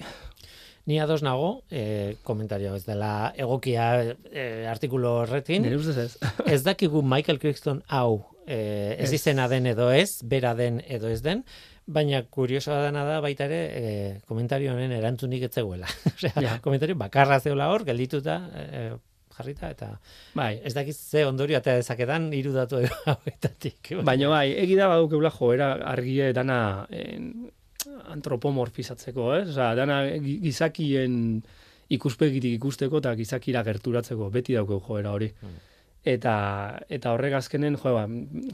Ni 0.87 0.99
ados 1.03 1.19
nago, 1.21 1.63
eh, 1.69 2.15
komentario 2.23 2.73
ez 2.77 2.85
dela 2.87 3.33
egokia 3.35 3.87
eh, 4.31 4.65
artikulu 4.71 5.09
horretin. 5.21 5.65
Nire 5.67 5.75
ustez 5.81 5.97
ez. 6.05 6.13
ez 6.53 6.61
dakigu 6.63 7.01
Michael 7.03 7.39
Crichton 7.43 7.81
hau 7.91 8.21
eh, 8.47 8.95
ez 8.97 9.09
Ez. 9.11 9.17
izena 9.19 9.49
den 9.51 9.67
edo 9.67 9.89
ez, 9.91 10.21
bera 10.23 10.53
den 10.55 10.79
edo 10.87 11.09
ez 11.11 11.19
den, 11.25 11.43
baina 11.87 12.21
kuriosoa 12.31 12.79
dena 12.85 13.03
da 13.07 13.19
baita 13.23 13.45
ere 13.49 13.59
eh, 13.81 14.13
komentario 14.27 14.71
honen 14.73 14.91
erantzunik 14.95 15.43
ez 15.49 15.51
zegoela. 15.59 15.87
Osea, 16.15 16.31
Ja. 16.43 16.55
komentario 16.63 16.95
bakarra 16.95 17.41
zeola 17.43 17.67
hor, 17.73 17.83
geldituta, 17.87 18.37
eh, 18.55 18.89
jarrita, 19.37 19.69
eta 19.75 19.91
Bai, 20.33 20.61
ez 20.65 20.73
dakiz 20.73 20.95
ze 20.97 21.25
ondorio 21.27 21.59
eta 21.59 21.75
dezakedan 21.77 22.31
hiru 22.33 22.55
datu 22.55 22.79
hauetatik. 23.05 23.91
Baina 24.07 24.31
bai, 24.31 24.53
egi 24.63 24.75
da 24.79 24.87
badukeula 24.89 25.29
joera 25.35 25.73
argie 25.91 26.31
dana 26.33 26.87
en, 26.89 27.51
antropomorfizatzeko, 28.13 29.29
ez? 29.41 29.49
Osea, 29.49 29.73
dana 29.75 30.01
gi- 30.19 30.39
gizakien 30.43 31.41
ikuspegitik 31.89 32.57
ikusteko 32.57 32.97
eta 32.99 33.15
gizakira 33.15 33.63
gerturatzeko, 33.63 34.29
beti 34.33 34.53
daukeu 34.57 34.79
joera 34.87 35.11
hori. 35.15 35.31
Eta, 36.07 36.33
eta 36.89 37.11
horrek 37.11 37.33
azkenen, 37.41 37.75
jo, 37.81 37.93
ba, 37.93 38.05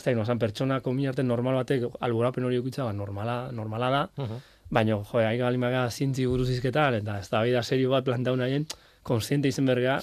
zain, 0.02 0.18
osan, 0.20 0.40
pertsona 0.42 0.80
kominarten 0.82 1.28
normal 1.28 1.60
batek 1.62 1.84
alborapen 2.02 2.46
hori 2.48 2.58
ukitza, 2.58 2.84
ba, 2.88 2.94
normala, 2.94 3.52
normala 3.52 3.90
da, 3.94 4.04
Mhm. 4.18 4.40
baina, 4.74 4.96
jo, 4.96 5.20
hain 5.20 5.38
galimaga 5.40 5.90
zintzi 5.92 6.26
buruz 6.26 6.50
izketan, 6.50 6.96
eta 6.96 7.20
ez 7.20 7.30
da 7.30 7.64
serio 7.64 7.90
bat 7.92 8.04
plantau 8.04 8.36
nahien, 8.36 8.66
konstiente 9.04 9.48
izen 9.50 9.66
bergea, 9.66 9.98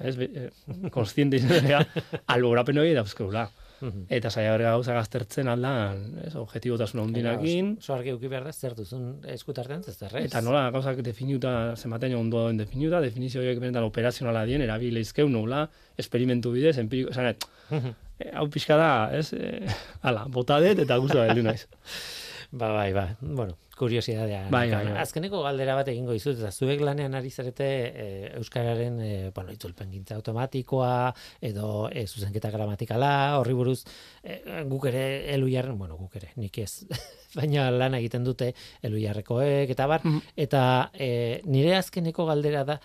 ez, 0.00 0.16
eh, 0.18 0.50
konstiente 0.90 1.36
izen 1.36 1.48
bergea, 1.50 1.86
alborapen 2.26 2.78
hori 2.78 2.94
dauzkeula. 2.94 3.48
Mhm. 3.80 4.06
Eta 4.08 4.30
saia 4.30 4.52
berga 4.52 4.70
gauza 4.70 4.94
gaztertzen 4.94 5.48
aldan, 5.52 5.98
ez, 6.24 6.34
objetibotasuna 6.34 7.02
hundinakin, 7.02 7.74
Oso 7.78 7.92
argi 7.94 8.12
uki 8.16 8.28
behar 8.28 8.44
da, 8.44 8.52
zer 8.52 8.74
duzun 8.74 9.20
eskutartean, 9.28 9.82
ez 9.86 9.96
zerrez. 9.98 10.24
eta 10.30 10.40
nola 10.40 10.70
gauzak 10.70 11.02
definiuta, 11.04 11.74
zenbaten 11.76 12.14
ondo 12.16 12.38
dauden 12.38 12.56
definiuta, 12.56 13.00
definizio 13.04 13.40
horiek 13.42 13.60
benetan 13.60 13.84
operazionala 13.84 14.46
dien, 14.48 14.62
erabile 14.62 15.00
izkeu 15.00 15.28
nola, 15.28 15.68
esperimentu 15.98 16.52
bidez, 16.52 16.78
empiriko, 16.78 17.10
esan, 17.10 17.26
et, 17.26 17.44
Mhm. 17.70 17.94
eh, 18.20 18.30
hau 18.34 18.48
pixka 18.48 18.76
da, 18.76 19.10
ez, 19.12 19.32
eh, 19.34 19.66
ala, 20.02 20.24
bota 20.28 20.58
dut 20.60 20.78
eta 20.78 20.96
guztua 20.96 21.26
heldu 21.28 21.42
naiz. 21.42 21.66
Ba, 22.52 22.68
bai, 22.72 22.92
bai. 22.94 23.08
Bueno, 23.20 23.56
kuriosidadea. 23.76 24.46
Bai, 24.50 24.70
bai, 24.72 24.82
bai. 24.88 24.96
Azkeneko 25.02 25.42
galdera 25.44 25.74
bat 25.76 25.88
egingo 25.92 26.14
dizut, 26.16 26.38
eta 26.40 26.50
zuek 26.50 26.80
lanean 26.80 27.14
ari 27.18 27.30
zarete 27.30 27.66
e, 27.86 28.06
Euskararen, 28.38 28.98
e, 29.04 29.30
bueno, 29.36 29.52
itzulpen 29.52 29.90
gintza 29.92 30.16
automatikoa, 30.16 31.12
edo 31.44 31.88
e, 31.92 32.06
zuzenketa 32.06 32.50
gramatikala, 32.54 33.10
horri 33.38 33.52
buruz, 33.58 33.82
e, 34.24 34.40
guk 34.70 34.86
ere 34.88 35.04
eluiarren, 35.34 35.76
bueno, 35.78 35.96
guk 36.00 36.16
ere, 36.16 36.32
nik 36.40 36.58
ez, 36.64 36.86
baina 37.38 37.68
lan 37.70 37.98
egiten 38.00 38.24
dute 38.24 38.52
eluiarrekoek, 38.82 39.70
eta 39.76 39.86
bar, 39.86 40.00
Mhm. 40.06 40.22
eta 40.46 40.62
e, 40.94 41.42
nire 41.44 41.76
azkeneko 41.76 42.24
galdera 42.32 42.64
da, 42.64 42.80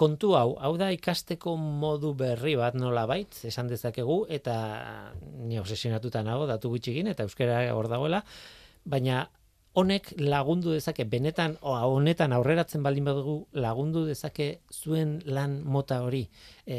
kontu 0.00 0.32
hau, 0.38 0.54
hau 0.64 0.72
da 0.80 0.88
ikasteko 0.94 1.56
modu 1.60 2.14
berri 2.16 2.54
bat 2.56 2.74
nola 2.74 3.04
bait, 3.06 3.36
esan 3.44 3.68
dezakegu, 3.68 4.22
eta 4.32 5.12
ni 5.44 5.58
obsesionatuta 5.60 6.22
nago, 6.24 6.46
datu 6.48 6.70
gutxikin, 6.72 7.10
eta 7.12 7.26
euskara 7.28 7.58
hor 7.76 7.88
dagoela, 7.92 8.22
baina 8.88 9.26
honek 9.74 10.12
lagundu 10.22 10.72
dezake, 10.74 11.04
benetan, 11.10 11.56
honetan 11.62 12.32
aurreratzen 12.36 12.82
baldin 12.82 13.08
badugu, 13.08 13.34
lagundu 13.58 14.04
dezake 14.06 14.48
zuen 14.70 15.16
lan 15.26 15.56
mota 15.66 16.00
hori, 16.06 16.22
e, 16.66 16.78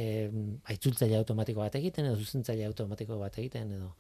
aitzultzaile 0.72 1.20
automatiko 1.20 1.60
bat 1.60 1.76
egiten, 1.76 2.08
edo 2.08 2.16
zuzentzaile 2.16 2.68
automatiko 2.70 3.20
bat 3.20 3.36
egiten, 3.42 3.74
edo... 3.76 3.92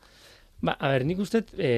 Ba, 0.64 0.78
a 0.80 0.94
ber, 0.94 1.04
nik 1.04 1.20
uste 1.20 1.44
e, 1.60 1.72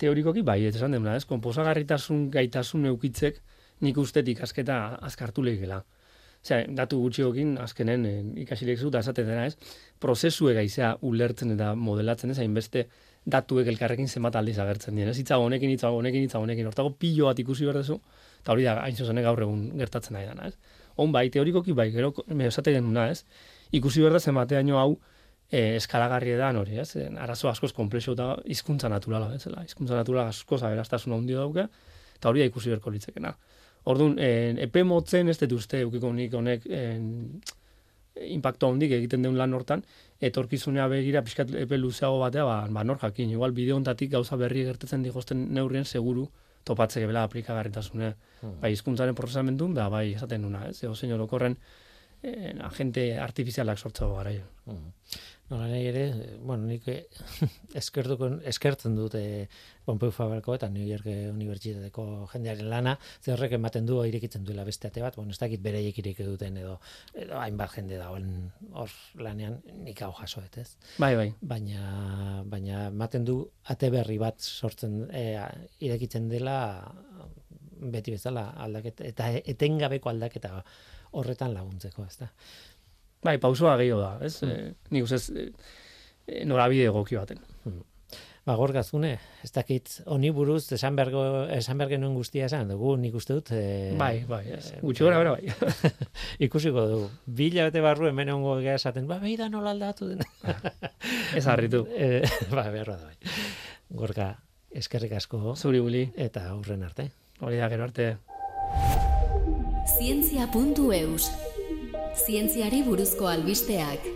teorikoki 0.00 0.40
bai, 0.48 0.62
ez 0.64 0.74
esan 0.78 0.96
demuna, 0.96 1.18
ez, 1.20 1.26
konposagarritasun 1.28 2.30
gaitasun 2.32 2.88
eukitzek 2.94 3.42
nik 3.84 3.98
uste 4.00 4.24
ikasketa 4.32 4.78
azkartu 5.04 5.44
lehikela. 5.44 5.82
Osea, 6.42 6.64
datu 6.74 6.98
gutxiokin 7.04 7.58
azkenen 7.60 8.06
e, 8.08 8.14
ikasileek 8.46 8.80
da 8.90 9.04
esaten 9.04 9.28
dena 9.28 9.44
ez, 9.50 9.58
prozesue 10.00 10.56
gaizea 10.56 10.96
ulertzen 11.04 11.52
eta 11.54 11.74
modelatzen 11.76 12.32
ez, 12.32 12.40
hainbeste 12.40 12.88
datuek 13.24 13.68
elkarrekin 13.70 14.08
zenbat 14.08 14.36
aldiz 14.36 14.58
agertzen 14.58 14.96
dien, 14.98 15.08
ez, 15.08 15.16
hitza 15.18 15.38
honekin, 15.38 15.70
hitza 15.70 15.92
honekin, 15.94 16.26
hitza 16.26 16.40
honekin, 16.42 16.66
hortago 16.66 16.90
pilo 16.98 17.28
bat 17.28 17.38
ikusi 17.38 17.68
berdezu, 17.68 18.00
eta 18.42 18.52
hori 18.54 18.66
da, 18.66 18.80
hain 18.82 18.98
zuzenek 18.98 19.24
gaur 19.28 19.44
egun 19.44 19.68
gertatzen 19.78 20.16
nahi 20.18 20.26
dana, 20.26 20.50
ez. 20.50 20.80
On 21.02 21.12
bai, 21.14 21.28
teorikoki 21.30 21.72
bai, 21.72 21.88
gero, 21.94 22.12
me 22.34 22.50
esate 22.50 22.74
genuna, 22.74 23.06
ez, 23.14 23.22
ikusi 23.78 24.02
berda 24.02 24.20
zenbateaino 24.20 24.80
hau, 24.80 24.90
e, 25.52 25.76
eskalagarri 25.78 26.34
edan 26.34 26.58
hori, 26.58 26.80
ez? 26.82 26.90
En, 26.98 27.18
arazo 27.22 27.48
askoz 27.52 27.72
komplexo 27.76 28.16
eta 28.16 28.34
hizkuntza 28.44 28.90
naturala, 28.90 29.30
ez? 29.36 29.46
Hizkuntza 29.46 29.98
naturala 30.00 30.32
askoz 30.32 30.62
aberastasuna 30.66 31.20
handia 31.20 31.44
dauka, 31.44 31.68
eta 32.16 32.30
hori 32.32 32.42
da 32.42 32.50
ikusi 32.50 32.74
berko 32.74 32.90
litzekena. 32.90 33.36
Orduan, 33.92 34.18
en, 34.22 34.58
epe 34.62 34.82
motzen 34.86 35.30
ez 35.30 35.38
dut 35.42 35.56
uste 35.58 35.82
eukiko 35.86 36.12
nik 36.14 36.34
honek 36.38 36.66
en, 36.70 37.06
impacto 38.20 38.68
handik 38.68 38.92
egiten 38.92 39.22
den 39.22 39.36
lan 39.38 39.54
hortan, 39.54 39.82
etorkizunea 40.20 40.86
begira 40.92 41.22
pixkat 41.24 41.54
epe 41.64 41.78
luzeago 41.78 42.18
batea, 42.20 42.44
ba, 42.44 42.56
ba 42.70 42.84
nor 42.84 43.00
jakin, 43.02 43.30
igual 43.30 43.52
bideo 43.56 43.76
hontatik 43.76 44.12
gauza 44.12 44.36
berri 44.36 44.64
gertatzen 44.68 45.02
digozten 45.02 45.46
neurrien 45.54 45.84
seguru 45.84 46.28
topatzeke 46.64 47.08
bela 47.10 47.24
aplikagarritasune. 47.26 48.12
Hmm. 48.40 48.58
Bai, 48.62 48.72
hizkuntzaren 48.74 49.16
prozesamendun, 49.18 49.74
da 49.74 49.88
bai 49.90 50.12
esaten 50.12 50.44
nuna, 50.44 50.66
ez? 50.68 50.82
Ego 50.84 50.94
zein 50.94 51.14
orokorren 51.16 51.56
eh, 52.22 52.52
agente 52.62 53.08
artifizialak 53.18 53.78
sortzago 53.78 54.20
gara. 54.20 54.34
Nola 55.50 55.66
nahi 55.68 55.86
ere, 55.90 56.04
eh, 56.10 56.36
bueno, 56.40 56.68
nik 56.70 56.86
eh, 56.88 57.02
eskertuko, 57.82 58.30
eskertzen 58.52 58.94
dut 58.96 59.16
eh, 59.18 59.48
Pompeu 59.84 60.12
Fabrako 60.14 60.54
eta 60.54 60.68
New 60.70 60.84
York 60.86 61.06
Unibertsitateko 61.06 62.04
jendearen 62.32 62.68
lana, 62.70 62.94
ze 63.20 63.32
horrek 63.34 63.56
ematen 63.58 63.86
du 63.86 63.98
irekitzen 64.06 64.44
duela 64.46 64.64
beste 64.64 64.88
ate 64.88 65.02
bat, 65.02 65.16
bueno, 65.18 65.34
ez 65.34 65.40
dakit 65.40 65.62
bereiek 65.62 65.98
ireki 65.98 66.26
duten 66.26 66.56
edo, 66.60 66.76
edo 67.14 67.38
hainbat 67.40 67.74
jende 67.76 67.98
dagoen 67.98 68.30
hor 68.78 68.94
lanean 69.18 69.58
nik 69.82 70.02
hau 70.06 70.12
jaso 70.20 70.42
dut, 70.44 70.58
ez? 70.62 70.76
Bai, 71.02 71.14
bai. 71.18 71.28
Baina, 71.54 72.42
baina 72.46 72.86
ematen 72.92 73.26
du 73.26 73.38
ate 73.74 73.90
berri 73.90 74.18
bat 74.22 74.40
sortzen, 74.40 75.06
e, 75.10 75.38
irekitzen 75.82 76.28
dela 76.30 76.56
beti 77.82 78.14
bezala 78.14 78.52
aldaketa, 78.62 79.06
eta 79.08 79.30
etengabeko 79.54 80.12
aldaketa 80.12 80.60
horretan 81.18 81.54
laguntzeko, 81.56 82.06
ez 82.06 82.20
da? 82.22 82.30
Bai, 83.22 83.38
pausoa 83.42 83.76
gehiago 83.80 84.02
da, 84.02 84.12
ez? 84.26 84.36
Mm. 84.46 84.76
nik 84.94 85.08
uste 85.08 85.18
ez, 85.18 85.48
e, 86.26 86.44
norabide 86.46 86.86
egoki 86.90 87.18
baten. 87.18 87.42
Ba, 88.42 88.56
gorgazune, 88.58 89.12
ez 89.46 89.52
dakit, 89.54 90.00
honi 90.10 90.32
buruz, 90.34 90.64
esan 90.74 90.96
bergo, 90.98 91.20
esan 91.54 91.78
bergenuen 91.78 92.16
guztia 92.18 92.48
esan 92.48 92.72
dugu, 92.72 92.96
nik 92.98 93.14
uste 93.14 93.36
dut, 93.36 93.52
e, 93.54 93.92
bai, 93.98 94.24
bai, 94.26 94.40
ez. 94.56 94.72
Gutxi 94.80 95.04
gora 95.06 95.20
bera 95.20 95.36
bai. 95.36 95.52
ikusiko 96.48 96.82
dugu. 96.90 97.10
Bila 97.26 97.68
bete 97.68 97.84
barru 97.84 98.08
hemen 98.08 98.32
ongo 98.34 98.56
gara 98.58 98.80
esaten, 98.80 99.06
ba, 99.06 99.20
behi 99.22 99.36
da 99.38 99.46
nola 99.52 99.70
aldatu 99.70 100.08
den. 100.10 100.24
ez 101.38 101.44
harritu. 101.46 101.84
e, 101.94 102.24
ba, 102.50 102.66
beharra 102.74 102.96
da 102.98 103.12
bai. 103.12 103.36
Gorka, 104.02 104.32
eskerrik 104.74 105.14
asko, 105.20 105.54
Zuri 105.54 105.78
guli, 105.78 106.08
eta 106.16 106.48
aurren 106.50 106.82
arte. 106.82 107.12
hori 107.38 107.62
da 107.62 107.68
gero 107.70 107.86
arte. 107.86 108.08
Zientzia.eus 109.98 111.30
Zientziari 112.26 112.82
buruzko 112.82 113.30
albisteak. 113.30 114.10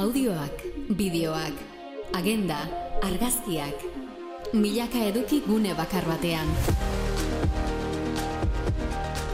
Audioak, 0.00 0.64
bideoak, 0.96 1.60
agenda, 2.14 2.58
argazkiak. 3.02 3.84
Milaka 4.52 5.00
eduki 5.08 5.40
gune 5.46 5.72
bakar 5.74 6.04
batean. 6.04 6.50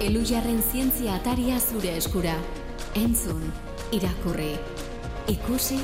Elujarren 0.04 0.60
zientzia 0.62 1.16
ataria 1.18 1.58
zure 1.58 1.96
eskura. 1.98 2.36
Entzun, 2.96 3.42
irakurri, 3.92 4.52
ikusi 5.28 5.80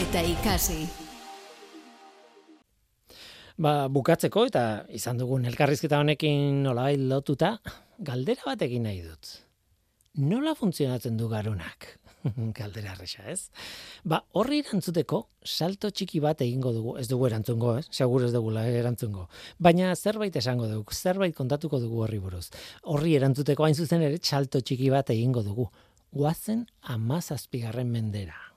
eta 0.00 0.24
ikasi. 0.24 0.80
Ba, 3.60 3.74
bukatzeko 3.92 4.46
eta 4.48 4.64
izan 4.96 5.20
dugun 5.20 5.44
elkarrizketa 5.44 6.00
honekin 6.00 6.62
nolabait 6.64 7.00
lotuta, 7.12 7.58
galdera 8.00 8.54
bat 8.54 8.62
egin 8.64 8.88
nahi 8.88 9.02
dut. 9.04 9.34
Nola 10.16 10.56
funtzionatzen 10.56 11.20
du 11.20 11.28
garunak? 11.28 11.99
Galdera 12.58 12.92
arresa, 12.92 13.24
ez? 13.30 13.48
Ba, 14.04 14.20
horri 14.36 14.60
erantzuteko, 14.64 15.22
salto 15.44 15.90
txiki 15.90 16.20
bat 16.20 16.42
egingo 16.44 16.72
dugu, 16.76 16.96
ez 17.00 17.06
dugu 17.08 17.28
erantzungo, 17.30 17.76
ez? 17.80 17.86
Segur 17.90 18.26
ez 18.26 18.32
dugu 18.34 18.52
erantzungo. 18.60 19.28
Baina 19.58 19.94
zerbait 19.96 20.36
esango 20.36 20.68
dugu, 20.68 20.92
zerbait 20.92 21.34
kontatuko 21.36 21.80
dugu 21.80 22.04
horri 22.04 22.18
buruz. 22.18 22.48
Horri 22.84 23.16
erantzuteko 23.16 23.64
hain 23.64 23.74
zuzen 23.74 24.02
ere, 24.02 24.20
salto 24.22 24.60
txiki 24.60 24.90
bat 24.90 25.10
egingo 25.10 25.42
dugu. 25.46 25.70
Guazen 26.12 26.66
amazazpigarren 26.82 27.90
mendera. 27.90 28.49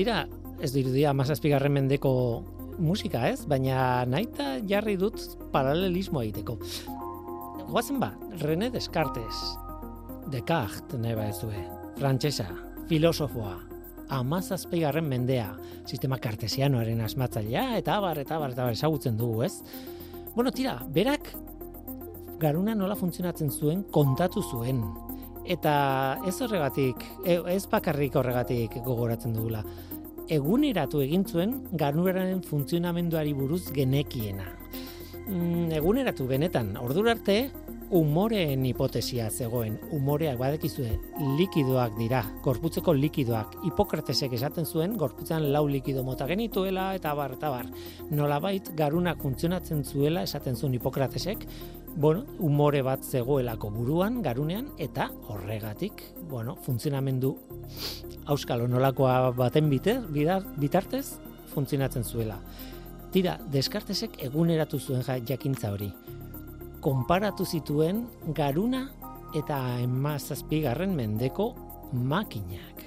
Tira, 0.00 0.22
ez 0.64 0.70
dirudia 0.72 1.10
mazazpigarren 1.12 1.74
mendeko 1.74 2.10
musika 2.80 3.26
ez, 3.28 3.42
baina 3.44 4.06
naita 4.08 4.54
jarri 4.64 4.94
dut 4.96 5.20
paralelismo 5.52 6.22
egiteko. 6.22 6.54
Guazen 7.68 7.98
ba, 8.00 8.14
René 8.40 8.70
Descartes, 8.72 9.42
Descartes, 10.32 10.96
neba 11.02 11.26
ez 11.28 11.36
due, 11.42 11.60
frantsesa, 11.98 12.46
filosofoa, 12.88 13.58
amazazpigarren 14.16 15.04
mendea, 15.04 15.50
sistema 15.84 16.16
kartesianoaren 16.16 17.04
asmatzailea, 17.04 17.66
eta 17.82 17.98
abar, 18.00 18.22
eta 18.24 18.38
abar, 18.40 18.56
eta 18.56 18.64
abar, 18.64 18.80
esagutzen 18.80 19.20
dugu, 19.20 19.44
ez? 19.50 19.58
Bueno, 20.32 20.48
tira, 20.48 20.78
berak 20.96 21.28
garuna 22.40 22.72
nola 22.72 22.96
funtzionatzen 22.96 23.52
zuen 23.52 23.84
kontatu 23.92 24.40
zuen. 24.48 24.80
Eta 25.50 25.72
ez 26.28 26.36
horregatik, 26.44 27.00
e, 27.24 27.40
ez 27.52 27.64
bakarrik 27.68 28.16
horregatik 28.16 28.80
gogoratzen 28.84 29.32
dugula. 29.34 29.64
Eguneratu 30.30 31.00
egin 31.02 31.24
zuen 31.26 31.56
garunaren 31.74 32.44
funtzionamenduari 32.46 33.32
buruz 33.34 33.64
genekiena. 33.74 34.46
Mm, 35.26 35.72
eguneratu 35.74 36.28
benetan, 36.30 36.76
ordurarte 36.78 37.40
umoreen 37.90 38.62
hipotesia 38.68 39.26
zegoen. 39.30 39.74
Umoreak 39.94 40.38
badekizue 40.38 40.92
likidoak 41.38 41.96
dira, 41.98 42.22
gorputzeko 42.44 42.94
likidoak. 42.94 43.56
Hipokratesek 43.66 44.36
esaten 44.38 44.66
zuen 44.66 44.94
gorputzean 44.98 45.48
lau 45.52 45.64
likido 45.68 46.04
mota 46.06 46.28
genituela 46.30 46.92
eta 46.94 47.14
bar 47.18 47.34
eta 47.34 47.50
bar. 47.50 47.66
Nolabait 48.14 48.70
garunak 48.78 49.18
funtzionatzen 49.22 49.82
zuela 49.84 50.22
esaten 50.22 50.54
zuen 50.54 50.78
Hipokratesek, 50.78 51.46
bueno, 51.96 52.24
umore 52.38 52.82
bat 52.82 53.02
zegoelako 53.02 53.70
buruan, 53.70 54.22
garunean 54.22 54.68
eta 54.78 55.10
horregatik, 55.28 56.02
bueno, 56.30 56.56
funtzionamendu 56.66 57.36
auskalo 58.26 58.68
nolakoa 58.68 59.30
baten 59.36 59.70
biter, 59.70 60.02
bitartez 60.10 61.18
funtzionatzen 61.54 62.04
zuela. 62.04 62.38
Tira, 63.10 63.40
Descartesek 63.50 64.20
eguneratu 64.22 64.78
zuen 64.78 65.02
jakintza 65.26 65.72
hori 65.72 65.90
konparatu 66.80 67.44
zituen 67.44 68.06
garuna 68.32 68.86
eta 69.36 69.58
emazazpigarren 69.84 70.94
mendeko 70.96 71.52
makinak. 71.92 72.86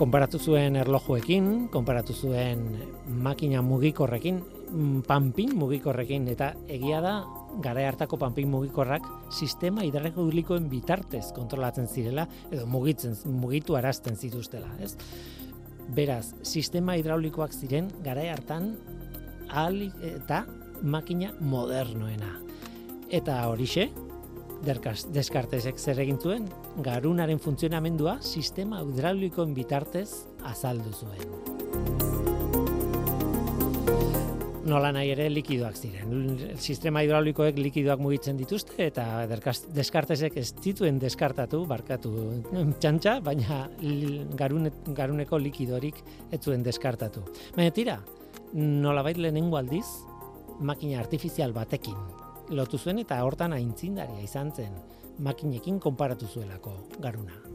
Konparatu 0.00 0.40
zuen 0.40 0.78
erlojuekin, 0.80 1.68
konparatu 1.68 2.16
zuen 2.16 2.64
makina 3.20 3.60
mugikorrekin, 3.60 4.40
panpin 5.06 5.54
mugikorrekin, 5.58 6.28
eta 6.32 6.52
egia 6.70 7.00
da, 7.04 7.14
gara 7.62 7.86
hartako 7.88 8.18
panpin 8.20 8.50
mugikorrak 8.50 9.06
sistema 9.34 9.84
hidraulikoen 9.86 10.68
bitartez 10.70 11.30
kontrolatzen 11.36 11.88
zirela, 11.88 12.26
edo 12.50 12.66
mugitzen, 12.70 13.16
mugitu 13.40 13.76
arazten 13.78 14.16
zituztela, 14.16 14.70
ez? 14.82 14.94
Beraz, 15.90 16.34
sistema 16.46 16.94
hidraulikoak 16.98 17.54
ziren 17.54 17.90
gara 18.04 18.28
hartan 18.32 18.76
ahalik 19.48 19.96
eta 20.06 20.44
makina 20.82 21.32
modernoena. 21.40 22.36
Eta 23.10 23.40
horixe, 23.50 23.88
derkaz, 24.64 25.08
deskartezek 25.14 25.80
zer 25.80 26.02
egin 26.04 26.20
zuen, 26.20 26.46
garunaren 26.84 27.40
funtzionamendua 27.42 28.20
sistema 28.22 28.84
hidraulikoen 28.86 29.56
bitartez 29.56 30.10
azaldu 30.46 30.94
zuen. 30.94 31.59
Nola 34.70 34.92
nahi 34.94 35.10
ere 35.10 35.26
likidoak 35.32 35.74
ziren. 35.74 36.12
Sistema 36.60 37.02
hidraulikoek 37.02 37.58
likidoak 37.58 38.02
mugitzen 38.04 38.38
dituzte 38.38 38.86
eta 38.86 39.24
deskartezek 39.74 40.36
ez 40.38 40.50
dituen 40.62 41.00
deskartatu, 41.02 41.64
barkatu 41.70 42.12
txantxa, 42.82 43.16
baina 43.26 43.64
garuneko 44.38 45.40
likidorik 45.42 46.00
ez 46.30 46.40
zuen 46.44 46.62
deskartatu. 46.66 47.24
Baina 47.56 47.74
tira, 47.74 47.98
nolabait 48.54 49.18
lehenengo 49.18 49.58
aldiz 49.58 49.86
makina 50.60 51.00
artifizial 51.00 51.54
batekin 51.56 51.96
lotu 52.50 52.78
zuen 52.78 52.98
eta 53.02 53.20
hortan 53.24 53.54
aintzindaria 53.56 54.22
izan 54.26 54.50
zen 54.54 54.74
makinekin 55.22 55.78
konparatu 55.80 56.26
zuelako 56.26 56.74
garuna. 57.00 57.49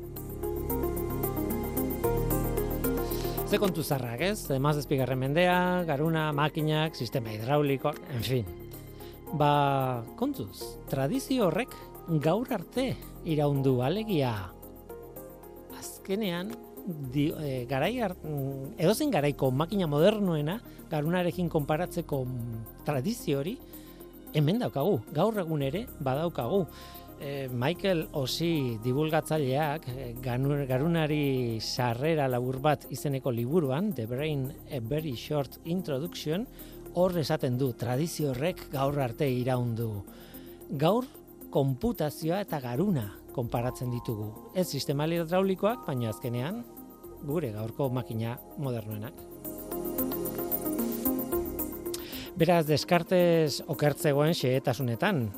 Ze 3.45 3.59
kontu 3.61 3.83
zarrak, 3.85 4.23
ez? 4.25 4.49
Emaz 4.49 4.73
ezpigarren 4.79 5.19
mendea, 5.21 5.83
garuna, 5.85 6.31
makinak, 6.33 6.95
sistema 6.97 7.29
hidraulikoak, 7.29 7.99
en 8.15 8.23
fin. 8.25 8.47
Ba, 9.37 10.01
kontuz, 10.17 10.79
tradizio 10.89 11.45
horrek 11.51 11.75
gaur 12.25 12.49
arte 12.57 12.87
iraundu 13.29 13.75
alegia. 13.85 14.31
Azkenean, 15.77 16.55
di, 17.13 17.27
e, 17.37 17.51
garai 17.69 17.93
mm, 18.01 18.79
edozen 18.81 19.13
garaiko 19.13 19.51
makina 19.51 19.85
modernoena 19.85 20.57
garunarekin 20.89 21.49
konparatzeko 21.49 22.25
tradizio 22.85 23.43
hori 23.43 23.59
hemen 24.33 24.57
daukagu, 24.59 25.03
gaur 25.13 25.37
egun 25.45 25.61
ere 25.61 25.85
badaukagu. 26.01 26.65
E, 27.19 27.47
Michael 27.47 28.09
Osi 28.13 28.77
divulgatzaileak 28.83 29.87
e, 29.89 30.07
garunari 30.19 31.59
sarrera 31.61 32.27
labur 32.27 32.59
bat 32.59 32.87
izeneko 32.91 33.31
liburuan, 33.31 33.93
The 33.95 34.05
Brain 34.05 34.49
a 34.69 34.79
Very 34.81 35.15
Short 35.15 35.59
Introduction, 35.65 36.45
hor 36.95 37.17
esaten 37.19 37.57
du, 37.57 37.73
tradizio 37.73 38.31
horrek 38.31 38.67
gaur 38.71 38.99
arte 38.99 39.27
iraundu. 39.31 39.89
Gaur, 40.79 41.07
konputazioa 41.51 42.41
eta 42.43 42.59
garuna 42.59 43.09
konparatzen 43.35 43.91
ditugu. 43.91 44.51
Ez 44.55 44.67
sistema 44.67 45.07
hidraulikoak, 45.07 45.85
baina 45.87 46.09
azkenean 46.11 46.63
gure 47.25 47.51
gaurko 47.51 47.89
makina 47.89 48.37
modernoenak. 48.57 49.23
Beraz, 52.35 52.65
deskartez 52.67 53.61
okertzegoen 53.71 54.35
xeetasunetan, 54.35 55.29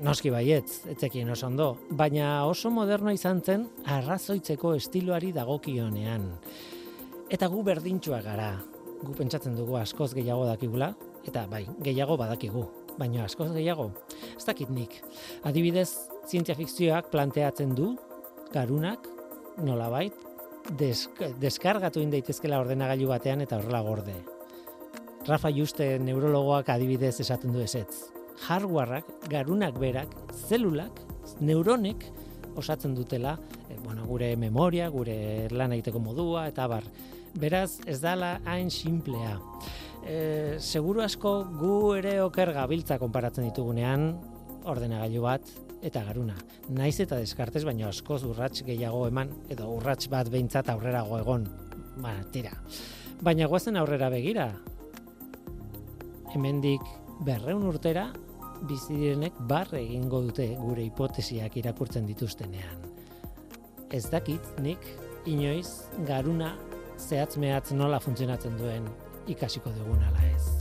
noski 0.00 0.30
baietz, 0.32 0.86
etzekien 0.90 1.28
oso 1.32 1.46
ondo, 1.46 1.70
baina 1.96 2.46
oso 2.48 2.70
moderno 2.72 3.12
izan 3.12 3.42
zen 3.44 3.66
arrazoitzeko 3.84 4.74
estiloari 4.78 5.32
dagokionean. 5.36 6.26
Eta 7.30 7.48
gu 7.52 7.62
berdintxua 7.66 8.20
gara, 8.24 8.50
gu 9.02 9.14
pentsatzen 9.16 9.56
dugu 9.58 9.76
askoz 9.80 10.12
gehiago 10.16 10.46
dakigula, 10.48 10.94
eta 11.28 11.44
bai, 11.50 11.66
gehiago 11.84 12.16
badakigu, 12.20 12.64
baina 12.98 13.26
askoz 13.26 13.50
gehiago, 13.52 13.90
ez 14.36 14.44
dakit 14.46 14.72
nik. 14.72 14.96
Adibidez, 15.44 15.90
zientzia 16.26 16.56
fikzioak 16.58 17.10
planteatzen 17.12 17.74
du, 17.76 17.94
garunak, 18.54 19.06
nolabait, 19.60 20.16
desk 20.80 21.20
deskargatu 21.40 22.02
indaitezkela 22.04 22.60
ordenagailu 22.60 23.08
batean 23.10 23.44
eta 23.44 23.58
horrela 23.60 23.82
gorde. 23.84 24.16
Rafa 25.28 25.50
Juste 25.52 25.98
neurologoak 26.00 26.72
adibidez 26.72 27.18
esaten 27.20 27.52
du 27.52 27.60
ezetz. 27.60 28.19
Hardwareak, 28.46 29.06
garunak 29.30 29.78
berak, 29.78 30.14
zelulak, 30.48 31.00
neuronek 31.40 32.06
osatzen 32.56 32.94
dutela, 32.94 33.38
e, 33.68 33.76
bueno, 33.84 34.04
gure 34.06 34.34
memoria, 34.36 34.88
gure 34.88 35.48
lan 35.50 35.72
egiteko 35.76 36.00
modua 36.02 36.46
eta 36.50 36.66
bar. 36.70 36.86
Beraz, 37.40 37.78
ez 37.86 38.00
dala 38.02 38.40
hain 38.44 38.70
simplea. 38.70 39.36
E, 40.02 40.56
seguru 40.58 41.04
asko 41.04 41.44
gu 41.60 41.74
ere 42.00 42.18
oker 42.24 42.52
gabiltza 42.56 42.98
konparatzen 42.98 43.46
ditugunean 43.46 44.14
ordenagailu 44.70 45.22
bat 45.22 45.52
eta 45.82 46.02
garuna. 46.04 46.36
Naiz 46.68 46.98
eta 47.00 47.18
deskartez 47.20 47.64
baino 47.64 47.88
askoz 47.88 48.22
urrats 48.28 48.64
gehiago 48.66 49.06
eman 49.08 49.30
edo 49.52 49.68
urrats 49.76 50.08
bat 50.12 50.28
behintzat 50.32 50.68
aurrerago 50.72 51.20
egon. 51.20 51.46
Ba, 52.00 52.16
tira. 52.32 52.52
Baina 53.22 53.48
guazen 53.48 53.76
aurrera 53.76 54.10
begira. 54.12 54.50
Hemendik 56.34 56.84
berreun 57.26 57.66
urtera 57.68 58.08
bizi 58.68 58.96
direnek 58.96 59.36
barre 59.52 59.80
egingo 59.82 60.22
dute 60.28 60.46
gure 60.60 60.84
hipotesiak 60.84 61.56
irakurtzen 61.60 62.08
dituztenean. 62.08 62.88
Ez 63.90 64.04
dakit 64.12 64.60
nik 64.64 64.84
inoiz 65.26 65.68
garuna 66.08 66.54
zehatz 66.98 67.36
mehatz 67.40 67.70
nola 67.72 68.00
funtzionatzen 68.00 68.58
duen 68.60 68.88
ikasiko 69.28 69.72
dugun 69.76 70.04
ala 70.10 70.26
ez. 70.32 70.59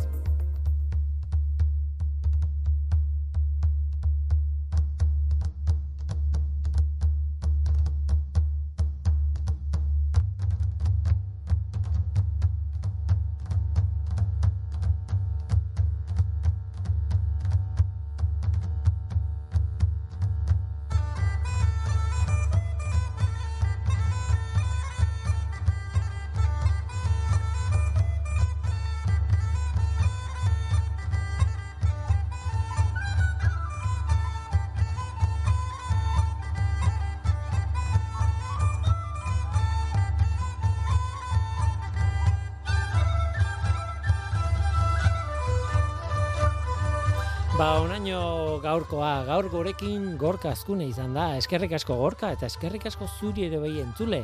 Ba, 47.59 47.81
onaino 47.83 48.61
gaurkoa, 48.63 49.25
gaur 49.27 49.49
gorekin 49.51 50.13
gorka 50.15 50.53
azkune 50.55 50.85
izan 50.87 51.11
da, 51.11 51.25
eskerrik 51.35 51.73
asko 51.75 51.97
gorka 51.99 52.29
eta 52.31 52.47
eskerrik 52.47 52.85
asko 52.87 53.09
zuri 53.19 53.49
ere 53.49 53.59
bai 53.59 53.73
entzule. 53.81 54.21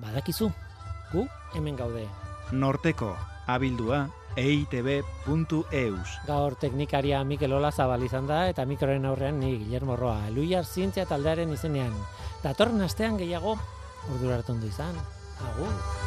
Badakizu, 0.00 0.48
gu 1.10 1.26
hemen 1.52 1.76
gaude. 1.76 2.06
Norteko, 2.56 3.10
abildua, 3.52 4.06
eitb.eus. 4.40 6.16
Gaur 6.30 6.56
teknikaria 6.64 7.20
Mikel 7.28 7.52
Ola 7.52 7.74
zabal 7.76 8.08
izan 8.08 8.24
da 8.32 8.46
eta 8.48 8.64
mikroren 8.64 9.04
aurrean 9.04 9.36
ni 9.36 9.58
Guillermo 9.58 10.00
Roa, 10.00 10.22
Eluiar 10.32 10.64
zientzia 10.64 11.04
taldearen 11.04 11.52
izenean. 11.52 11.92
Datorren 12.40 12.80
astean 12.88 13.20
gehiago, 13.20 13.58
ordura 14.14 14.40
hartu 14.40 14.56
izan. 14.64 14.96
Agur. 15.52 16.05